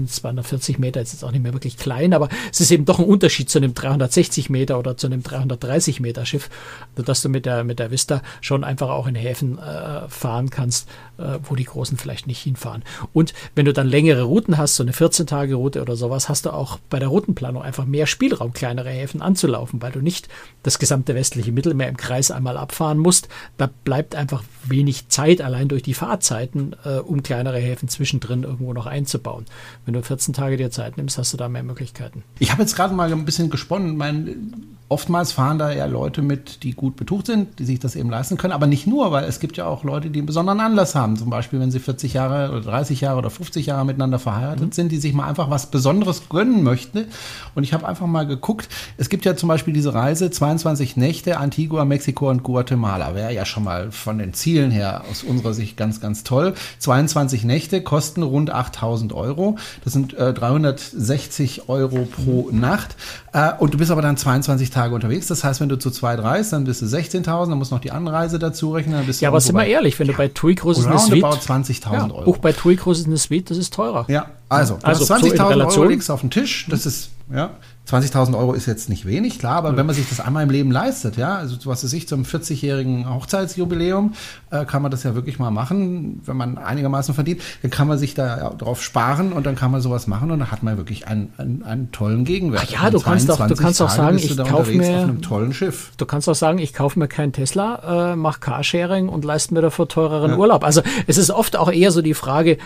240 0.06 0.78
Meter 0.78 1.00
ist 1.00 1.12
jetzt 1.12 1.24
auch 1.24 1.32
nicht 1.32 1.42
mehr 1.42 1.52
wirklich 1.52 1.76
klein, 1.76 2.12
aber 2.12 2.28
es 2.50 2.60
ist 2.60 2.70
eben 2.70 2.84
doch 2.84 2.98
ein 2.98 3.04
Unterschied 3.04 3.50
zu 3.50 3.58
einem 3.58 3.74
360 3.74 4.50
Meter 4.50 4.78
oder 4.78 4.96
zu 4.96 5.06
einem 5.06 5.22
330 5.22 6.00
Meter 6.00 6.26
Schiff, 6.26 6.50
dass 6.96 7.22
du 7.22 7.28
mit 7.28 7.46
der, 7.46 7.64
mit 7.64 7.78
der 7.78 7.90
Vista 7.90 8.22
schon 8.40 8.64
einfach 8.64 8.90
auch 8.90 9.06
in 9.06 9.14
Häfen 9.14 9.58
äh, 9.58 10.08
fahren 10.08 10.50
kannst, 10.50 10.88
äh, 11.18 11.38
wo 11.42 11.54
die 11.54 11.64
Großen 11.64 11.98
vielleicht 11.98 12.26
nicht 12.26 12.40
hinfahren. 12.40 12.84
Und 13.12 13.34
wenn 13.54 13.66
du 13.66 13.72
dann 13.72 13.88
längere 13.88 14.22
Routen 14.22 14.58
hast, 14.58 14.76
so 14.76 14.82
eine 14.82 14.92
14-Tage-Route 14.92 15.82
oder 15.82 15.96
sowas, 15.96 16.28
hast 16.28 16.46
du 16.46 16.50
auch 16.50 16.78
bei 16.90 16.98
der 16.98 17.08
Routenplanung 17.08 17.62
einfach 17.62 17.84
mehr 17.84 18.06
Spielraum, 18.06 18.52
kleinere 18.52 18.90
Häfen 18.90 19.22
anzulaufen, 19.22 19.82
weil 19.82 19.92
du 19.92 20.00
nicht 20.00 20.28
das 20.62 20.78
gesamte 20.78 21.14
westliche 21.14 21.52
Mittelmeer 21.52 21.88
im 21.88 21.96
Kreis 21.96 22.30
einmal 22.30 22.56
abfahren 22.56 22.98
musst. 22.98 23.28
Da 23.56 23.68
bleibt 23.84 24.14
einfach 24.14 24.42
wenig 24.64 25.08
Zeit 25.08 25.40
allein 25.40 25.68
durch 25.68 25.82
die 25.82 25.94
Fahrzeiten, 25.94 26.74
äh, 26.84 26.98
um 26.98 27.22
kleinere 27.22 27.58
Häfen 27.58 27.88
zwischendrin 27.88 28.42
irgendwo 28.42 28.72
noch 28.72 28.86
einzubauen. 28.86 29.46
Wenn 29.88 29.94
du 29.94 30.02
14 30.02 30.34
Tage 30.34 30.58
dir 30.58 30.70
Zeit 30.70 30.98
nimmst, 30.98 31.16
hast 31.16 31.32
du 31.32 31.38
da 31.38 31.48
mehr 31.48 31.62
Möglichkeiten. 31.62 32.22
Ich 32.40 32.52
habe 32.52 32.60
jetzt 32.60 32.76
gerade 32.76 32.92
mal 32.92 33.10
ein 33.10 33.24
bisschen 33.24 33.48
gesponnen. 33.48 33.96
Mein, 33.96 34.76
oftmals 34.90 35.32
fahren 35.32 35.58
da 35.58 35.72
ja 35.72 35.86
Leute 35.86 36.20
mit, 36.20 36.62
die 36.62 36.72
gut 36.72 36.96
betucht 36.96 37.26
sind, 37.26 37.58
die 37.58 37.64
sich 37.64 37.78
das 37.78 37.96
eben 37.96 38.10
leisten 38.10 38.36
können, 38.36 38.52
aber 38.52 38.66
nicht 38.66 38.86
nur, 38.86 39.12
weil 39.12 39.24
es 39.24 39.40
gibt 39.40 39.56
ja 39.56 39.66
auch 39.66 39.84
Leute, 39.84 40.10
die 40.10 40.18
einen 40.18 40.26
besonderen 40.26 40.60
Anlass 40.60 40.94
haben. 40.94 41.16
Zum 41.16 41.30
Beispiel, 41.30 41.60
wenn 41.60 41.70
sie 41.70 41.78
40 41.78 42.14
Jahre 42.14 42.50
oder 42.50 42.60
30 42.60 43.00
Jahre 43.00 43.18
oder 43.18 43.30
50 43.30 43.66
Jahre 43.66 43.84
miteinander 43.84 44.18
verheiratet 44.18 44.66
mhm. 44.66 44.72
sind, 44.72 44.92
die 44.92 44.98
sich 44.98 45.12
mal 45.12 45.26
einfach 45.26 45.50
was 45.50 45.70
Besonderes 45.70 46.28
gönnen 46.28 46.62
möchten. 46.62 47.06
Und 47.54 47.64
ich 47.64 47.72
habe 47.72 47.86
einfach 47.86 48.06
mal 48.06 48.26
geguckt, 48.26 48.68
es 48.96 49.08
gibt 49.08 49.24
ja 49.24 49.36
zum 49.36 49.48
Beispiel 49.48 49.74
diese 49.74 49.94
Reise 49.94 50.30
22 50.30 50.96
Nächte 50.96 51.38
Antigua, 51.38 51.84
Mexiko 51.84 52.30
und 52.30 52.42
Guatemala. 52.42 53.14
Wäre 53.14 53.32
ja 53.32 53.44
schon 53.44 53.64
mal 53.64 53.92
von 53.92 54.18
den 54.18 54.32
Zielen 54.32 54.70
her 54.70 55.04
aus 55.10 55.22
unserer 55.22 55.54
Sicht 55.54 55.76
ganz, 55.76 56.00
ganz 56.00 56.24
toll. 56.24 56.54
22 56.78 57.44
Nächte 57.44 57.82
kosten 57.82 58.22
rund 58.22 58.50
8000 58.50 59.12
Euro. 59.12 59.56
Das 59.84 59.92
sind 59.92 60.14
äh, 60.14 60.32
360 60.32 61.68
Euro 61.68 62.06
pro 62.06 62.48
Nacht. 62.52 62.96
Äh, 63.32 63.52
und 63.58 63.74
du 63.74 63.78
bist 63.78 63.90
aber 63.90 64.02
dann 64.02 64.16
22 64.16 64.70
Tage 64.70 64.94
unterwegs. 64.94 65.26
Das 65.26 65.44
heißt, 65.44 65.60
wenn 65.60 65.68
du 65.68 65.78
zu 65.78 65.90
zweit 65.90 66.20
reist, 66.20 66.52
dann 66.52 66.64
bist 66.64 66.82
du 66.82 66.86
16.000, 66.86 67.24
dann 67.24 67.58
musst 67.58 67.70
du 67.70 67.76
noch 67.76 67.82
die 67.82 67.92
Anreise 67.92 68.38
dazu 68.38 68.72
rechnen. 68.72 68.94
Dann 68.94 69.06
bist 69.06 69.20
ja, 69.20 69.28
aber 69.28 69.40
sind 69.40 69.56
wir 69.56 69.66
ehrlich, 69.66 69.98
wenn 69.98 70.06
ja, 70.06 70.12
du 70.12 70.18
bei 70.18 70.28
TUI 70.28 70.54
Cruises 70.54 70.86
eine 70.86 70.98
Suite... 70.98 71.24
20.000 71.24 71.92
ja, 71.92 72.04
Euro. 72.10 72.24
Buch 72.24 72.38
bei 72.38 72.52
TUI 72.52 72.76
Cruises 72.76 73.06
eine 73.06 73.16
Suite, 73.16 73.50
das 73.50 73.58
ist 73.58 73.72
teurer. 73.72 74.04
Ja, 74.08 74.26
also, 74.48 74.78
also 74.82 75.04
20.000 75.04 75.66
Euro 75.66 75.84
legst 75.84 76.10
auf 76.10 76.20
den 76.20 76.30
Tisch, 76.30 76.66
das 76.68 76.86
ist, 76.86 77.10
ja, 77.32 77.50
20.000 77.88 78.36
Euro 78.36 78.52
ist 78.52 78.66
jetzt 78.66 78.90
nicht 78.90 79.06
wenig, 79.06 79.38
klar, 79.38 79.56
aber 79.56 79.72
mhm. 79.72 79.76
wenn 79.78 79.86
man 79.86 79.94
sich 79.94 80.08
das 80.08 80.20
einmal 80.20 80.42
im 80.42 80.50
Leben 80.50 80.70
leistet, 80.70 81.16
ja, 81.16 81.36
also 81.36 81.56
was 81.64 81.82
weiß 81.82 81.92
ich, 81.94 82.06
zum 82.06 82.24
40-jährigen 82.24 83.08
Hochzeitsjubiläum 83.12 84.12
äh, 84.50 84.66
kann 84.66 84.82
man 84.82 84.90
das 84.90 85.04
ja 85.04 85.14
wirklich 85.14 85.38
mal 85.38 85.50
machen, 85.50 86.20
wenn 86.26 86.36
man 86.36 86.58
einigermaßen 86.58 87.14
verdient, 87.14 87.40
dann 87.62 87.70
kann 87.70 87.88
man 87.88 87.96
sich 87.96 88.12
da 88.12 88.38
ja, 88.38 88.50
drauf 88.50 88.82
sparen 88.82 89.32
und 89.32 89.46
dann 89.46 89.56
kann 89.56 89.70
man 89.70 89.80
sowas 89.80 90.06
machen 90.06 90.30
und 90.30 90.40
dann 90.40 90.50
hat 90.50 90.62
man 90.62 90.76
wirklich 90.76 91.08
einen, 91.08 91.32
einen, 91.38 91.62
einen 91.62 91.90
tollen 91.90 92.24
Gegenwert. 92.24 92.64
Ach 92.66 92.70
ja, 92.70 92.90
du 92.90 93.00
kannst, 93.00 93.30
auch, 93.30 93.46
du 93.46 93.56
kannst 93.56 93.80
auch 93.80 93.88
sagen, 93.88 94.18
ich 94.18 94.36
kaufe 94.36 94.72
mir 94.72 94.98
auf 94.98 95.04
einem 95.04 95.22
tollen 95.22 95.54
Schiff. 95.54 95.92
Du 95.96 96.04
kannst 96.04 96.28
auch 96.28 96.34
sagen, 96.34 96.58
ich 96.58 96.74
kaufe 96.74 96.98
mir 96.98 97.08
keinen 97.08 97.32
Tesla, 97.32 98.12
äh, 98.12 98.16
mache 98.16 98.40
Carsharing 98.40 99.08
und 99.08 99.24
leiste 99.24 99.54
mir 99.54 99.62
dafür 99.62 99.88
teureren 99.88 100.32
ja. 100.32 100.36
Urlaub. 100.36 100.62
Also 100.62 100.82
es 101.06 101.16
ist 101.16 101.30
oft 101.30 101.56
auch 101.56 101.72
eher 101.72 101.90
so 101.90 102.02
die 102.02 102.14
Frage, 102.14 102.58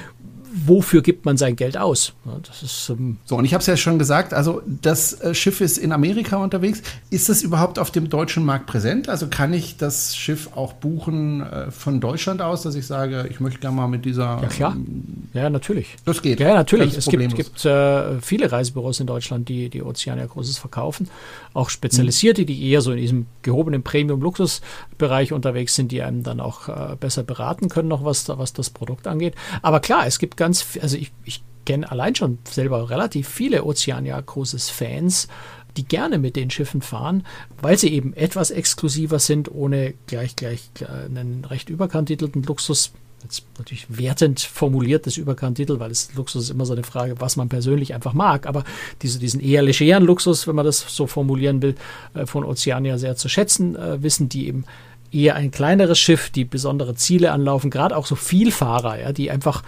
wofür 0.53 1.03
gibt 1.03 1.25
man 1.25 1.37
sein 1.37 1.57
Geld 1.57 1.77
aus? 1.77 2.13
Das 2.43 2.63
ist, 2.63 2.91
ähm 2.91 3.19
so, 3.25 3.37
und 3.37 3.45
ich 3.45 3.55
habe 3.55 3.61
es 3.61 3.67
ja 3.67 3.77
schon 3.77 3.99
gesagt, 3.99 4.35
also 4.35 4.63
das 4.67 5.21
äh, 5.21 5.35
Schiff 5.35 5.61
ist 5.61 5.79
in 5.79 5.93
Amerika 5.93 6.37
unterwegs. 6.37 6.83
Ist 7.11 7.29
das 7.29 7.43
überhaupt 7.43 7.79
auf 7.79 7.91
dem 7.91 8.09
deutschen 8.09 8.45
Markt 8.45 8.67
präsent? 8.67 9.09
Also 9.09 9.29
kann 9.29 9.53
ich 9.53 9.77
das 9.77 10.17
Schiff 10.17 10.51
auch 10.55 10.75
buchen 10.75 11.43
äh, 11.43 11.71
von 11.71 12.01
Deutschland 12.01 12.43
aus, 12.43 12.63
dass 12.63 12.75
ich 12.75 12.87
sage, 12.87 13.27
ich 13.31 13.41
möchte 13.41 13.61
gerne 13.61 13.77
mal 13.77 13.89
mit 13.89 14.05
dieser. 14.05 14.41
Ja, 14.43 14.49
klar. 14.49 14.73
Ähm, 14.75 15.29
ja, 15.33 15.49
natürlich. 15.49 15.97
Das 16.05 16.21
geht. 16.21 16.41
Ja, 16.41 16.55
natürlich. 16.55 16.97
Es 16.97 17.07
gibt, 17.07 17.35
gibt 17.35 17.65
äh, 17.65 18.21
viele 18.21 18.53
Reisebüros 18.53 19.01
in 19.01 19.07
Deutschland, 19.07 19.49
die, 19.49 19.71
die 19.71 19.83
Oceania 19.83 20.27
Großes 20.27 20.59
verkaufen. 20.59 21.09
Auch 21.55 21.71
spezialisierte, 21.71 22.43
mhm. 22.43 22.47
die 22.47 22.71
eher 22.71 22.83
so 22.83 22.93
in 22.93 22.99
diesem 22.99 23.27
gehobenen 23.43 23.83
Premium-Luxus-Bereich 23.83 25.33
unterwegs 25.33 25.75
sind, 25.75 25.93
die 25.93 26.03
einem 26.03 26.23
dann 26.23 26.41
auch 26.41 26.69
äh, 26.69 26.97
besser 26.99 27.23
beraten 27.23 27.69
können, 27.69 27.89
noch 27.89 28.05
was, 28.05 28.29
was 28.29 28.53
das 28.53 28.71
Produkt 28.71 29.07
angeht. 29.07 29.35
Aber 29.63 29.81
klar, 29.81 30.07
es 30.07 30.19
gibt 30.19 30.37
ganz, 30.43 30.77
also 30.83 30.97
ich, 30.97 31.13
ich 31.25 31.41
kenne 31.65 31.89
allein 31.89 32.17
schon 32.17 32.39
selber 32.43 32.91
relativ 32.91 33.29
viele 33.29 33.65
Oceania 33.65 34.21
Cruises 34.23 34.71
Fans, 34.71 35.29
die 35.77 35.85
gerne 35.85 36.19
mit 36.19 36.35
den 36.35 36.51
Schiffen 36.51 36.83
fahren, 36.83 37.25
weil 37.61 37.79
sie 37.79 37.93
eben 37.93 38.13
etwas 38.15 38.51
exklusiver 38.51 39.21
sind, 39.21 39.49
ohne 39.53 39.95
gleich 40.09 40.35
gleich 40.35 40.63
einen 40.89 41.45
recht 41.45 41.71
überkantitelten 41.71 42.43
Luxus. 42.43 42.91
Jetzt 43.23 43.45
natürlich 43.57 43.87
wertend 43.89 44.41
formuliert 44.41 45.07
das 45.07 45.17
Überkanttitel, 45.17 45.79
weil 45.79 45.93
es 45.93 46.13
Luxus 46.17 46.43
ist 46.43 46.51
immer 46.51 46.67
so 46.67 46.73
eine 46.73 46.83
Frage, 46.83 47.21
was 47.21 47.37
man 47.37 47.49
persönlich 47.49 47.95
einfach 47.95 48.15
mag. 48.15 48.49
Aber 48.49 48.65
diese, 49.01 49.21
diesen 49.21 49.39
eher 49.39 49.63
legeren 49.63 50.03
Luxus, 50.03 50.49
wenn 50.49 50.57
man 50.57 50.67
das 50.67 50.85
so 50.89 51.07
formulieren 51.07 51.63
will, 51.63 51.77
äh, 52.15 52.27
von 52.27 52.43
Oceania 52.43 52.99
sehr 52.99 53.15
zu 53.15 53.29
schätzen 53.29 53.77
äh, 53.77 54.03
wissen, 54.03 54.29
die 54.29 54.49
eben 54.49 54.65
eher 55.13 55.37
ein 55.37 55.53
kleineres 55.53 56.01
Schiff, 56.01 56.31
die 56.31 56.45
besondere 56.45 56.97
Ziele 56.97 57.31
anlaufen, 57.31 57.71
gerade 57.71 57.97
auch 57.97 58.07
so 58.07 58.17
Vielfahrer, 58.17 58.99
ja, 58.99 59.13
die 59.13 59.31
einfach 59.31 59.63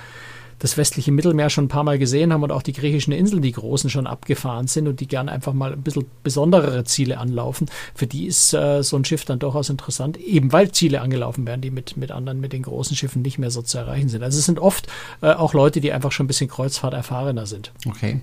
das 0.65 0.79
westliche 0.79 1.13
Mittelmeer 1.13 1.51
schon 1.51 1.67
ein 1.67 1.69
paar 1.69 1.85
Mal 1.85 1.99
gesehen 1.99 2.33
haben 2.33 2.43
und 2.43 2.51
auch 2.51 2.63
die 2.63 2.73
griechischen 2.73 3.13
Inseln, 3.13 3.43
die 3.43 3.53
großen, 3.53 3.91
schon 3.91 4.07
abgefahren 4.07 4.67
sind 4.67 4.89
und 4.89 4.99
die 4.99 5.07
gerne 5.07 5.31
einfach 5.31 5.53
mal 5.53 5.75
ein 5.75 5.83
bisschen 5.83 6.07
besonderere 6.23 6.85
Ziele 6.85 7.19
anlaufen. 7.19 7.69
Für 7.95 8.07
die 8.07 8.25
ist 8.25 8.55
äh, 8.55 8.83
so 8.83 8.97
ein 8.97 9.05
Schiff 9.05 9.27
dann 9.27 9.39
durchaus 9.39 9.69
interessant, 9.69 10.17
eben 10.17 10.53
weil 10.55 10.73
Ziele 10.73 11.03
angelaufen 11.03 11.47
werden, 11.47 11.61
die 11.61 11.71
mit, 11.71 11.99
mit 11.99 12.11
anderen, 12.11 12.41
mit 12.41 12.55
den 12.55 12.63
großen 12.63 12.97
Schiffen 12.97 13.21
nicht 13.21 13.39
mehr 13.39 13.51
so 13.51 13.61
zu 13.61 13.77
erreichen 13.77 14.09
sind. 14.09 14.23
Also 14.23 14.39
es 14.39 14.47
sind 14.47 14.59
oft 14.59 14.87
äh, 15.21 15.35
auch 15.35 15.53
Leute, 15.53 15.83
die 15.83 15.93
einfach 15.93 16.13
schon 16.13 16.25
ein 16.25 16.29
bisschen 16.29 16.49
Kreuzfahrt 16.49 16.95
erfahrener 16.95 17.45
sind. 17.45 17.71
Okay. 17.87 18.21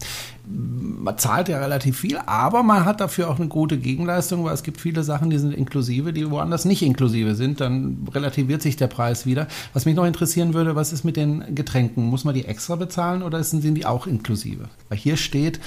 Man 0.48 1.20
zahlt 1.20 1.48
ja 1.48 1.60
relativ 1.60 2.00
viel, 2.00 2.18
aber 2.26 2.64
man 2.64 2.86
hat 2.86 3.02
dafür 3.02 3.30
auch 3.30 3.38
eine 3.38 3.50
gute 3.50 3.78
Gegenleistung, 3.78 4.44
weil 4.44 4.56
es 4.56 4.64
gibt 4.64 4.82
viele 4.82 5.04
Sachen, 5.04 5.30
die 5.30 5.38
sind 5.38 5.54
inklusive, 5.54 6.12
die 6.12 6.30
woanders 6.32 6.66
nicht 6.66 6.82
inklusive 6.82 7.36
sind. 7.36 7.62
Dann 7.62 8.08
relativiert 8.12 8.64
sich 8.64 8.78
der 8.78 8.88
Preis 8.88 9.28
wieder. 9.28 9.48
Was 9.74 9.86
mich 9.86 9.94
noch 9.96 10.06
interessieren 10.06 10.56
würde, 10.56 10.76
was 10.76 10.92
ist 10.92 11.04
mit 11.04 11.18
den 11.18 11.54
Getränken? 11.54 12.06
Muss 12.06 12.24
man 12.24 12.31
die 12.34 12.46
extra 12.46 12.76
bezahlen 12.76 13.24
oder 13.24 13.44
sind 13.44 13.63
die 13.63 13.86
auch 13.86 14.08
inklusive? 14.08 14.70
Weil 14.89 14.98
hier 14.98 15.17
steht, 15.17 15.60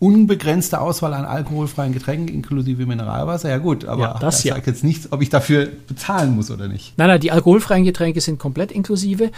unbegrenzte 0.00 0.80
Auswahl 0.80 1.12
an 1.12 1.26
alkoholfreien 1.26 1.92
Getränken 1.92 2.34
inklusive 2.34 2.86
Mineralwasser. 2.86 3.50
Ja 3.50 3.58
gut, 3.58 3.84
aber 3.84 4.02
ja, 4.02 4.18
das, 4.18 4.42
sagt 4.42 4.66
jetzt 4.66 4.82
nichts, 4.82 5.12
ob 5.12 5.20
ich 5.20 5.28
dafür 5.28 5.68
bezahlen 5.86 6.34
muss 6.34 6.50
oder 6.50 6.68
nicht. 6.68 6.94
Nein, 6.96 7.08
nein, 7.08 7.20
die 7.20 7.30
alkoholfreien 7.30 7.84
Getränke 7.84 8.22
sind 8.22 8.38
komplett 8.38 8.72
inklusive. 8.72 9.30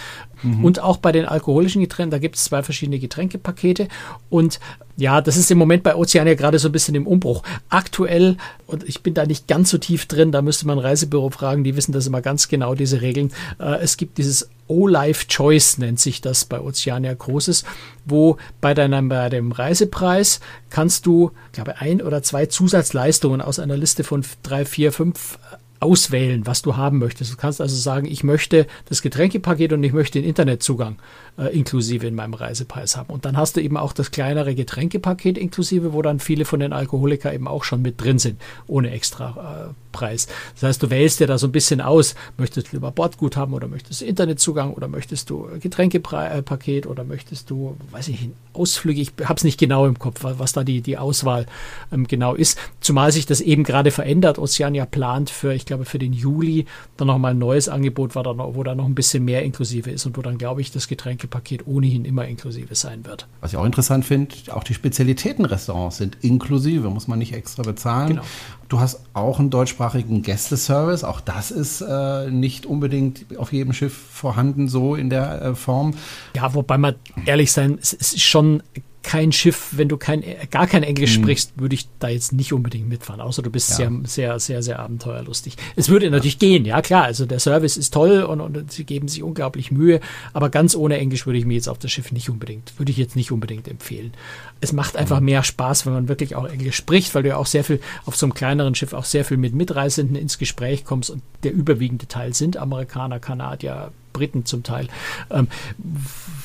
Mhm. 0.42 0.64
Und 0.64 0.80
auch 0.80 0.98
bei 0.98 1.10
den 1.10 1.26
alkoholischen 1.26 1.82
Getränken, 1.82 2.12
da 2.12 2.18
gibt 2.18 2.36
es 2.36 2.44
zwei 2.44 2.62
verschiedene 2.62 3.00
Getränkepakete. 3.00 3.88
Und 4.30 4.60
Ja, 4.96 5.22
das 5.22 5.36
ist 5.36 5.50
im 5.50 5.58
Moment 5.58 5.82
bei 5.82 5.96
Ozeania 5.96 6.34
gerade 6.34 6.58
so 6.58 6.68
ein 6.68 6.72
bisschen 6.72 6.94
im 6.94 7.06
Umbruch. 7.06 7.42
Aktuell, 7.70 8.36
und 8.66 8.86
ich 8.86 9.02
bin 9.02 9.14
da 9.14 9.24
nicht 9.24 9.48
ganz 9.48 9.70
so 9.70 9.78
tief 9.78 10.06
drin, 10.06 10.32
da 10.32 10.42
müsste 10.42 10.66
man 10.66 10.78
Reisebüro 10.78 11.30
fragen, 11.30 11.64
die 11.64 11.76
wissen 11.76 11.92
das 11.92 12.06
immer 12.06 12.20
ganz 12.20 12.48
genau, 12.48 12.74
diese 12.74 13.00
Regeln. 13.00 13.32
Äh, 13.58 13.78
es 13.80 13.96
gibt 13.96 14.18
dieses 14.18 14.50
O-Life 14.68 15.28
Choice, 15.28 15.78
nennt 15.78 15.98
sich 15.98 16.20
das 16.20 16.44
bei 16.44 16.60
Ozeania 16.60 17.14
Großes, 17.14 17.64
wo 18.04 18.36
bei 18.60 18.74
deinem, 18.74 19.08
bei 19.08 19.30
dem 19.30 19.52
Reisepreis 19.52 20.40
kannst 20.68 21.06
du, 21.06 21.30
glaube, 21.52 21.78
ein 21.78 22.02
oder 22.02 22.22
zwei 22.22 22.46
Zusatzleistungen 22.46 23.40
aus 23.40 23.58
einer 23.58 23.76
Liste 23.78 24.04
von 24.04 24.24
drei, 24.42 24.64
vier, 24.66 24.92
fünf 24.92 25.38
auswählen, 25.82 26.46
was 26.46 26.62
du 26.62 26.76
haben 26.76 26.98
möchtest. 26.98 27.32
Du 27.32 27.36
kannst 27.36 27.60
also 27.60 27.76
sagen, 27.76 28.06
ich 28.06 28.22
möchte 28.22 28.66
das 28.88 29.02
Getränkepaket 29.02 29.72
und 29.72 29.82
ich 29.82 29.92
möchte 29.92 30.20
den 30.20 30.28
Internetzugang 30.28 30.96
äh, 31.38 31.46
inklusive 31.56 32.06
in 32.06 32.14
meinem 32.14 32.34
Reisepreis 32.34 32.96
haben. 32.96 33.12
Und 33.12 33.24
dann 33.24 33.36
hast 33.36 33.56
du 33.56 33.60
eben 33.60 33.76
auch 33.76 33.92
das 33.92 34.10
kleinere 34.10 34.54
Getränkepaket 34.54 35.38
inklusive, 35.38 35.92
wo 35.92 36.02
dann 36.02 36.20
viele 36.20 36.44
von 36.44 36.60
den 36.60 36.72
Alkoholiker 36.72 37.32
eben 37.32 37.48
auch 37.48 37.64
schon 37.64 37.82
mit 37.82 38.00
drin 38.02 38.18
sind, 38.18 38.40
ohne 38.66 38.90
extra 38.90 39.70
äh, 39.70 39.74
Preis. 39.92 40.26
Das 40.54 40.64
heißt, 40.64 40.82
du 40.82 40.90
wählst 40.90 41.20
dir 41.20 41.26
da 41.26 41.38
so 41.38 41.46
ein 41.46 41.52
bisschen 41.52 41.80
aus, 41.80 42.14
möchtest 42.38 42.68
du 42.68 42.76
lieber 42.76 42.90
Bordgut 42.90 43.36
haben 43.36 43.54
oder 43.54 43.68
möchtest 43.68 44.00
du 44.00 44.06
Internetzugang 44.06 44.72
oder 44.72 44.88
möchtest 44.88 45.30
du 45.30 45.48
Getränkepaket 45.60 46.86
oder 46.86 47.04
möchtest 47.04 47.50
du, 47.50 47.76
weiß 47.90 48.08
ich, 48.08 48.30
Ausflüge, 48.54 49.00
ich 49.00 49.12
habe 49.24 49.34
es 49.34 49.44
nicht 49.44 49.58
genau 49.58 49.86
im 49.86 49.98
Kopf, 49.98 50.20
was 50.22 50.52
da 50.52 50.64
die, 50.64 50.80
die 50.80 50.98
Auswahl 50.98 51.46
ähm, 51.92 52.06
genau 52.06 52.34
ist. 52.34 52.58
Zumal 52.80 53.12
sich 53.12 53.26
das 53.26 53.40
eben 53.40 53.64
gerade 53.64 53.90
verändert. 53.90 54.38
Oceania 54.38 54.86
plant 54.86 55.30
für, 55.30 55.54
ich 55.54 55.66
glaube, 55.66 55.84
für 55.84 55.98
den 55.98 56.12
Juli 56.12 56.66
dann 56.96 57.06
nochmal 57.08 57.32
ein 57.32 57.38
neues 57.38 57.68
Angebot, 57.68 58.16
wo 58.16 58.22
da, 58.22 58.34
noch, 58.34 58.54
wo 58.54 58.62
da 58.62 58.74
noch 58.74 58.86
ein 58.86 58.94
bisschen 58.94 59.24
mehr 59.24 59.42
inklusive 59.42 59.90
ist 59.90 60.06
und 60.06 60.16
wo 60.16 60.22
dann, 60.22 60.38
glaube 60.38 60.60
ich, 60.60 60.72
das 60.72 60.88
Getränkepaket 61.22 61.66
ohnehin 61.66 62.04
immer 62.04 62.26
inklusive 62.26 62.74
sein 62.74 63.04
wird. 63.04 63.26
Was 63.40 63.52
ich 63.52 63.58
auch 63.58 63.64
interessant 63.64 64.04
finde, 64.04 64.34
auch 64.50 64.64
die 64.64 64.74
Spezialitätenrestaurants 64.74 65.96
sind 65.96 66.18
inklusive, 66.20 66.90
muss 66.90 67.08
man 67.08 67.18
nicht 67.18 67.32
extra 67.32 67.62
bezahlen. 67.62 68.08
Genau. 68.08 68.22
Du 68.68 68.80
hast 68.80 69.02
auch 69.12 69.38
einen 69.38 69.50
deutschsprachigen 69.50 70.22
Gästeservice. 70.22 71.04
Auch 71.04 71.20
das 71.20 71.50
ist 71.50 71.82
äh, 71.82 72.30
nicht 72.30 72.66
unbedingt 72.66 73.38
auf 73.38 73.52
jedem 73.52 73.72
Schiff 73.72 73.94
vorhanden, 73.94 74.68
so 74.68 74.94
in 74.94 75.10
der 75.10 75.42
äh, 75.42 75.54
Form. 75.54 75.94
Ja, 76.34 76.54
wobei 76.54 76.78
man 76.78 76.94
ehrlich 77.26 77.52
sein, 77.52 77.78
es 77.80 77.92
ist 77.92 78.20
schon 78.20 78.62
kein 79.02 79.32
Schiff, 79.32 79.70
wenn 79.72 79.88
du 79.88 79.96
kein, 79.96 80.24
gar 80.50 80.66
kein 80.66 80.82
Englisch 80.82 81.18
mhm. 81.18 81.22
sprichst, 81.22 81.52
würde 81.56 81.74
ich 81.74 81.88
da 81.98 82.08
jetzt 82.08 82.32
nicht 82.32 82.52
unbedingt 82.52 82.88
mitfahren, 82.88 83.20
außer 83.20 83.42
du 83.42 83.50
bist 83.50 83.70
ja. 83.70 83.76
sehr, 83.76 83.90
sehr, 84.04 84.38
sehr, 84.38 84.62
sehr 84.62 84.78
abenteuerlustig. 84.78 85.56
Es 85.76 85.88
würde 85.88 86.10
natürlich 86.10 86.34
ja. 86.34 86.48
gehen, 86.48 86.64
ja 86.64 86.82
klar, 86.82 87.04
also 87.04 87.26
der 87.26 87.40
Service 87.40 87.76
ist 87.76 87.92
toll 87.92 88.22
und, 88.22 88.40
und 88.40 88.72
sie 88.72 88.84
geben 88.84 89.08
sich 89.08 89.22
unglaublich 89.22 89.70
Mühe, 89.70 90.00
aber 90.32 90.50
ganz 90.50 90.74
ohne 90.74 90.98
Englisch 90.98 91.26
würde 91.26 91.38
ich 91.38 91.44
mir 91.44 91.54
jetzt 91.54 91.68
auf 91.68 91.78
das 91.78 91.90
Schiff 91.90 92.12
nicht 92.12 92.30
unbedingt, 92.30 92.78
würde 92.78 92.92
ich 92.92 92.98
jetzt 92.98 93.16
nicht 93.16 93.32
unbedingt 93.32 93.68
empfehlen. 93.68 94.12
Es 94.60 94.72
macht 94.72 94.96
einfach 94.96 95.20
mhm. 95.20 95.26
mehr 95.26 95.42
Spaß, 95.42 95.86
wenn 95.86 95.92
man 95.92 96.08
wirklich 96.08 96.36
auch 96.36 96.46
Englisch 96.46 96.76
spricht, 96.76 97.14
weil 97.14 97.22
du 97.22 97.30
ja 97.30 97.36
auch 97.36 97.46
sehr 97.46 97.64
viel 97.64 97.80
auf 98.04 98.16
so 98.16 98.26
einem 98.26 98.34
kleineren 98.34 98.74
Schiff 98.74 98.92
auch 98.92 99.04
sehr 99.04 99.24
viel 99.24 99.36
mit 99.36 99.54
Mitreisenden 99.54 100.16
ins 100.16 100.38
Gespräch 100.38 100.84
kommst 100.84 101.10
und 101.10 101.22
der 101.42 101.52
überwiegende 101.52 102.06
Teil 102.06 102.34
sind 102.34 102.56
Amerikaner, 102.56 103.18
Kanadier, 103.18 103.92
Briten 104.12 104.44
zum 104.44 104.62
Teil, 104.62 104.88
ähm, 105.30 105.48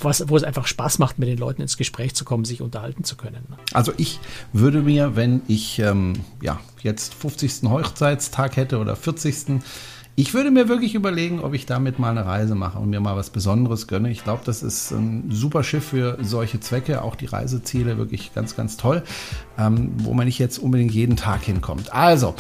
was, 0.02 0.30
wo 0.30 0.38
es 0.38 0.44
einfach 0.44 0.68
Spaß 0.68 1.00
macht, 1.00 1.20
mit 1.20 1.28
den 1.28 1.38
Leuten 1.38 1.62
ins 1.62 1.78
Gespräch 1.78 2.16
zu 2.16 2.26
kommen, 2.26 2.46
sich 2.46 2.62
unterhalten 2.62 3.04
zu 3.04 3.16
können. 3.16 3.44
Also 3.74 3.94
ich 3.98 4.20
würde 4.54 4.82
mir, 4.82 5.16
wenn 5.16 5.42
ich 5.48 5.80
ähm, 5.80 6.14
ja, 6.42 6.60
jetzt 6.82 7.14
50. 7.14 7.70
Hochzeitstag 7.70 8.58
hätte 8.58 8.80
oder 8.80 8.96
40. 8.96 9.62
Ich 10.20 10.34
würde 10.34 10.50
mir 10.50 10.68
wirklich 10.68 10.96
überlegen, 10.96 11.42
ob 11.42 11.54
ich 11.54 11.68
damit 11.68 12.00
mal 12.00 12.10
eine 12.10 12.26
Reise 12.26 12.56
mache 12.56 12.80
und 12.80 12.90
mir 12.90 13.00
mal 13.00 13.16
was 13.16 13.30
Besonderes 13.30 13.86
gönne. 13.86 14.10
Ich 14.10 14.24
glaube, 14.24 14.42
das 14.44 14.64
ist 14.64 14.90
ein 14.90 15.26
super 15.30 15.64
Schiff 15.64 15.90
für 15.90 16.18
solche 16.20 16.60
Zwecke. 16.60 17.04
Auch 17.04 17.14
die 17.14 17.28
Reiseziele 17.28 18.00
wirklich 18.00 18.34
ganz, 18.34 18.56
ganz 18.56 18.78
toll, 18.78 19.04
ähm, 19.60 19.92
wo 19.98 20.16
man 20.16 20.26
nicht 20.26 20.40
jetzt 20.40 20.58
unbedingt 20.58 20.92
jeden 20.92 21.18
Tag 21.18 21.44
hinkommt. 21.44 21.94
Also, 21.94 22.34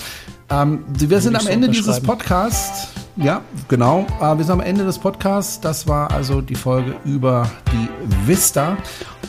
ähm, 0.49 0.85
wir 0.87 1.21
sind 1.21 1.35
am 1.35 1.45
Ende 1.45 1.69
dieses 1.69 1.99
Podcasts. 1.99 2.87
Ja, 3.15 3.41
genau. 3.67 4.07
Äh, 4.19 4.35
wir 4.39 4.43
sind 4.43 4.53
am 4.53 4.61
Ende 4.61 4.83
des 4.83 4.97
Podcasts. 4.97 5.61
Das 5.61 5.87
war 5.87 6.09
also 6.09 6.41
die 6.41 6.55
Folge 6.55 6.95
über 7.05 7.47
die 7.71 8.27
Vista. 8.27 8.75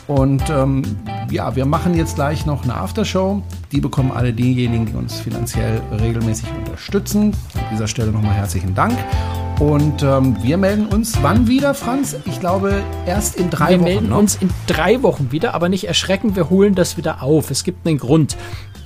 Und 0.07 0.49
ähm, 0.49 0.85
ja, 1.31 1.55
wir 1.55 1.67
machen 1.67 1.95
jetzt 1.95 2.15
gleich 2.15 2.47
noch 2.47 2.65
eine 2.65 2.75
Aftershow. 2.75 3.43
Die 3.73 3.81
bekommen 3.83 4.11
alle 4.11 4.33
diejenigen, 4.33 4.87
die 4.87 4.95
uns 4.95 5.21
finanziell 5.21 5.83
regelmäßig 6.01 6.49
unterstützen. 6.79 7.33
An 7.55 7.65
dieser 7.73 7.89
Stelle 7.89 8.13
nochmal 8.13 8.35
herzlichen 8.35 8.75
Dank. 8.75 8.97
Und 9.59 10.05
ähm, 10.05 10.37
wir 10.41 10.57
melden 10.57 10.87
uns 10.87 11.21
wann 11.21 11.49
wieder, 11.49 11.75
Franz? 11.75 12.15
Ich 12.27 12.39
glaube 12.39 12.81
erst 13.07 13.35
in 13.35 13.51
drei 13.51 13.71
wir 13.71 13.81
Wochen. 13.81 13.87
Wir 13.87 13.95
melden 13.95 14.09
ne? 14.11 14.17
uns 14.17 14.37
in 14.37 14.51
drei 14.69 15.03
Wochen 15.03 15.33
wieder, 15.33 15.55
aber 15.55 15.69
nicht 15.69 15.89
erschrecken, 15.89 16.37
wir 16.37 16.49
holen 16.49 16.77
das 16.77 16.97
wieder 16.97 17.25
auf. 17.25 17.51
Es 17.51 17.65
gibt 17.65 17.85
einen 17.85 17.99
Grund. 17.99 18.37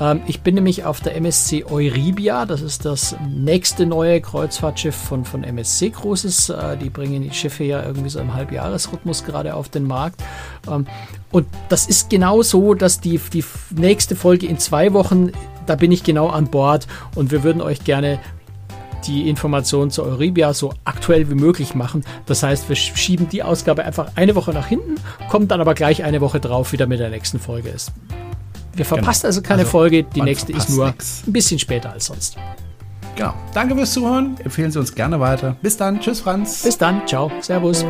Ähm, 0.00 0.22
ich 0.26 0.40
bin 0.40 0.55
nämlich 0.55 0.85
auf 0.85 1.00
der 1.00 1.14
MSC 1.16 1.64
Euribia, 1.64 2.46
das 2.46 2.62
ist 2.62 2.87
das 2.87 3.14
nächste 3.28 3.85
neue 3.85 4.22
Kreuzfahrtschiff 4.22 4.96
von, 4.96 5.26
von 5.26 5.44
MSC 5.44 5.90
Großes. 5.90 6.48
Äh, 6.48 6.78
die 6.78 6.88
bringen 6.88 7.20
die 7.20 7.33
Schiffe 7.33 7.64
ja 7.64 7.85
irgendwie 7.85 8.09
so 8.09 8.20
im 8.20 8.33
Halbjahresrhythmus 8.33 9.24
gerade 9.24 9.55
auf 9.55 9.68
den 9.68 9.87
Markt. 9.87 10.22
Ähm, 10.66 10.87
und 11.31 11.46
das 11.68 11.87
ist 11.87 12.09
genau 12.09 12.40
so, 12.40 12.72
dass 12.72 13.00
die, 13.00 13.20
die 13.31 13.44
nächste 13.76 14.16
Folge 14.16 14.46
in 14.46 14.59
zwei 14.59 14.94
Wochen, 14.94 15.33
da 15.66 15.77
bin 15.77 15.92
ich 15.92 16.05
genau 16.05 16.29
an 16.29 16.46
Bord 16.46 16.87
und 17.14 17.31
wir 17.31 17.42
würden 17.42 17.62
euch 17.62 17.85
gerne 17.85 18.18
die 19.07 19.29
Informationen 19.29 19.90
zu 19.90 20.05
Euribia 20.05 20.55
so 20.55 20.72
aktuell 20.85 21.29
wie 21.31 21.35
möglich 21.35 21.75
machen. 21.75 22.05
Das 22.27 22.42
heißt, 22.42 22.68
wir 22.68 22.77
schieben 22.77 23.29
die 23.29 23.42
Ausgabe 23.42 23.85
einfach 23.85 24.12
eine 24.14 24.35
Woche 24.35 24.53
nach 24.53 24.66
hinten, 24.66 24.94
kommen 25.29 25.48
dann 25.48 25.61
aber 25.61 25.75
gleich 25.75 26.05
eine 26.05 26.20
Woche 26.20 26.40
drauf 26.40 26.72
wieder 26.72 26.87
mit 26.87 27.01
der 27.01 27.11
nächsten 27.11 27.38
Folge. 27.38 27.75
Wir 28.75 28.85
verpassen 28.85 29.22
genau. 29.22 29.29
also 29.29 29.42
keine 29.42 29.61
also, 29.61 29.70
Folge. 29.70 30.05
Die 30.05 30.22
nächste 30.22 30.53
ist 30.53 30.70
nur 30.70 30.87
nix. 30.87 31.25
ein 31.27 31.33
bisschen 31.33 31.59
später 31.59 31.92
als 31.92 32.07
sonst. 32.07 32.37
Genau. 33.16 33.35
Danke 33.53 33.75
fürs 33.75 33.92
Zuhören. 33.92 34.37
Empfehlen 34.42 34.70
Sie 34.70 34.79
uns 34.79 34.94
gerne 34.94 35.20
weiter. 35.20 35.57
Bis 35.61 35.77
dann. 35.77 36.01
Tschüss, 36.01 36.20
Franz. 36.20 36.62
Bis 36.62 36.79
dann. 36.79 37.07
Ciao. 37.07 37.31
Servus. 37.40 37.85